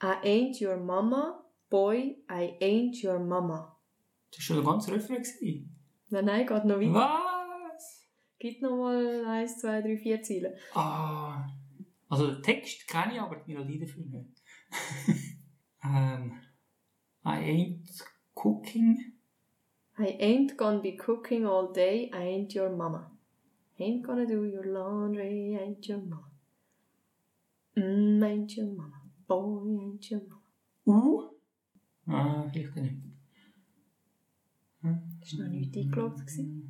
I 0.01 0.16
ain't 0.24 0.59
your 0.62 0.78
mama. 0.78 1.43
Boy, 1.68 2.16
I 2.26 2.57
ain't 2.59 3.03
your 3.03 3.18
mama. 3.18 3.76
Das 4.30 4.39
war 4.39 4.43
schon 4.43 4.57
der 4.57 4.64
ganze 4.64 4.93
Refrain. 4.93 5.68
Nein, 6.09 6.24
nein, 6.24 6.47
geht 6.47 6.64
noch 6.64 6.80
weiter. 6.80 6.95
Was? 6.95 8.09
Gibt 8.39 8.62
noch 8.62 8.76
mal 8.78 9.26
1, 9.26 9.59
2, 9.59 9.83
3, 9.83 9.97
4 9.99 10.22
Ziele. 10.22 10.57
Ah. 10.74 11.47
Also 12.09 12.33
den 12.33 12.43
Text 12.43 12.89
kenne 12.89 13.12
ich, 13.12 13.20
aber 13.20 13.37
die 13.37 13.53
Melodie 13.53 13.78
dafür 13.78 14.05
nicht. 14.07 14.43
ähm, 15.85 16.41
I 17.24 17.37
ain't 17.37 17.89
cooking. 18.35 19.12
I 19.99 20.16
ain't 20.18 20.57
gonna 20.57 20.80
be 20.80 20.93
cooking 20.93 21.47
all 21.47 21.72
day. 21.72 22.11
I 22.12 22.22
ain't 22.22 22.55
your 22.55 22.70
mama. 22.70 23.11
Ain't 23.78 24.03
gonna 24.03 24.26
do 24.26 24.45
your 24.45 24.64
laundry. 24.64 25.57
I 25.59 25.64
ain't 25.64 25.87
your 25.89 25.99
mama. 25.99 26.30
Mm, 27.76 28.22
I 28.22 28.28
ain't 28.28 28.57
your 28.57 28.66
mama. 28.66 29.01
Boy, 29.28 29.61
I 29.64 29.85
ain't 29.85 30.11
your 30.11 30.20
mama. 30.28 30.43
U? 30.85 31.30
Ah, 32.09 32.49
vielleicht 32.51 32.76
nicht. 32.76 32.97
Das 34.83 35.39
war 35.39 35.47
noch 35.47 35.53
nicht 35.53 35.76
eingeloggt. 35.76 36.26
gewesen. 36.26 36.62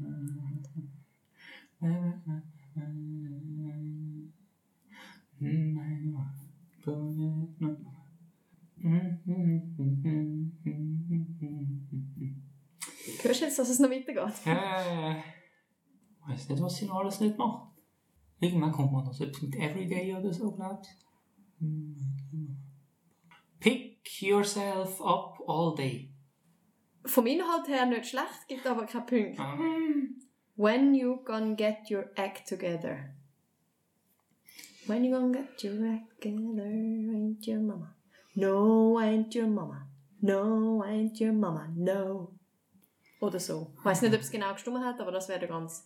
Hörst 13.23 13.41
du 13.41 13.45
jetzt, 13.45 13.59
dass 13.59 13.69
es 13.69 13.79
noch 13.79 13.91
weitergeht? 13.91 14.47
Äh, 14.47 15.19
ich 15.19 16.29
weiß 16.29 16.49
nicht, 16.49 16.63
was 16.63 16.77
sie 16.77 16.87
noch 16.87 16.97
alles 16.97 17.21
nicht 17.21 17.39
macht. 17.39 17.73
Irgendwann 18.41 18.73
kommt 18.73 18.93
man 18.93 19.05
noch 19.05 19.21
etwas 19.21 19.43
mit 19.43 19.55
Everyday 19.55 20.15
oder 20.15 20.33
so, 20.33 20.51
glaubst 20.51 20.91
du? 21.61 21.67
Pick 23.61 24.21
yourself 24.21 25.01
up 25.01 25.39
all 25.47 25.75
day. 25.77 26.13
Vom 27.05 27.27
Inhalt 27.27 27.69
her 27.69 27.87
nicht 27.87 28.07
schlecht, 28.07 28.49
gibt 28.49 28.67
aber 28.67 28.87
keine 28.87 29.07
Punkte. 29.07 29.41
Ah. 29.41 29.57
When 30.57 30.95
you 30.95 31.23
gonna 31.25 31.55
get 31.55 31.89
your 31.89 32.11
act 32.17 32.49
together? 32.49 33.15
When 34.87 35.05
you 35.05 35.13
gonna 35.13 35.33
get 35.33 35.63
your 35.63 35.75
act 35.95 36.21
together? 36.21 36.65
Ain't 36.65 37.47
your 37.47 37.61
mama? 37.61 37.95
No, 38.35 38.99
I 38.99 39.09
ain't 39.11 39.35
your 39.35 39.47
mama. 39.49 39.89
No, 40.21 40.83
I 40.85 40.91
ain't 40.93 41.21
your 41.21 41.33
mama. 41.33 41.69
No. 41.77 42.35
Oder 43.21 43.39
so. 43.39 43.73
Ich 43.79 43.85
weiß 43.85 44.03
nicht, 44.03 44.15
ob 44.15 44.21
es 44.21 44.31
genau 44.31 44.53
gestimmt 44.53 44.79
hat, 44.85 45.01
aber 45.01 45.13
das 45.13 45.29
wäre 45.29 45.47
ganz 45.47 45.85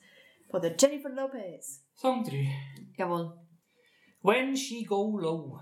von 0.50 0.60
der 0.62 0.74
Jennifer 0.78 1.10
Lopez. 1.10 1.84
Song 1.94 2.22
3. 2.24 2.48
Jawohl. 2.96 3.32
When 4.22 4.56
she 4.56 4.84
go 4.84 5.18
low. 5.18 5.60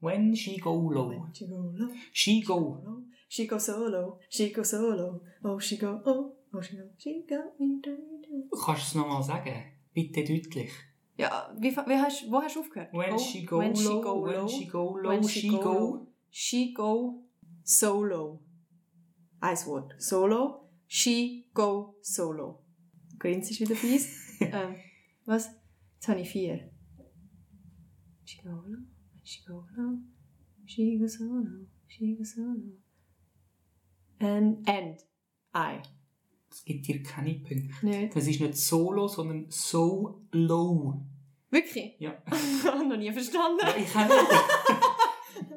When 0.00 0.34
she 0.34 0.58
go 0.58 0.72
low. 0.90 1.26
She 1.32 1.46
go 1.46 1.72
low, 1.72 1.88
She 2.12 2.40
go. 2.42 2.56
low. 2.84 3.02
She 3.28 3.46
go 3.46 3.58
solo. 3.58 4.18
She 4.28 4.52
go 4.52 4.62
solo. 4.62 5.20
Oh, 5.42 5.58
she 5.58 5.78
go. 5.78 6.00
Oh, 6.04 6.36
oh, 6.52 6.60
she 6.62 6.76
go. 6.76 6.84
She 6.98 7.24
dirty. 7.26 7.80
Kannst 8.64 8.82
du 8.82 8.86
es 8.86 8.94
nochmal 8.94 9.22
sagen? 9.22 9.64
Bitte 9.94 10.24
deutlich. 10.24 10.72
Ja, 11.16 11.54
wie, 11.58 11.70
wie 11.74 11.94
hast, 11.98 12.30
wo 12.30 12.42
hast 12.42 12.56
du 12.56 12.60
aufgehört? 12.60 12.92
When 12.92 13.14
Oh, 13.14 13.18
she 13.18 13.44
go 13.46 13.58
when 13.58 13.74
she 13.74 13.84
low. 13.84 14.00
go 14.02 14.22
When 14.24 14.34
low. 14.42 14.48
she 14.48 14.66
go 14.66 14.96
low. 14.98 15.08
When 15.10 15.22
She 15.22 15.48
go. 15.48 15.56
She 15.56 15.62
go 15.62 16.06
solo. 17.64 18.40
Ein 19.40 19.56
Wort. 19.66 19.94
Solo. 19.98 20.68
She 20.86 21.48
go 21.54 21.96
solo. 22.02 22.64
Grins 23.18 23.50
ist 23.50 23.60
wieder 23.60 23.76
fies. 23.76 24.08
ähm, 24.40 24.74
was? 25.24 25.50
Jetzt 25.94 26.08
habe 26.08 26.20
ich 26.20 26.30
vier. 26.30 26.70
She 28.24 28.42
go 28.42 28.50
low. 28.50 28.78
She 29.22 29.44
go 29.46 29.64
low. 29.76 29.98
She 30.66 30.98
go 30.98 31.06
solo. 31.06 31.66
She 31.86 32.14
go 32.16 32.24
solo. 32.24 32.78
And, 34.18 34.68
and. 34.68 35.00
I. 35.54 35.80
Es 36.50 36.64
gibt 36.64 36.86
hier 36.86 37.02
keine 37.02 37.34
Punkte. 37.34 37.86
Nicht. 37.86 38.16
Das 38.16 38.26
ist 38.26 38.40
nicht 38.40 38.56
solo, 38.56 39.08
sondern 39.08 39.46
so 39.50 40.22
low. 40.32 41.00
Wirklich? 41.50 41.96
Ja. 42.00 42.22
noch 42.88 42.96
nie 42.96 43.12
verstanden. 43.12 43.60
Ja, 43.62 43.76
ich 43.76 43.94
habe. 43.94 44.12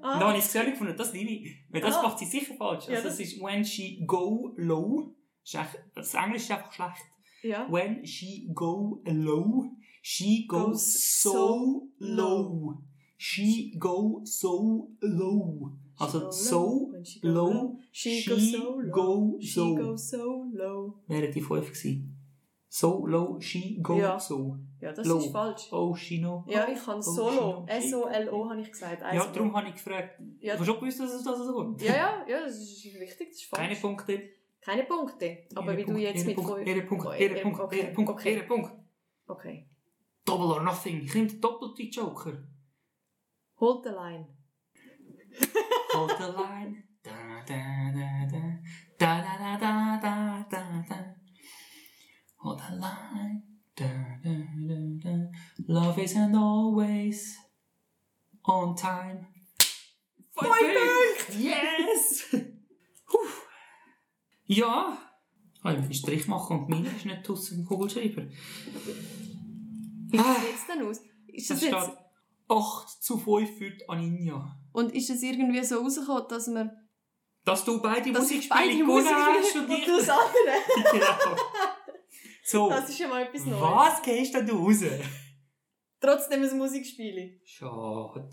Ah. 0.01 0.19
Habe 0.19 0.37
ich 0.37 0.45
es 0.45 0.55
ehrlich 0.55 0.73
gefunden, 0.73 0.95
das 0.97 1.13
liebe 1.13 1.31
ich. 1.31 1.55
Weil 1.69 1.81
das 1.81 1.95
Ah. 1.95 2.03
macht 2.03 2.19
sie 2.19 2.25
sicher 2.25 2.53
falsch. 2.55 2.87
Ja, 2.87 2.95
Also, 2.95 3.09
das- 3.09 3.19
es 3.19 3.33
ist 3.33 3.41
when 3.41 3.63
she 3.63 4.03
go 4.05 4.53
low. 4.57 5.13
Das, 5.51 5.67
das 5.95 6.13
Englisch 6.13 6.43
ist 6.43 6.51
einfach 6.51 6.71
schlecht. 6.71 7.05
Ja. 7.43 7.71
When 7.71 8.05
she 8.05 8.49
go 8.53 9.01
low, 9.05 9.65
she 10.01 10.45
goes 10.47 10.61
Goes 10.71 11.21
so 11.21 11.31
so 11.31 11.87
low. 11.99 12.77
She 13.17 13.75
go 13.79 14.21
so 14.25 14.91
low. 15.01 15.71
Also 15.97 16.29
so 16.29 16.89
When 16.91 17.03
she 17.05 17.19
go 17.21 17.27
low, 17.29 17.79
She, 17.91 18.23
go 18.25 18.37
so 18.37 18.79
low. 18.79 18.91
go 18.91 19.37
She 19.39 19.59
go 19.75 19.95
so 19.97 20.45
low. 20.53 20.93
wäre 21.07 21.29
die 21.31 21.41
5 21.41 21.65
gewesen. 21.69 22.16
So 22.69 23.05
low, 23.07 23.39
she 23.39 23.79
go 23.81 23.97
Ja. 23.97 24.19
so. 24.19 24.57
Ja, 24.81 24.91
das 24.91 25.07
Low. 25.07 25.17
ist 25.19 25.31
falsch. 25.31 25.67
Oh, 25.71 25.95
she 25.95 26.19
no. 26.19 26.43
Ja, 26.47 26.67
ich 26.67 26.83
kann 26.83 26.97
Oh, 26.97 27.01
Solo. 27.01 27.65
S-O-L-O 27.67 28.49
habe 28.49 28.61
ich 28.61 28.71
gesagt. 28.71 29.01
Ja, 29.01 29.07
Also, 29.07 29.31
darum 29.33 29.55
habe 29.55 29.67
ich 29.69 29.73
gefragt. 29.73 30.19
Ja. 30.39 30.53
Hast 30.53 30.59
du 30.61 30.65
schon 30.65 30.79
gewusst, 30.81 30.99
dass 30.99 31.13
es 31.13 31.23
das 31.23 31.37
so 31.37 31.53
kommt? 31.53 31.81
ja, 31.81 31.95
ja, 31.95 32.25
ja, 32.27 32.39
das 32.41 32.55
ist 32.57 32.85
richtig, 32.99 33.29
das 33.29 33.37
ist 33.37 33.45
falsch. 33.45 33.61
Keine 33.63 33.75
Punkte. 33.79 34.21
Keine 34.61 34.83
Punkte. 34.83 35.37
Aber 35.55 35.71
Ihre 35.71 35.77
wie 35.77 35.81
du 35.81 35.87
Punkt, 35.93 36.01
jetzt 36.01 36.17
ihre 36.17 36.25
mit 36.27 36.35
Punkt, 36.35 36.67
Ihre 36.67 36.81
Punkt, 36.81 37.05
Oh, 37.07 37.13
ihre 37.13 37.35
Punkt, 37.41 37.59
okay, 37.61 37.79
ihre 37.79 37.91
Punkt, 37.93 38.09
okay. 38.11 38.33
ihre 38.35 38.43
Punkt. 38.43 38.71
Okay. 39.27 39.69
Double 40.25 40.47
or 40.47 40.61
nothing. 40.61 41.01
Ich 41.03 41.13
nehme 41.15 41.27
den 41.27 41.39
doppelten 41.39 41.89
Joker. 41.89 42.43
Hold 43.59 43.83
the 43.85 43.89
line. 43.91 44.27
Hold 45.93 46.11
the 46.17 46.23
line. 46.25 46.83
Da, 47.01 47.11
da. 47.47 47.55
Da, 48.99 49.21
da, 49.21 49.21
da, 49.21 49.21
da, 49.21 49.21
da, 49.37 49.57
da, 49.57 49.99
da. 50.01 50.36
Line. 52.71 53.43
Da, 53.75 53.85
da, 54.23 54.29
da. 55.03 55.31
Love 55.67 56.01
isn't 56.01 56.35
always 56.35 57.37
on 58.43 58.75
time. 58.75 59.27
Five 60.33 60.47
Punkte! 60.49 61.39
Yes! 61.39 62.25
Puh. 63.05 63.17
ja. 64.45 64.97
Ah, 65.63 65.71
Ich 65.71 65.77
muss 65.77 65.85
einen 65.85 65.93
Strich 65.93 66.27
machen 66.27 66.59
und 66.61 66.69
meine 66.69 66.87
ist 66.89 67.05
nicht 67.05 67.29
aus 67.29 67.49
dem 67.49 67.65
Kugelschreiber. 67.65 68.23
Wie 70.09 70.19
Ah. 70.19 70.35
sieht 70.35 70.55
es 70.55 70.67
denn 70.67 70.81
aus? 70.87 70.99
Ist 71.27 71.49
Das 71.49 71.59
das 71.59 71.67
steht 71.69 71.73
jetzt, 71.73 71.97
8 72.49 73.03
zu 73.03 73.17
5 73.17 73.57
für 73.57 73.71
die 73.71 73.89
Aninja. 73.89 74.57
und 74.73 74.93
ist 74.93 75.09
es 75.09 75.21
irgendwie 75.21 75.63
so 75.63 75.79
rausgekommen, 75.81 76.23
dass 76.29 76.47
wir 76.47 76.71
Dass 77.43 77.65
du 77.65 77.81
beide 77.81 78.11
Musikspiele 78.11 78.77
gewonnen 78.77 79.05
hast 79.07 79.55
und 79.55 79.65
und 79.65 79.71
ich... 79.77 79.85
du 79.85 79.97
das 79.97 80.09
andere? 80.09 80.91
genau. 80.93 81.41
So, 82.49 82.69
Das 82.69 82.87
ist 82.89 82.97
ja 82.99 83.09
mal 83.09 83.23
etwas 83.23 83.45
Neues. 83.45 83.61
was 83.61 84.01
gehst 84.01 84.33
denn 84.33 84.47
du 84.47 84.55
raus? 84.55 84.81
Trotzdem 85.99 86.43
ein 86.43 86.57
Musikspiel. 86.57 87.41
Schade. 87.43 88.29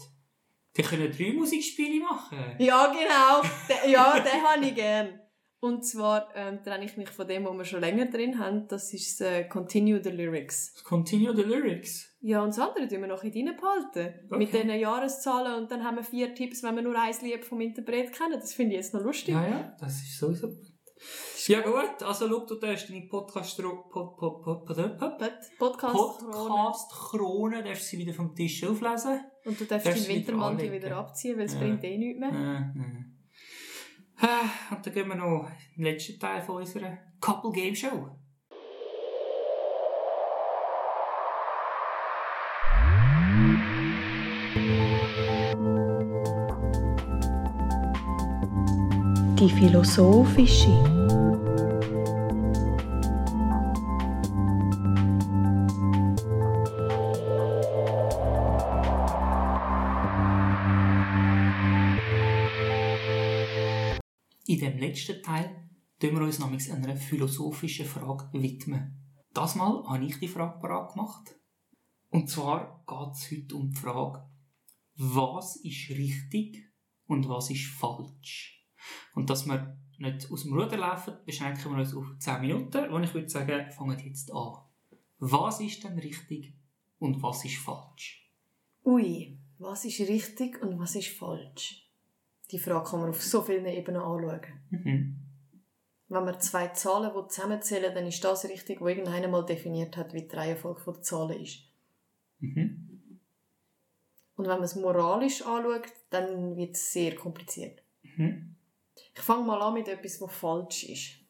Wir 0.73 0.85
können 0.85 1.11
drei 1.11 1.33
Musikspiele 1.33 2.01
machen. 2.01 2.39
Ja, 2.59 2.93
genau. 2.93 3.43
Den, 3.69 3.91
ja, 3.91 4.21
den 4.21 4.43
habe 4.49 4.65
ich 4.65 4.75
gern. 4.75 5.21
Und 5.59 5.85
zwar 5.85 6.29
ähm, 6.37 6.62
trenne 6.62 6.85
ich 6.85 6.97
mich 6.97 7.09
von 7.09 7.27
dem, 7.27 7.45
was 7.45 7.57
wir 7.57 7.65
schon 7.65 7.81
länger 7.81 8.07
drin 8.07 8.39
haben. 8.39 8.69
Das 8.69 8.93
ist 8.93 9.21
äh, 9.21 9.49
Continue 9.49 10.01
the 10.01 10.11
Lyrics. 10.11 10.81
Continue 10.85 11.35
the 11.35 11.43
lyrics. 11.43 12.15
Ja, 12.21 12.43
und 12.43 12.51
das 12.51 12.59
andere 12.61 12.87
tun 12.87 13.01
wir 13.01 13.09
noch 13.09 13.25
in 13.25 13.33
deinen 13.33 13.57
behalten. 13.57 14.15
Okay. 14.27 14.39
Mit 14.39 14.53
diesen 14.53 14.71
Jahreszahlen 14.71 15.61
und 15.61 15.71
dann 15.73 15.83
haben 15.83 15.97
wir 15.97 16.05
vier 16.05 16.35
Tipps, 16.37 16.62
wenn 16.62 16.77
wir 16.77 16.83
nur 16.83 16.97
ein 16.97 17.15
Lied 17.23 17.45
vom 17.45 17.61
Interpret 17.61 18.12
kennen. 18.12 18.39
Das 18.39 18.53
finde 18.55 18.75
ich 18.77 18.83
jetzt 18.83 18.95
noch 18.95 19.03
lustig. 19.03 19.35
Ja, 19.35 19.45
ja, 19.45 19.77
das 19.81 19.95
ist 19.95 20.19
sowieso. 20.19 20.55
Ja 21.46 21.61
gut, 21.61 22.02
also 22.02 22.28
schau, 22.28 22.46
du 22.46 22.55
darfst 22.55 22.88
deine 22.88 23.02
Podcast... 23.07 23.61
Pod, 23.61 23.90
pod, 23.90 24.16
pod, 24.16 24.42
pod, 24.42 24.64
pod, 24.64 24.76
pod, 24.76 24.98
Pod- 24.98 25.59
Podcast, 25.59 25.94
Podcast-Krone 26.30 27.62
darfst 27.62 27.88
sie 27.88 27.98
wieder 27.98 28.14
vom 28.14 28.34
Tisch 28.34 28.64
auflesen. 28.64 29.20
Und 29.44 29.61
du 29.61 29.64
darfst 29.66 29.86
darfst 29.86 30.09
Wintermantel 30.09 30.72
wieder 30.72 30.96
abziehen, 30.96 31.36
weil 31.36 31.44
es 31.44 31.52
Ja. 31.55 31.61
bringt 31.61 31.84
eh 31.84 31.98
nichts 31.98 32.18
mehr. 32.20 32.30
Äh, 32.30 32.80
äh. 32.80 33.05
Ah, 34.26 34.74
Und 34.74 34.86
dann 34.86 34.94
gehen 34.94 35.09
wir 35.09 35.16
noch 35.16 35.48
in 35.76 35.84
den 35.84 35.92
letzten 35.92 36.18
Teil 36.18 36.40
von 36.40 36.57
unserer 36.57 36.96
Couple 37.20 37.50
Game 37.52 37.74
Show. 37.74 38.09
Die 49.38 49.48
philosophische. 49.50 50.93
Letzten 64.95 65.22
Teil 65.24 65.68
widmen 65.99 66.20
wir 66.20 66.22
uns 66.22 66.38
nämlich 66.38 66.72
einer 66.72 66.97
philosophischen 66.97 67.84
Frage 67.84 68.28
widmen. 68.32 68.97
Das 69.32 69.57
Mal 69.57 69.82
habe 69.88 70.05
ich 70.05 70.20
die 70.20 70.28
Frage 70.28 70.61
parat 70.61 70.92
gemacht. 70.92 71.34
Und 72.11 72.30
zwar 72.30 72.84
geht 72.86 73.14
es 73.16 73.30
heute 73.30 73.57
um 73.57 73.70
die 73.70 73.76
Frage, 73.76 74.30
was 74.95 75.57
ist 75.57 75.90
richtig 75.90 76.70
und 77.07 77.28
was 77.28 77.51
ist 77.51 77.66
falsch? 77.66 78.64
Und 79.16 79.30
dass 79.30 79.47
wir 79.47 79.76
nicht 79.99 80.30
aus 80.30 80.45
dem 80.45 80.53
Ruder 80.53 80.76
laufen, 80.76 81.14
beschränken 81.26 81.72
wir 81.72 81.78
uns 81.78 81.95
auf 81.95 82.07
10 82.18 82.40
Minuten, 82.40 82.90
und 82.90 83.03
ich 83.03 83.14
würde 83.14 83.28
sagen, 83.28 83.72
fangen 83.72 83.99
jetzt 83.99 84.32
an. 84.32 84.59
Was 85.18 85.61
ist 85.61 85.82
denn 85.82 85.99
richtig 85.99 86.55
und 86.99 87.20
was 87.20 87.45
ist 87.45 87.57
falsch? 87.57 88.30
Ui, 88.84 89.40
was 89.59 89.84
ist 89.84 90.01
richtig 90.01 90.62
und 90.62 90.78
was 90.78 90.95
ist 90.95 91.09
falsch? 91.09 91.84
Die 92.55 92.61
Frage 92.61 92.88
kann 92.88 93.00
man 93.00 93.11
auf 93.11 93.20
so 93.20 93.42
vielen 93.42 93.66
Ebenen 93.66 94.00
anschauen. 94.00 94.40
Mhm. 94.70 95.16
Wenn 96.07 96.24
wir 96.24 96.38
zwei 96.38 96.68
Zahlen 96.68 97.11
die 97.12 97.28
zusammenzählen, 97.28 97.92
dann 97.92 98.07
ist 98.07 98.22
das 98.22 98.44
richtig, 98.44 98.80
wo 98.80 98.86
irgendeiner 98.86 99.26
mal 99.26 99.44
definiert 99.44 99.96
hat, 99.96 100.14
wie 100.14 100.22
die 100.22 100.36
Reihenfolge 100.36 100.80
der 100.86 101.02
Zahlen 101.02 101.40
ist. 101.40 101.64
Mhm. 102.38 103.11
Und 104.36 104.44
wenn 104.44 104.55
man 104.55 104.62
es 104.62 104.76
moralisch 104.76 105.44
anschaut, 105.44 105.92
dann 106.11 106.57
wird 106.57 106.76
es 106.76 106.92
sehr 106.92 107.16
kompliziert. 107.16 107.82
Mhm. 108.02 108.55
Ich 108.94 109.20
fange 109.20 109.46
mal 109.46 109.61
an 109.61 109.74
mit 109.74 109.88
etwas, 109.88 110.20
was 110.20 110.32
falsch 110.32 110.84
ist. 110.84 111.24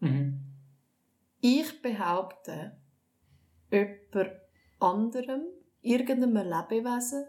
Mhm. 0.00 0.38
Ich 1.40 1.80
behaupte, 1.80 2.76
jemand 3.70 4.32
anderem, 4.80 5.46
irgendeinem 5.80 6.46
Lebewesen, 6.46 7.24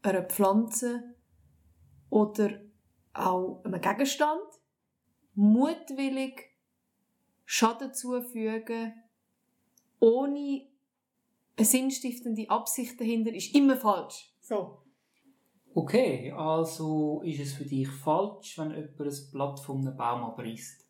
einer 0.00 0.22
Pflanze 0.22 1.09
oder 2.10 2.60
auch 3.14 3.62
einem 3.64 3.80
Gegenstand 3.80 4.42
mutwillig 5.34 6.50
Schaden 7.44 7.94
zufügen, 7.94 8.92
ohne 9.98 10.66
eine 11.56 11.66
sinnstiftende 11.66 12.48
Absicht 12.48 13.00
dahinter, 13.00 13.32
ist 13.34 13.54
immer 13.54 13.76
falsch. 13.76 14.32
So. 14.40 14.82
Okay, 15.74 16.32
also 16.32 17.22
ist 17.24 17.40
es 17.40 17.52
für 17.54 17.64
dich 17.64 17.88
falsch, 17.88 18.58
wenn 18.58 18.70
jemand 18.70 19.00
ein 19.00 19.30
Blatt 19.32 19.60
von 19.60 19.86
einem 19.86 19.96
Baum 19.96 20.24
abreißt? 20.24 20.86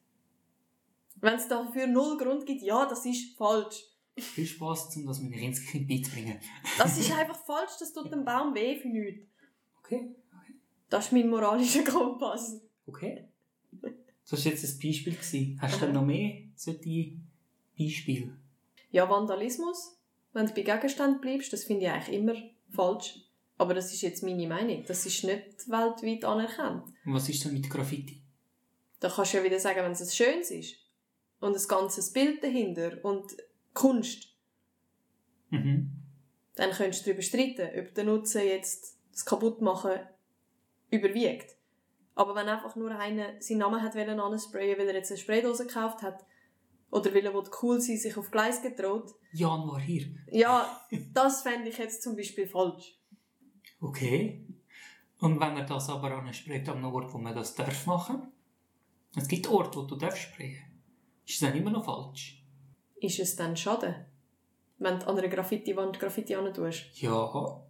Wenn 1.17 1.35
es 1.35 1.49
dafür 1.49 1.87
null 1.87 2.17
Grund 2.17 2.47
gibt, 2.47 2.63
ja, 2.63 2.87
das 2.87 3.05
ist 3.05 3.37
falsch. 3.37 3.85
Viel 4.17 4.47
Spaß, 4.47 4.97
um 4.97 5.07
das 5.07 5.21
meinen 5.21 5.53
Kindern 5.53 5.87
beizubringen. 5.87 6.39
Das 6.79 6.99
ist 6.99 7.13
einfach 7.13 7.39
falsch, 7.45 7.73
das 7.79 7.93
tut 7.93 8.11
dem 8.13 8.25
Baum 8.25 8.55
weh 8.55 8.77
für 8.77 8.89
nichts. 8.89 9.29
Okay, 9.79 10.15
Das 10.91 11.07
ist 11.07 11.13
mein 11.13 11.29
moralischer 11.31 11.85
Kompass. 11.91 12.61
okay. 12.87 13.27
Das 14.31 14.45
war 14.45 14.53
jetzt 14.53 14.65
ein 14.65 14.79
Beispiel. 14.81 15.15
Gewesen. 15.15 15.59
Hast 15.61 15.81
du 15.81 15.87
denn 15.87 15.95
noch 15.95 16.05
mehr 16.05 16.43
solche 16.55 17.13
Beispiele? 17.77 18.37
Ja, 18.93 19.09
Vandalismus, 19.11 19.99
wenn 20.33 20.47
du 20.47 20.53
bei 20.55 20.63
Gegenständen 20.63 21.21
bleibst, 21.21 21.53
das 21.53 21.65
finde 21.65 21.87
ich 21.87 21.91
eigentlich 21.91 22.17
immer 22.17 22.35
falsch. 22.69 23.25
Aber 23.59 23.75
das 23.75 23.93
ist 23.93 24.03
jetzt 24.03 24.23
meine 24.23 24.47
Meinung. 24.47 24.85
Das 24.87 25.05
ist 25.05 25.25
nicht 25.25 25.69
weltweit 25.69 26.25
anerkannt. 26.25 26.93
Und 27.05 27.15
was 27.15 27.29
ist 27.29 27.45
denn 27.45 27.53
mit 27.55 27.69
Graffiti? 27.69 28.23
Da 29.01 29.09
kannst 29.11 29.33
du 29.33 29.39
ja 29.39 29.45
wieder 29.45 29.59
sagen, 29.59 29.81
wenn 29.83 29.93
es 29.93 30.01
ein 30.01 30.09
schönes 30.09 30.51
ist 30.53 30.77
und 31.41 31.57
ein 31.57 31.69
ganzes 31.69 32.13
Bild 32.13 32.43
dahinter 32.45 33.05
und 33.05 33.37
Kunst, 33.75 34.29
Mhm. 35.51 35.91
dann 36.55 36.71
könntest 36.71 37.05
du 37.05 37.11
darüber 37.11 37.23
streiten, 37.23 37.69
ob 37.81 37.95
der 37.95 38.05
Nutzen 38.05 38.43
jetzt 38.47 38.97
das 39.11 39.25
Kaputtmachen 39.25 39.99
überwiegt. 40.91 41.57
Aber 42.15 42.35
wenn 42.35 42.49
einfach 42.49 42.77
nur 42.77 42.91
einer 42.91 43.41
seinen 43.41 43.59
Namen 43.59 43.83
hat 43.83 43.97
ansprayen, 43.97 44.79
weil 44.79 44.89
er 44.89 44.95
jetzt 44.95 45.11
eine 45.11 45.19
Spraydose 45.19 45.67
gekauft 45.67 46.03
hat, 46.03 46.25
oder 46.91 47.15
weil 47.15 47.25
er 47.25 47.35
cool 47.63 47.81
sein 47.81 47.97
sich 47.97 48.17
auf 48.17 48.31
Gleis 48.31 48.63
getraut, 48.63 49.15
Jan 49.33 49.69
war 49.69 49.81
hier. 49.81 50.07
ja, 50.31 50.81
das 51.15 51.43
fände 51.43 51.69
ich 51.69 51.79
jetzt 51.79 52.03
zum 52.03 52.17
Beispiel 52.17 52.47
falsch. 52.47 52.99
Okay. 53.81 54.45
Und 55.19 55.39
wenn 55.39 55.57
er 55.57 55.65
das 55.65 55.89
aber 55.89 56.13
anspricht 56.13 56.69
an 56.69 56.79
einem 56.79 56.93
Ort, 56.93 57.13
wo 57.13 57.19
man 57.19 57.35
das 57.35 57.55
darf 57.55 57.87
machen? 57.87 58.33
Es 59.15 59.29
gibt 59.29 59.49
Orte, 59.49 59.79
wo 59.79 59.83
du 59.83 59.97
darfst 59.97 60.23
sprayen. 60.23 60.65
Ist 61.27 61.41
das 61.41 61.51
dann 61.51 61.59
immer 61.59 61.71
noch 61.71 61.85
falsch? 61.85 62.43
Ist 63.01 63.19
es 63.19 63.37
dann 63.37 63.57
schade, 63.57 64.07
wenn 64.79 64.99
du 64.99 65.07
an 65.07 65.19
einer 65.19 65.29
Graffiti-Wand 65.29 65.99
Graffiti 65.99 66.35
an 66.35 66.53
tust? 66.53 67.01
Ja. 67.01 67.63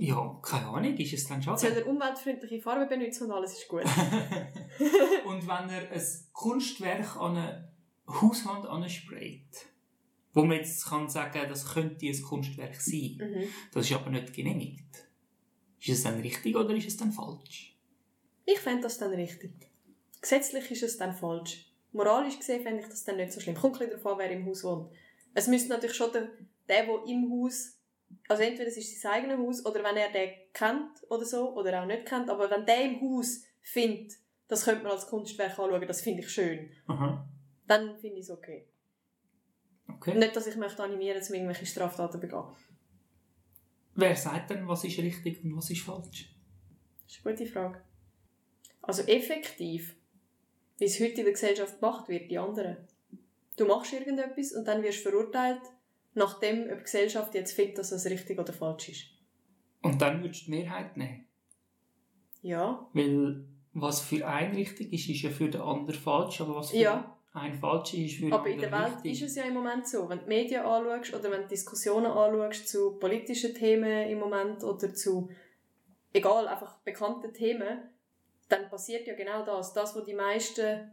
Ja, 0.00 0.38
keine 0.42 0.66
Ahnung, 0.66 0.96
ist 0.96 1.12
es 1.12 1.26
dann 1.26 1.42
Soll 1.42 1.58
schade? 1.58 1.80
er 1.80 1.86
umweltfreundliche 1.88 2.60
Farbe 2.60 2.86
benutzen 2.86 3.24
und 3.24 3.32
alles 3.32 3.54
ist 3.54 3.66
gut? 3.66 3.82
Und 5.26 5.46
wenn 5.46 5.70
er 5.70 5.90
ein 5.90 6.02
Kunstwerk 6.32 7.16
an 7.16 7.36
eine 7.36 7.72
Hauswand 8.06 8.64
ansprayt, 8.66 9.66
wo 10.32 10.44
man 10.44 10.58
jetzt 10.58 10.86
kann 10.86 11.08
sagen, 11.08 11.40
das 11.48 11.66
könnte 11.74 12.06
ein 12.06 12.22
Kunstwerk 12.22 12.76
sein, 12.76 13.18
mhm. 13.18 13.48
das 13.72 13.90
ist 13.90 13.96
aber 13.96 14.10
nicht 14.10 14.32
genehmigt. 14.32 15.08
Ist 15.80 15.88
es 15.88 16.02
dann 16.04 16.20
richtig 16.20 16.54
oder 16.54 16.74
ist 16.74 16.86
es 16.86 16.96
dann 16.96 17.12
falsch? 17.12 17.76
Ich 18.46 18.60
fände 18.60 18.82
das 18.82 18.98
dann 18.98 19.12
richtig. 19.12 19.52
Gesetzlich 20.20 20.70
ist 20.70 20.82
es 20.84 20.96
dann 20.96 21.12
falsch. 21.12 21.72
Moralisch 21.92 22.38
gesehen 22.38 22.62
fände 22.62 22.82
ich 22.82 22.88
das 22.88 23.04
dann 23.04 23.16
nicht 23.16 23.32
so 23.32 23.40
schlimm. 23.40 23.56
Kommt 23.56 23.80
ein 23.80 23.88
bisschen 23.88 24.06
an, 24.06 24.18
wer 24.18 24.30
im 24.30 24.46
Haus 24.46 24.62
wohnt. 24.62 24.92
Es 25.34 25.48
müsste 25.48 25.70
natürlich 25.70 25.96
schon 25.96 26.12
der, 26.12 26.30
der, 26.68 26.86
der 26.86 27.04
im 27.06 27.30
Haus, 27.30 27.77
also 28.28 28.42
entweder 28.42 28.68
es 28.68 28.76
ist 28.76 29.00
sein 29.00 29.24
eigenes 29.24 29.38
Haus, 29.38 29.66
oder 29.66 29.82
wenn 29.82 29.96
er 29.96 30.10
den 30.10 30.30
kennt 30.52 31.10
oder 31.10 31.24
so, 31.24 31.54
oder 31.54 31.82
auch 31.82 31.86
nicht 31.86 32.06
kennt, 32.06 32.30
aber 32.30 32.50
wenn 32.50 32.66
der 32.66 32.82
im 32.84 33.00
Haus 33.00 33.44
findet, 33.60 34.14
das 34.48 34.64
könnte 34.64 34.82
man 34.82 34.92
als 34.92 35.06
Kunstwerk 35.06 35.58
anschauen, 35.58 35.86
das 35.86 36.00
finde 36.00 36.22
ich 36.22 36.30
schön, 36.30 36.70
Aha. 36.86 37.28
dann 37.66 37.98
finde 37.98 38.18
ich 38.18 38.24
es 38.24 38.30
okay. 38.30 38.68
Okay. 39.88 40.14
Nicht, 40.14 40.36
dass 40.36 40.46
ich 40.46 40.56
möchte 40.56 40.82
animieren, 40.82 41.22
um 41.26 41.34
irgendwelche 41.34 41.66
Straftaten 41.66 42.20
begehen. 42.20 42.44
Wer 43.94 44.14
sagt 44.14 44.50
denn, 44.50 44.68
was 44.68 44.84
ist 44.84 44.98
richtig 44.98 45.42
und 45.42 45.56
was 45.56 45.70
ist 45.70 45.80
falsch? 45.80 46.34
Das 47.04 47.16
ist 47.16 47.26
eine 47.26 47.34
gute 47.34 47.50
Frage. 47.50 47.82
Also 48.82 49.02
effektiv, 49.02 49.96
wie 50.78 50.84
es 50.84 51.00
heute 51.00 51.20
in 51.20 51.24
der 51.24 51.32
Gesellschaft 51.32 51.80
gemacht 51.80 52.08
wird, 52.08 52.30
die 52.30 52.38
anderen. 52.38 52.76
Du 53.56 53.66
machst 53.66 53.92
irgendetwas 53.92 54.52
und 54.52 54.66
dann 54.66 54.82
wirst 54.82 55.04
du 55.04 55.10
verurteilt, 55.10 55.62
nachdem 56.18 56.64
ob 56.70 56.78
die 56.78 56.84
Gesellschaft 56.84 57.34
jetzt 57.34 57.52
findet, 57.52 57.78
dass 57.78 57.90
das 57.90 58.04
richtig 58.06 58.38
oder 58.38 58.52
falsch 58.52 58.90
ist. 58.90 59.04
Und 59.82 60.02
dann 60.02 60.22
würdest 60.22 60.42
du 60.42 60.44
die 60.46 60.50
Mehrheit 60.58 60.96
nehmen. 60.96 61.26
Ja. 62.42 62.88
Weil 62.92 63.44
was 63.72 64.00
für 64.00 64.26
einen 64.26 64.54
richtig 64.54 64.92
ist, 64.92 65.08
ist 65.08 65.22
ja 65.22 65.30
für 65.30 65.48
den 65.48 65.60
anderen 65.60 65.98
falsch, 65.98 66.40
aber 66.40 66.56
was 66.56 66.70
für 66.70 66.76
Ja. 66.78 67.16
einen 67.32 67.54
falsch 67.54 67.94
ist, 67.94 68.00
ist 68.12 68.14
für 68.16 68.22
den 68.26 68.32
Aber 68.32 68.48
in 68.48 68.58
der 68.58 68.72
anderen 68.72 68.92
Welt 68.94 69.04
richtig. 69.04 69.22
ist 69.22 69.30
es 69.30 69.36
ja 69.36 69.44
im 69.44 69.54
Moment 69.54 69.86
so. 69.86 70.08
Wenn 70.08 70.18
du 70.18 70.24
die 70.24 70.28
Medien 70.28 70.62
anschaust 70.62 71.14
oder 71.14 71.30
wenn 71.30 71.42
du 71.42 71.48
Diskussionen 71.48 72.06
anschaust 72.06 72.68
zu 72.68 72.98
politischen 72.98 73.54
Themen 73.54 74.08
im 74.08 74.18
Moment 74.18 74.64
oder 74.64 74.92
zu, 74.94 75.30
egal, 76.12 76.48
einfach 76.48 76.78
bekannten 76.80 77.32
Themen, 77.32 77.82
dann 78.48 78.68
passiert 78.70 79.06
ja 79.06 79.14
genau 79.14 79.44
das. 79.44 79.72
Das, 79.74 79.94
was 79.94 80.04
die 80.04 80.14
meisten, 80.14 80.90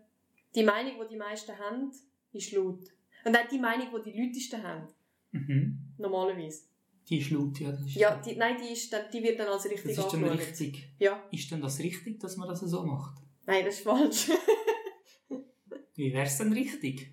die 0.53 0.63
Meinung, 0.63 0.93
die 1.03 1.07
die 1.13 1.17
meisten 1.17 1.57
haben, 1.57 1.91
ist 2.33 2.51
laut. 2.51 2.81
Und 3.23 3.35
auch 3.35 3.47
die 3.49 3.57
Meinung, 3.59 3.87
die 4.05 4.11
die 4.11 4.21
Leutesten 4.21 4.61
haben, 4.61 4.87
Mhm. 5.35 5.93
normalerweise. 5.97 6.63
Die 7.09 7.19
ist 7.19 7.29
laut, 7.29 7.59
ja. 7.59 7.71
Das 7.71 7.81
ist 7.81 7.95
Ja, 7.95 8.15
die, 8.15 8.35
nein, 8.35 8.55
die, 8.59 8.73
ist 8.73 8.91
dann, 8.91 9.05
die 9.13 9.21
wird 9.21 9.39
dann 9.39 9.47
als 9.47 9.63
das 9.63 9.71
richtig 9.71 9.91
ist 9.91 9.97
dann 9.99 10.23
angeschaut. 10.23 10.39
richtig. 10.39 10.89
Ja. 10.97 11.23
Ist 11.31 11.51
denn 11.51 11.61
das 11.61 11.79
richtig, 11.79 12.19
dass 12.19 12.35
man 12.37 12.47
das 12.47 12.61
so 12.61 12.83
macht? 12.83 13.21
Nein, 13.45 13.63
das 13.65 13.75
ist 13.75 13.83
falsch. 13.83 14.29
Wie 15.95 16.11
wäre 16.13 16.25
es 16.25 16.37
denn 16.37 16.51
richtig? 16.51 17.11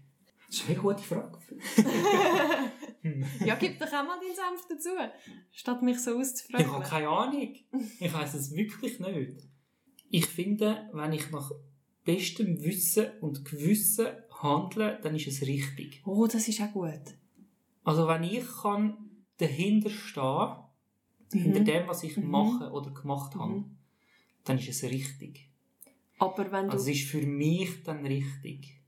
Das 0.49 0.57
ist 0.61 0.69
eine 0.69 0.79
gute 0.79 1.03
Frage. 1.03 1.39
Ja, 3.45 3.57
gib 3.57 3.81
doch 3.81 3.89
auch 3.89 4.05
mal 4.07 4.17
deinen 4.21 4.33
Senf 4.37 4.65
dazu, 4.69 4.91
statt 5.51 5.83
mich 5.83 5.99
so 5.99 6.11
Ich 6.13 6.17
habe 6.17 6.21
auszufragen. 6.23 6.83
keine 6.85 7.09
Ahnung. 7.09 7.57
Ich 7.99 8.13
weiß 8.15 8.35
es 8.35 8.55
wirklich 8.55 9.01
nicht. 9.01 9.49
Ich 10.09 10.27
finde, 10.27 10.89
wenn 10.93 11.13
ich 11.13 11.29
nach 11.33 11.51
bestem 12.05 12.63
Wissen 12.63 13.09
und 13.21 13.45
Gewissen 13.45 14.07
handle, 14.41 15.01
dann 15.03 15.17
ist 15.17 15.27
es 15.27 15.43
richtig. 15.43 16.01
Oh, 16.07 16.29
das 16.29 16.47
ist 16.47 16.61
auch 16.61 16.73
gut. 16.73 16.93
Also 17.85 18.07
wenn 18.09 18.23
ich 18.25 18.45
kann 18.63 18.97
dahinter 19.39 19.91
stehen, 19.91 20.49
hinter 21.33 21.61
Mhm. 21.61 21.65
dem, 21.65 21.89
was 21.89 22.03
ich 22.05 22.17
Mhm. 22.17 22.31
mache 22.31 22.71
oder 22.71 22.91
gemacht 22.91 23.35
habe, 23.35 23.53
Mhm. 23.55 23.77
dann 24.45 24.59
ist 24.59 24.69
es 24.69 24.83
richtig. 24.85 25.49
Aber 26.19 26.53
wenn 26.53 26.67
du 26.67 26.73
Also 26.73 26.91
es 26.91 26.97
ist 26.99 27.09
für 27.09 27.23
mich 27.27 27.83
dann 27.83 28.05
richtig. 28.07 28.79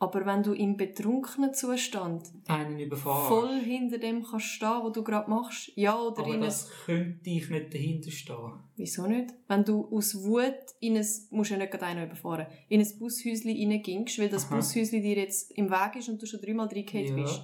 Aber 0.00 0.24
wenn 0.26 0.44
du 0.44 0.52
im 0.52 0.76
betrunkenen 0.76 1.54
Zustand 1.54 2.30
Einen 2.46 2.78
überfahren. 2.78 3.28
voll 3.28 3.60
hinter 3.60 3.98
dem 3.98 4.22
kannst 4.22 4.46
stehen, 4.46 4.80
was 4.84 4.92
du 4.92 5.02
gerade 5.02 5.28
machst, 5.28 5.72
ja 5.74 5.98
oder 6.00 6.20
Aber 6.22 6.34
in 6.34 6.40
das 6.40 6.70
könnte 6.86 7.28
ich 7.30 7.50
nicht 7.50 7.74
dahinter 7.74 8.10
stehen. 8.12 8.52
Wieso 8.76 9.08
nicht? 9.08 9.34
Wenn 9.48 9.64
du 9.64 9.86
aus 9.90 10.14
Wut 10.22 10.54
in 10.78 10.96
ein... 10.96 11.06
musst 11.30 11.50
ja 11.50 11.56
nicht 11.56 11.72
gerade 11.72 11.86
einen 11.86 12.06
überfahren, 12.06 12.46
in 12.68 12.80
ein 12.80 12.98
Bushäuschen 12.98 13.50
reingingst, 13.50 14.18
weil 14.20 14.28
das 14.28 14.46
Aha. 14.46 14.54
Bushäuschen 14.56 15.02
dir 15.02 15.16
jetzt 15.16 15.50
im 15.52 15.68
Weg 15.68 15.96
ist 15.96 16.08
und 16.08 16.22
du 16.22 16.26
schon 16.26 16.40
dreimal 16.40 16.68
reingefallen 16.68 17.16
bist. 17.16 17.42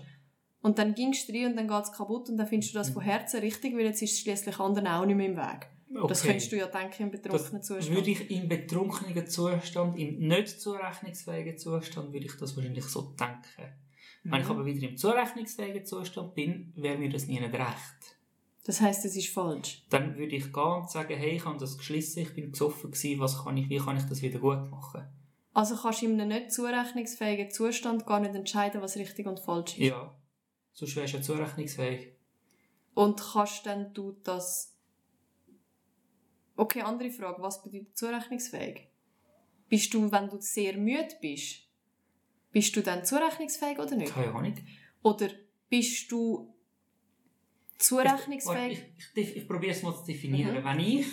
Und 0.65 0.79
dann 0.79 0.95
gingst 0.95 1.29
du 1.29 1.33
rein 1.35 1.47
und 1.51 1.57
dann 1.57 1.69
geht 1.69 1.83
es 1.85 1.93
kaputt 1.93 2.31
und 2.31 2.39
dann 2.39 2.47
findest 2.47 2.73
du 2.75 2.79
das 2.79 2.89
von 2.89 3.03
Herzen 3.03 3.41
richtig, 3.41 3.75
weil 3.77 3.85
jetzt 3.85 4.01
ist 4.01 4.13
es 4.15 4.21
schliesslich 4.21 4.59
anderen 4.59 4.89
auch 4.89 5.05
nicht 5.05 5.15
mehr 5.17 5.27
im 5.27 5.37
Weg. 5.37 5.69
Das 6.09 6.21
Okay. 6.23 6.29
könntest 6.29 6.51
du 6.53 6.57
ja 6.57 6.67
denken 6.67 7.03
im 7.05 7.11
betrunkenen 7.11 7.61
Das 7.61 7.67
Zustand. 7.69 7.95
würde 7.95 8.11
ich 8.11 8.31
im 8.31 8.49
betrunkenen 8.49 9.27
Zustand, 9.29 9.99
im 9.99 10.19
nicht 10.27 10.61
zurechnungsfähigen 10.61 11.59
Zustand, 11.59 12.13
würde 12.15 12.27
ich 12.27 12.37
das 12.37 12.57
wahrscheinlich 12.57 12.85
so 12.87 13.03
denken. 13.03 13.73
Wenn 14.25 14.41
ich 14.41 14.47
Mhm. 14.47 14.53
aber 14.53 14.65
wieder 14.65 14.89
im 14.89 14.97
zurechnungsfähigen 14.97 15.85
Zustand 15.85 16.35
bin, 16.35 16.73
wäre 16.77 16.97
mir 16.97 17.11
das 17.11 17.27
nie 17.27 17.39
nicht 17.39 17.53
recht. 17.53 18.17
Das 18.65 18.81
heisst, 18.81 19.05
es 19.05 19.15
ist 19.17 19.29
falsch. 19.29 19.85
Dann 19.91 20.17
würde 20.17 20.35
ich 20.35 20.51
gehen 20.51 20.63
und 20.65 20.91
sagen, 20.91 21.15
hey, 21.15 21.37
ich 21.37 21.45
habe 21.45 21.59
das 21.59 21.77
geschlissen, 21.77 22.21
ich 22.21 22.35
bin 22.35 22.51
besoffen 22.51 22.91
gewesen, 22.91 23.21
was 23.21 23.45
kann 23.45 23.59
ich, 23.59 23.69
wie 23.69 23.77
kann 23.77 23.99
ich 23.99 24.05
das 24.05 24.23
wieder 24.23 24.39
gut 24.39 24.71
machen? 24.71 25.05
Also 25.53 25.77
kannst 25.77 26.01
du 26.01 26.07
in 26.07 26.19
einem 26.19 26.29
nicht 26.29 26.53
zurechnungsfähigen 26.53 27.51
Zustand 27.51 28.07
gar 28.07 28.19
nicht 28.21 28.35
entscheiden, 28.35 28.81
was 28.81 28.97
richtig 28.97 29.27
und 29.27 29.39
falsch 29.41 29.73
ist. 29.79 29.89
Ja. 29.89 30.15
Sonst 30.75 30.97
wärst 30.97 31.15
du 31.15 31.19
ja 31.19 31.23
zurechnungsfähig. 31.23 32.13
Und 32.95 33.21
kannst 33.21 33.65
dann 33.65 33.95
du 33.95 34.13
das... 34.23 34.77
Okay, 36.57 36.83
andere 36.83 37.11
Frage. 37.11 37.41
Was 37.43 37.63
bedeutet 37.63 37.97
zurechnungsfähig? 37.97 38.89
Bist 39.69 39.95
du, 39.95 40.11
wenn 40.13 40.29
du 40.29 40.41
sehr 40.41 40.77
müde 40.77 41.17
bist, 41.21 41.63
bist 42.53 42.77
du 42.77 42.83
dann 42.83 43.05
zurechnungsfähig 43.05 43.79
oder 43.79 43.97
nicht? 43.97 44.13
Keine 44.13 44.33
Ahnung. 44.33 44.55
Oder 45.03 45.31
bist 45.69 46.11
du 46.13 46.55
zurechnungsfähig? 47.79 48.85
Ich, 48.97 49.11
ich, 49.17 49.31
ich, 49.31 49.37
ich 49.39 49.49
probiere 49.49 49.73
es 49.73 49.83
mal 49.83 49.97
zu 49.97 50.05
definieren. 50.05 50.61
Mhm. 50.61 50.65
Wenn 50.65 50.81
ich 50.81 51.07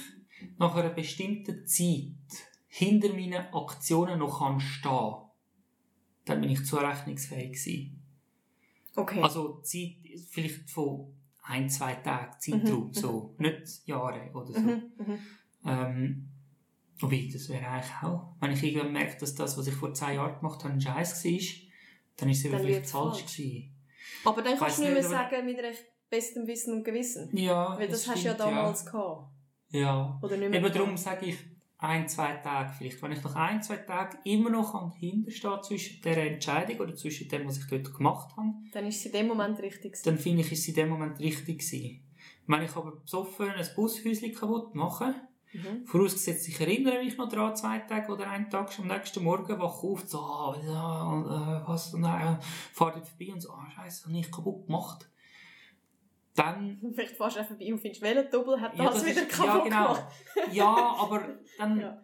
nach 0.58 0.76
einer 0.76 0.90
bestimmten 0.90 1.66
Zeit 1.66 2.14
hinter 2.68 3.14
meinen 3.14 3.54
Aktionen 3.54 4.20
noch 4.20 4.40
kann 4.40 4.60
stehen 4.60 5.30
dann 6.26 6.40
bin 6.40 6.52
ich 6.52 6.66
zurechnungsfähig 6.66 7.52
gewesen. 7.52 8.01
Okay. 8.96 9.22
Also 9.22 9.60
Zeit, 9.62 9.96
vielleicht 10.30 10.70
von 10.70 11.14
ein, 11.44 11.70
zwei 11.70 11.96
Tagen 11.96 12.40
Zeitraum, 12.40 12.88
Mhm, 12.88 12.94
so. 12.94 13.36
Nicht 13.38 13.86
Jahre 13.86 14.30
oder 14.34 14.54
so. 14.54 14.60
mhm, 14.60 14.92
mhm. 14.98 15.20
Ähm, 15.66 16.30
wobei, 17.00 17.30
das 17.32 17.50
wäre 17.50 17.68
eigentlich 17.68 17.94
auch, 18.04 18.36
wenn 18.40 18.52
ich 18.52 18.64
irgendwann 18.64 18.94
merke, 18.94 19.18
dass 19.20 19.36
das, 19.36 19.58
was 19.58 19.68
ich 19.68 19.74
vor 19.74 19.94
zehn 19.94 20.16
Jahren 20.16 20.38
gemacht 20.40 20.64
habe, 20.64 20.74
ein 20.74 20.82
Scheiß 20.82 21.24
war, 21.26 21.32
dann 22.18 22.30
ist 22.30 22.40
es 22.40 22.46
eben 22.46 22.60
vielleicht 22.60 22.88
falsch 22.88 23.26
gewesen. 23.26 23.76
Aber 24.26 24.42
dann 24.42 24.58
kannst 24.58 24.80
du 24.80 24.84
nicht 24.84 24.94
mehr 24.94 25.04
sagen, 25.04 25.46
mit 25.46 25.58
recht 25.58 25.86
bestem 26.10 26.46
Wissen 26.46 26.74
und 26.74 26.84
Gewissen. 26.84 27.36
Ja, 27.36 27.78
Weil 27.78 27.88
das, 27.88 28.08
hast 28.08 28.24
du 28.24 28.28
ja 28.28 28.34
damals 28.34 28.86
gehabt. 28.86 29.32
Ja. 29.70 30.20
Oder 30.22 30.38
nicht 30.38 30.50
mehr 30.50 30.60
Eben 30.60 30.74
darum 30.74 30.98
sage 30.98 31.28
ich 31.28 31.38
ein, 31.82 32.08
zwei 32.08 32.34
Tage 32.34 32.72
vielleicht. 32.78 33.02
Wenn 33.02 33.12
ich 33.12 33.24
nach 33.24 33.36
ein, 33.36 33.62
zwei 33.62 33.78
Tagen 33.78 34.18
immer 34.24 34.50
noch 34.52 34.74
am 34.76 34.92
hinterstehe 34.94 35.60
zwischen 35.62 36.02
der 36.04 36.32
Entscheidung 36.32 36.80
oder 36.80 36.96
zwischen 36.96 37.28
dem, 37.28 37.48
was 37.48 37.58
ich 37.58 37.68
dort 37.68 37.94
gemacht 37.94 38.36
habe, 38.38 38.50
Dann 38.72 38.86
ist 38.86 38.98
es 39.00 39.06
in 39.08 39.12
dem 39.14 39.28
Moment 39.28 39.60
richtig. 39.60 39.94
gewesen. 39.94 40.04
dann 40.06 40.18
finde 40.18 40.42
ich, 40.42 40.52
ist 40.52 40.60
es 40.60 40.68
in 40.70 40.76
dem 40.76 40.90
Moment 40.90 41.20
richtig 41.20 41.60
gewesen. 41.60 42.00
Wenn 42.48 42.62
ich 42.64 42.76
aber 42.76 42.92
besoffen 42.92 43.50
ein 43.50 43.68
Bushäuschen 43.76 44.34
kaputt 44.34 44.74
mache, 44.76 45.16
Mhm. 45.54 45.86
vorausgesetzt, 45.86 46.48
ich 46.48 46.62
erinnere 46.62 47.04
mich 47.04 47.18
noch 47.18 47.28
daran, 47.28 47.54
zwei 47.58 47.80
Tage 47.80 48.10
oder 48.10 48.30
einen 48.30 48.50
Tag 48.50 48.72
am 48.80 48.88
nächsten 48.88 49.22
Morgen, 49.22 49.60
wache 49.60 49.86
auf, 49.86 50.04
so, 50.08 50.20
ah, 50.20 51.64
was, 51.68 51.92
dann 51.92 52.04
äh, 52.06 52.38
fahre 52.72 52.94
dort 52.94 53.08
vorbei 53.10 53.34
und 53.34 53.42
so, 53.42 53.52
ah, 53.52 53.68
scheiße, 53.76 54.06
habe 54.08 54.18
ich 54.18 54.32
kaputt 54.32 54.66
gemacht. 54.68 55.10
Dann 56.36 56.80
Vielleicht 56.96 57.16
fährst 57.18 57.36
du 57.36 57.40
einfach 57.40 57.56
vorbei 57.58 57.74
und 57.74 57.80
findest, 57.80 58.02
welcher 58.02 58.24
Double 58.24 58.60
hat 58.60 58.76
Ja, 58.78 58.86
das, 58.86 58.96
das 58.96 59.06
wieder 59.06 59.22
ist- 59.24 59.30
kaputt 59.32 59.48
ja, 59.48 59.64
genau. 59.64 59.94
gemacht. 59.94 60.06
Ja, 60.54 60.96
aber 60.98 61.38
dann, 61.58 61.80
Ja. 61.80 62.04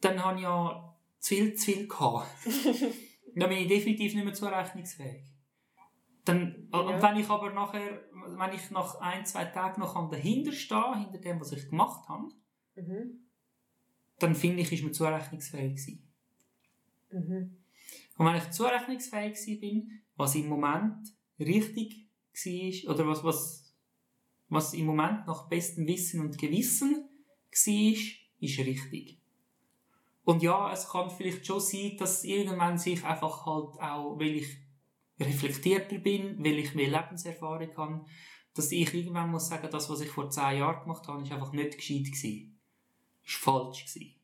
dann 0.00 0.24
habe 0.24 0.36
ich 0.36 0.42
ja 0.42 0.96
zu 1.18 1.34
viel, 1.34 1.54
zu 1.54 1.64
viel 1.72 1.88
gehabt. 1.88 2.26
dann 3.36 3.48
bin 3.48 3.58
ich 3.58 3.68
definitiv 3.68 4.14
nicht 4.14 4.24
mehr 4.24 4.34
zurechnungsfähig. 4.34 5.24
Dann, 6.24 6.68
Ja. 6.72 6.78
Und 6.80 7.02
wenn 7.02 7.16
ich 7.16 7.28
aber 7.28 7.50
nachher, 7.52 8.00
wenn 8.12 8.52
ich 8.52 8.70
nach 8.70 9.00
ein, 9.00 9.24
zwei 9.24 9.44
Tagen 9.46 9.80
noch 9.80 10.10
dahinter 10.10 10.52
stehe, 10.52 10.96
hinter 10.98 11.18
dem, 11.18 11.40
was 11.40 11.52
ich 11.52 11.68
gemacht 11.68 12.08
habe, 12.08 12.28
Mhm. 12.76 13.26
dann 14.18 14.34
finde 14.34 14.62
ich, 14.62 14.72
ist 14.72 14.82
mir 14.84 14.92
zurechnungsfähig 14.92 15.74
gewesen. 15.76 16.08
Mhm. 17.10 17.56
Und 18.16 18.26
wenn 18.26 18.36
ich 18.36 18.50
zurechnungsfähig 18.50 19.60
bin, 19.60 20.02
was 20.16 20.34
im 20.34 20.48
Moment 20.48 21.08
richtig 21.38 22.06
war, 22.46 22.94
oder 22.94 23.06
was, 23.06 23.24
was, 23.24 23.74
was 24.48 24.74
im 24.74 24.86
Moment 24.86 25.26
nach 25.26 25.48
bestem 25.48 25.86
Wissen 25.86 26.20
und 26.20 26.38
Gewissen 26.38 27.08
war, 27.50 27.94
ist 28.40 28.58
richtig. 28.58 29.18
Und 30.24 30.42
ja, 30.42 30.72
es 30.72 30.88
kann 30.88 31.10
vielleicht 31.10 31.46
schon 31.46 31.60
sein, 31.60 31.96
dass 31.98 32.24
irgendwann 32.24 32.78
sich 32.78 33.04
einfach 33.04 33.46
halt 33.46 33.80
auch, 33.80 34.18
weil 34.18 34.36
ich 34.36 34.56
reflektierter 35.18 35.98
bin, 35.98 36.42
weil 36.42 36.58
ich 36.58 36.74
mehr 36.74 36.88
Lebenserfahrung 36.88 37.76
habe, 37.76 38.04
dass 38.54 38.72
ich 38.72 38.92
irgendwann 38.94 39.30
muss 39.30 39.48
sagen, 39.48 39.68
das, 39.70 39.88
was 39.90 40.00
ich 40.00 40.08
vor 40.08 40.30
zehn 40.30 40.58
Jahren 40.58 40.82
gemacht 40.82 41.06
habe, 41.08 41.22
ist 41.22 41.32
einfach 41.32 41.52
nicht 41.52 41.76
gescheit 41.76 42.04
gewesen. 42.04 42.58
Ist 43.24 43.36
falsch 43.36 43.86
gewesen. 43.86 44.14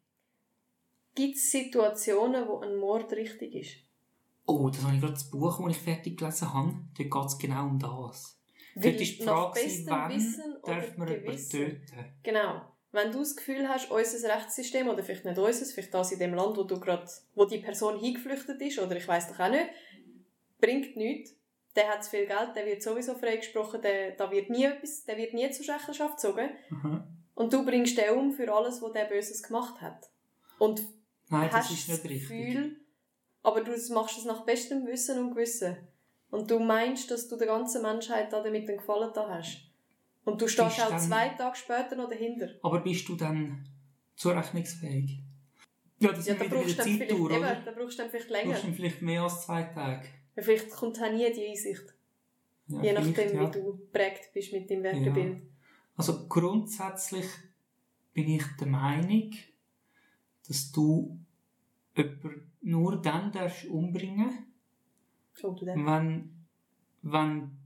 Gibt 1.15 1.37
es 1.37 1.51
Situationen, 1.51 2.47
wo 2.47 2.61
ein 2.61 2.77
Mord 2.77 3.13
richtig 3.13 3.55
ist? 3.55 3.86
Oh, 4.47 4.71
das 4.71 4.83
habe 4.83 4.95
ich 4.95 5.01
gerade 5.01 5.15
das 5.15 5.31
Buch, 5.31 5.61
das 5.61 5.77
ich 5.77 5.83
fertig 5.83 6.19
gelesen 6.19 6.55
habe. 6.55 6.75
Dort 6.97 7.11
geht 7.11 7.27
es 7.27 7.39
genau 7.39 7.67
um 7.67 7.79
das. 7.79 8.41
Weil 8.77 8.93
Dort 8.93 9.01
ist 9.01 9.19
die 9.19 9.25
Frage, 9.25 9.61
wann 9.87 10.15
Wissen 10.15 10.55
darf 10.63 10.97
man 10.97 11.09
oder 11.09 11.17
jemanden 11.17 11.25
Gewissen. 11.25 11.51
töten? 11.51 12.05
Genau. 12.23 12.63
Wenn 12.93 13.11
du 13.11 13.19
das 13.19 13.37
Gefühl 13.37 13.69
hast, 13.69 13.91
unser 13.91 14.29
Rechtssystem, 14.29 14.89
oder 14.89 15.03
vielleicht 15.03 15.25
nicht 15.25 15.39
unseres, 15.39 15.73
vielleicht 15.73 15.93
das 15.93 16.13
in 16.13 16.19
dem 16.19 16.35
Land, 16.35 16.57
wo, 16.57 16.63
du 16.63 16.79
grad, 16.79 17.11
wo 17.35 17.45
die 17.45 17.59
Person 17.59 17.99
hingeflüchtet 17.99 18.61
ist, 18.61 18.79
oder 18.79 18.97
ich 18.97 19.09
weiß 19.09 19.29
doch 19.29 19.41
auch 19.41 19.51
nicht, 19.51 19.69
bringt 20.61 20.97
nichts. 20.97 21.35
Der 21.75 21.89
hat 21.89 22.05
zu 22.05 22.11
viel 22.11 22.27
Geld, 22.27 22.55
der 22.55 22.65
wird 22.65 22.83
sowieso 22.83 23.15
freigesprochen, 23.15 23.83
der, 23.83 24.13
da 24.13 24.31
wird 24.31 24.49
nie 24.49 24.65
etwas, 24.65 25.05
der 25.05 25.17
wird 25.17 25.35
nie 25.35 25.51
zur 25.51 25.75
Rechenschaft 25.75 26.17
gezogen. 26.17 26.51
Mhm. 26.71 27.03
Und 27.35 27.53
du 27.53 27.65
bringst 27.67 27.99
den 27.99 28.17
um 28.17 28.33
für 28.33 28.51
alles, 28.53 28.81
was 28.81 28.93
der 28.93 29.05
Böses 29.05 29.43
gemacht 29.43 29.81
hat. 29.83 30.09
Und 30.59 30.83
Nein, 31.29 31.51
das 31.51 31.69
hast 31.69 31.71
ist 31.73 31.89
nicht 31.89 32.05
das 32.05 32.11
richtig. 32.11 32.77
Aber 33.47 33.61
du 33.61 33.71
machst 33.95 34.19
es 34.19 34.25
nach 34.25 34.45
bestem 34.45 34.85
Wissen 34.87 35.21
und 35.21 35.31
Gewissen. 35.31 35.77
Und 36.31 36.51
du 36.51 36.59
meinst, 36.59 37.09
dass 37.13 37.29
du 37.29 37.37
der 37.37 37.47
ganzen 37.47 37.81
Menschheit 37.83 38.33
da 38.33 38.43
damit 38.43 38.69
einen 38.69 38.79
Gefallen 38.79 39.13
da 39.15 39.29
hast. 39.29 39.59
Und 40.25 40.43
du 40.43 40.49
stehst 40.49 40.77
Bist 40.79 40.93
auch 40.93 40.99
zwei 40.99 41.29
Tage 41.29 41.55
später 41.57 41.95
noch 41.95 42.09
dahinter. 42.11 42.49
Aber 42.65 42.81
bist 42.81 43.09
du 43.09 43.15
dann 43.15 43.65
zurechnungsfähig? 44.17 45.21
Ja, 46.01 46.11
das 46.13 46.27
Ja, 46.27 46.33
ist 46.35 46.41
da 46.41 46.45
wieder 46.47 46.57
brauchst 46.57 46.79
du 46.79 46.83
vielleicht, 46.83 46.99
Zeitdauer, 47.09 47.31
eben, 47.31 47.39
oder? 47.39 47.63
da 47.65 47.71
brauchst 47.71 47.99
du 47.99 48.03
dann 48.03 48.11
vielleicht 48.11 48.29
Du 48.29 48.33
länger. 48.35 48.51
brauchst 48.51 48.65
dann 48.65 48.75
vielleicht 48.75 49.03
mehr 49.03 49.23
als 49.23 49.43
zwei 49.47 49.63
Tage. 49.63 50.09
Ja, 50.35 50.43
Vielleicht 50.43 50.71
kommt 50.71 51.01
auch 51.01 51.13
nie 51.13 51.33
die 51.33 51.47
Einsicht. 51.47 51.95
Ja, 52.67 52.83
je 52.83 52.93
nachdem, 52.95 53.35
ja. 53.37 53.47
wie 53.47 53.51
du 53.53 53.77
geprägt 53.77 54.31
bist 54.35 54.53
mit 54.53 54.69
deinem 54.69 54.83
Wertebild. 54.83 55.43
Also 55.97 56.27
grundsätzlich 56.29 57.27
bin 58.13 58.29
ich 58.29 58.45
der 58.59 58.67
Meinung, 58.67 59.31
dass 60.49 60.73
du 60.73 61.17
jemanden 61.97 62.51
nur 62.67 63.01
dann 63.01 63.31
darfst 63.31 63.67
umbringen 63.67 64.53
du 65.41 65.55
den. 65.55 65.87
wenn, 65.87 66.47
wenn, 67.03 67.59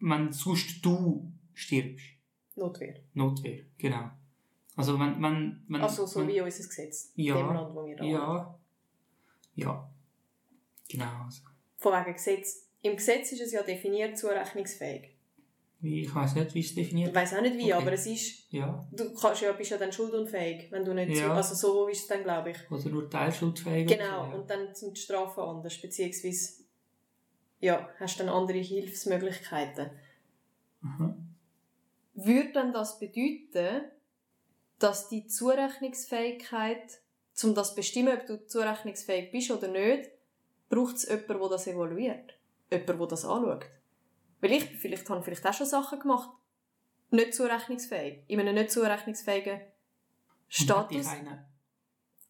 wenn 0.00 0.32
sonst 0.32 0.84
du 0.84 1.32
stirbst. 1.54 2.06
Notwehr. 2.56 2.96
Notwehr, 3.14 3.64
genau. 3.78 4.10
Also 4.76 4.98
wenn, 4.98 5.22
wenn, 5.22 5.64
wenn, 5.68 5.80
Also 5.80 6.04
so 6.04 6.20
wenn, 6.20 6.28
wie 6.28 6.40
unser 6.40 6.64
Gesetz. 6.64 7.12
Ja. 7.14 7.36
Dem 7.36 7.54
Land, 7.54 7.74
wo 7.74 7.86
wir 7.86 7.96
da. 7.96 8.04
Ja. 8.04 8.60
Ja. 9.54 9.90
Genau. 10.88 11.24
Also, 11.24 11.42
Von 11.76 11.92
wegen 11.92 12.14
Gesetz. 12.14 12.66
Im 12.82 12.96
Gesetz 12.96 13.30
ist 13.32 13.42
es 13.42 13.52
ja 13.52 13.62
definiert 13.62 14.18
zurechnungsfähig. 14.18 15.09
Ich 15.82 16.14
weiß 16.14 16.34
nicht, 16.34 16.54
wie 16.54 16.60
es 16.60 16.66
Ich 16.66 16.74
definiert 16.74 17.14
weiß 17.14 17.34
auch 17.34 17.40
nicht 17.40 17.56
wie, 17.56 17.72
Okay. 17.72 17.72
aber 17.72 17.92
es 17.92 18.06
ist, 18.06 18.52
Ja. 18.52 18.86
du 18.92 19.14
kannst 19.14 19.40
ja, 19.42 19.52
bist 19.52 19.70
ja 19.70 19.78
dann 19.78 19.92
schuldunfähig, 19.92 20.70
wenn 20.70 20.84
du 20.84 20.92
nicht 20.94 21.16
Ja. 21.18 21.34
also 21.34 21.54
so 21.54 21.88
ist 21.88 22.00
es 22.02 22.06
dann, 22.06 22.22
glaube 22.22 22.50
ich. 22.50 22.70
Oder 22.70 22.88
nur 22.90 23.08
teilschuldfähig. 23.08 23.86
Genau, 23.88 24.22
oder 24.24 24.30
so, 24.32 24.36
und 24.38 24.50
dann 24.50 24.74
sind 24.74 24.96
die 24.96 25.00
Strafen 25.00 25.42
anders, 25.42 25.80
beziehungsweise 25.80 26.64
ja, 27.60 27.88
hast 27.98 28.18
dann 28.20 28.28
andere 28.28 28.58
Hilfsmöglichkeiten. 28.58 29.90
ja. 30.82 30.88
Mhm. 30.88 31.26
Würde 32.14 32.52
dann 32.52 32.72
das 32.72 32.98
bedeuten, 32.98 33.82
dass 34.78 35.08
die 35.08 35.26
Zurechnungsfähigkeit, 35.26 37.00
um 37.42 37.54
das 37.54 37.70
zu 37.70 37.74
bestimmen, 37.76 38.18
ob 38.18 38.26
du 38.26 38.46
zurechnungsfähig 38.46 39.30
bist 39.30 39.50
oder 39.50 39.68
nicht, 39.68 40.10
braucht 40.68 40.96
es 40.96 41.08
jemanden, 41.08 41.38
der 41.40 41.48
das 41.48 41.66
evaluiert? 41.66 42.34
Jemanden, 42.70 42.98
der 42.98 43.06
das 43.06 43.24
anschaut? 43.24 43.64
Weil 44.40 44.52
ich 44.52 44.64
vielleicht, 44.64 45.08
habe 45.10 45.22
vielleicht 45.22 45.46
auch 45.46 45.52
schon 45.54 45.66
Sachen 45.66 46.00
gemacht, 46.00 46.30
nicht 47.10 47.34
zurechnungsfähig, 47.34 48.24
in 48.28 48.40
einem 48.40 48.54
nicht 48.54 48.70
zurechnungsfähigen 48.70 49.60
Status. 50.48 51.06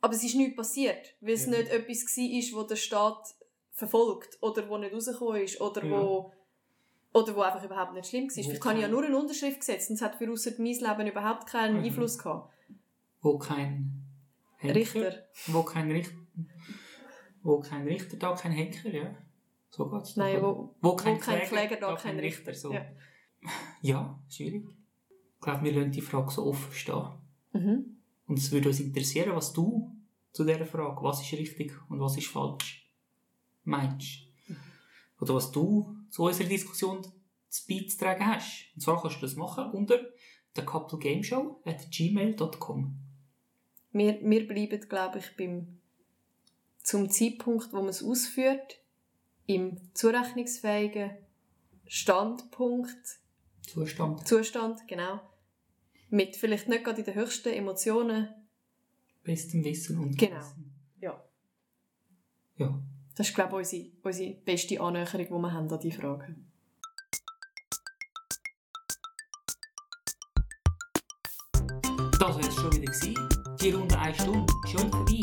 Aber 0.01 0.15
es 0.15 0.25
ist 0.25 0.35
nichts 0.35 0.57
passiert, 0.57 1.15
weil 1.21 1.35
es 1.35 1.45
Ja. 1.47 1.51
nicht 1.53 1.69
etwas 1.71 2.17
war, 2.17 2.61
wo 2.61 2.67
der 2.67 2.77
Staat 2.77 3.35
verfolgt 3.73 4.39
oder 4.41 4.69
wo 4.69 4.79
nicht 4.79 4.95
rausgekommen 4.95 5.43
ist 5.43 5.61
oder 5.61 5.85
Ja. 5.85 5.91
wo 6.01 6.33
oder 7.13 7.35
wo 7.35 7.41
einfach 7.43 7.65
überhaupt 7.65 7.93
nicht 7.93 8.07
schlimm 8.09 8.29
war. 8.29 8.37
Wo 8.37 8.43
Vielleicht 8.43 8.65
habe 8.65 8.75
ich 8.77 8.83
ja 8.83 8.89
nur 8.89 9.05
eine 9.05 9.17
Unterschrift 9.19 9.59
gesetzt 9.61 9.91
und 9.91 9.97
es 9.97 10.03
hat 10.03 10.15
für 10.17 10.31
ausser 10.31 10.53
mein 10.59 10.67
Leben 10.75 11.07
überhaupt 11.09 11.47
keinen 11.49 11.79
Mhm. 11.79 11.85
Einfluss 11.85 12.19
gehabt. 12.19 12.53
wo 13.23 13.37
kein 13.39 14.03
Henker, 14.57 14.75
Richter. 14.81 15.27
Wo 15.49 15.63
kein 15.63 15.91
Richter, 15.91 16.15
wo 17.43 17.61
kein 17.61 17.87
Richter, 17.87 18.17
da 18.17 18.33
kein 18.35 18.53
Henker, 18.53 18.89
ja. 18.91 19.15
So 19.71 19.89
geht's. 19.89 20.17
Nein, 20.17 20.43
wo, 20.43 20.75
wo 20.81 20.97
kein, 20.97 21.17
wo 21.17 21.21
kein 21.21 21.41
Kläger, 21.41 21.47
Kläger, 21.47 21.77
da 21.77 21.95
kein 21.95 22.03
kein 22.03 22.19
Richter. 22.19 22.49
Richter. 22.49 22.69
So. 22.69 22.73
Ja. 22.73 22.85
Ja. 23.83 24.23
schwierig. 24.29 24.69
Ich 25.37 25.41
glaube, 25.41 25.65
wir 25.65 25.73
lassen 25.73 25.93
die 25.93 26.01
Frage 26.03 26.31
so 26.31 26.45
offen 26.47 26.73
stehen. 26.73 27.09
mhm. 27.53 27.97
Und 28.27 28.39
es 28.39 28.53
würde 28.53 28.69
uns 28.69 28.79
interessieren, 28.81 29.35
was 29.35 29.53
du 29.53 29.97
zu 30.33 30.45
dieser 30.45 30.67
Frage, 30.67 31.03
was 31.03 31.21
ist 31.23 31.33
richtig 31.33 31.73
und 31.89 32.01
was 32.01 32.17
ist 32.17 32.29
falsch, 32.29 32.89
meinst. 33.65 34.27
oder 35.21 35.35
was 35.35 35.51
du 35.51 35.97
zu 36.11 36.25
unserer 36.25 36.49
Diskussion 36.49 37.03
zu 37.49 37.67
beizutragen 37.67 38.27
hast. 38.27 38.67
Und 38.75 38.83
zwar 38.83 39.01
kannst 39.01 39.17
du 39.17 39.21
das 39.23 39.37
machen 39.37 39.71
unter 39.73 39.99
thecouplegameshow 40.55 41.61
at 41.65 41.91
gmail.com. 41.91 42.97
Wir, 43.93 44.21
wir 44.23 44.47
bleiben, 44.47 44.81
glaube 44.89 45.19
ich, 45.19 45.37
beim, 45.37 45.81
zum 46.83 47.11
Zeitpunkt, 47.11 47.73
wo 47.73 47.79
man 47.79 47.89
es 47.89 48.03
ausführt, 48.05 48.81
im 49.55 49.95
zurechnungsfähigen 49.95 51.11
Standpunkt, 51.87 53.19
Zustand. 53.67 54.27
Zustand, 54.27 54.87
genau. 54.87 55.21
Mit 56.09 56.37
vielleicht 56.37 56.69
nicht 56.69 56.85
gerade 56.85 57.01
in 57.01 57.05
den 57.05 57.15
höchsten 57.15 57.51
Emotionen. 57.53 58.29
Bestem 59.23 59.65
Wissen 59.65 59.99
und 59.99 60.17
Genau. 60.17 60.37
Gewissen. 60.37 60.73
Ja. 61.01 61.25
Ja. 62.57 62.81
Das 63.17 63.29
ist, 63.29 63.35
glaube 63.35 63.61
ich, 63.61 63.73
unsere, 63.73 63.91
unsere 64.03 64.35
beste 64.35 64.81
Annäherung, 64.81 65.25
die 65.25 65.31
wir 65.31 65.53
haben 65.53 65.71
an 65.71 65.81
diese 65.81 66.01
Frage. 66.01 66.37
Das 72.19 72.35
war 72.35 72.39
es 72.39 72.55
schon 72.55 72.73
wieder. 72.73 72.93
Gewesen. 72.93 73.15
Die 73.61 73.71
Runde 73.71 73.99
1 73.99 74.17
Stunde 74.23 74.53
ist 74.65 74.71
schon 74.73 74.91
vorbei. 74.91 75.21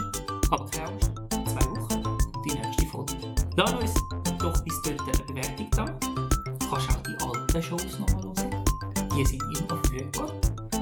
Aber 0.51 0.69
keine 0.69 0.89
Angst, 0.89 1.11
in 1.34 1.45
zwei 1.47 1.65
Wochen 1.71 2.17
die 2.45 2.55
nächste 2.55 2.86
Folge. 2.88 3.36
Lass 3.55 3.73
uns 3.73 4.16
doch 4.48 4.64
bis 4.64 4.82
dort 4.82 5.28
Bewertung 5.28 5.70
da. 5.72 5.86
Du 5.86 6.70
kannst 6.70 6.89
auch 6.89 7.04
die 7.04 7.18
alten 7.24 7.64
Shows 7.64 8.00
nochmal 8.00 8.24
hören. 8.24 8.64
Die 9.16 9.26
sind 9.26 9.43
immer 9.43 9.78
verfügbar. 9.82 10.32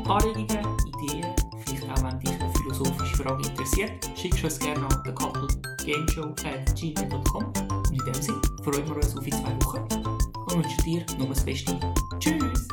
Anregungen, 0.08 0.78
Ideen, 0.86 1.26
vielleicht 1.66 1.90
auch 1.90 2.04
wenn 2.04 2.20
dich 2.20 2.40
eine 2.40 2.54
philosophische 2.58 3.18
Frage 3.18 3.48
interessiert, 3.48 3.92
schickst 4.16 4.42
du 4.42 4.46
uns 4.46 4.60
gerne 4.60 4.86
an 4.86 5.04
thecouplegameshow.gmail.com 5.04 7.46
Und 7.46 7.92
in 7.92 8.06
dem 8.06 8.22
Sinne 8.22 8.42
freuen 8.64 8.88
wir 8.88 8.98
uns 8.98 9.18
auf 9.18 9.26
in 9.26 9.34
zwei 9.34 9.56
Wochen 9.64 9.88
und 10.36 10.64
wünschen 10.64 10.84
dir 10.84 11.04
nur 11.18 11.30
das 11.30 11.44
Beste. 11.44 11.80
Tschüss! 12.20 12.68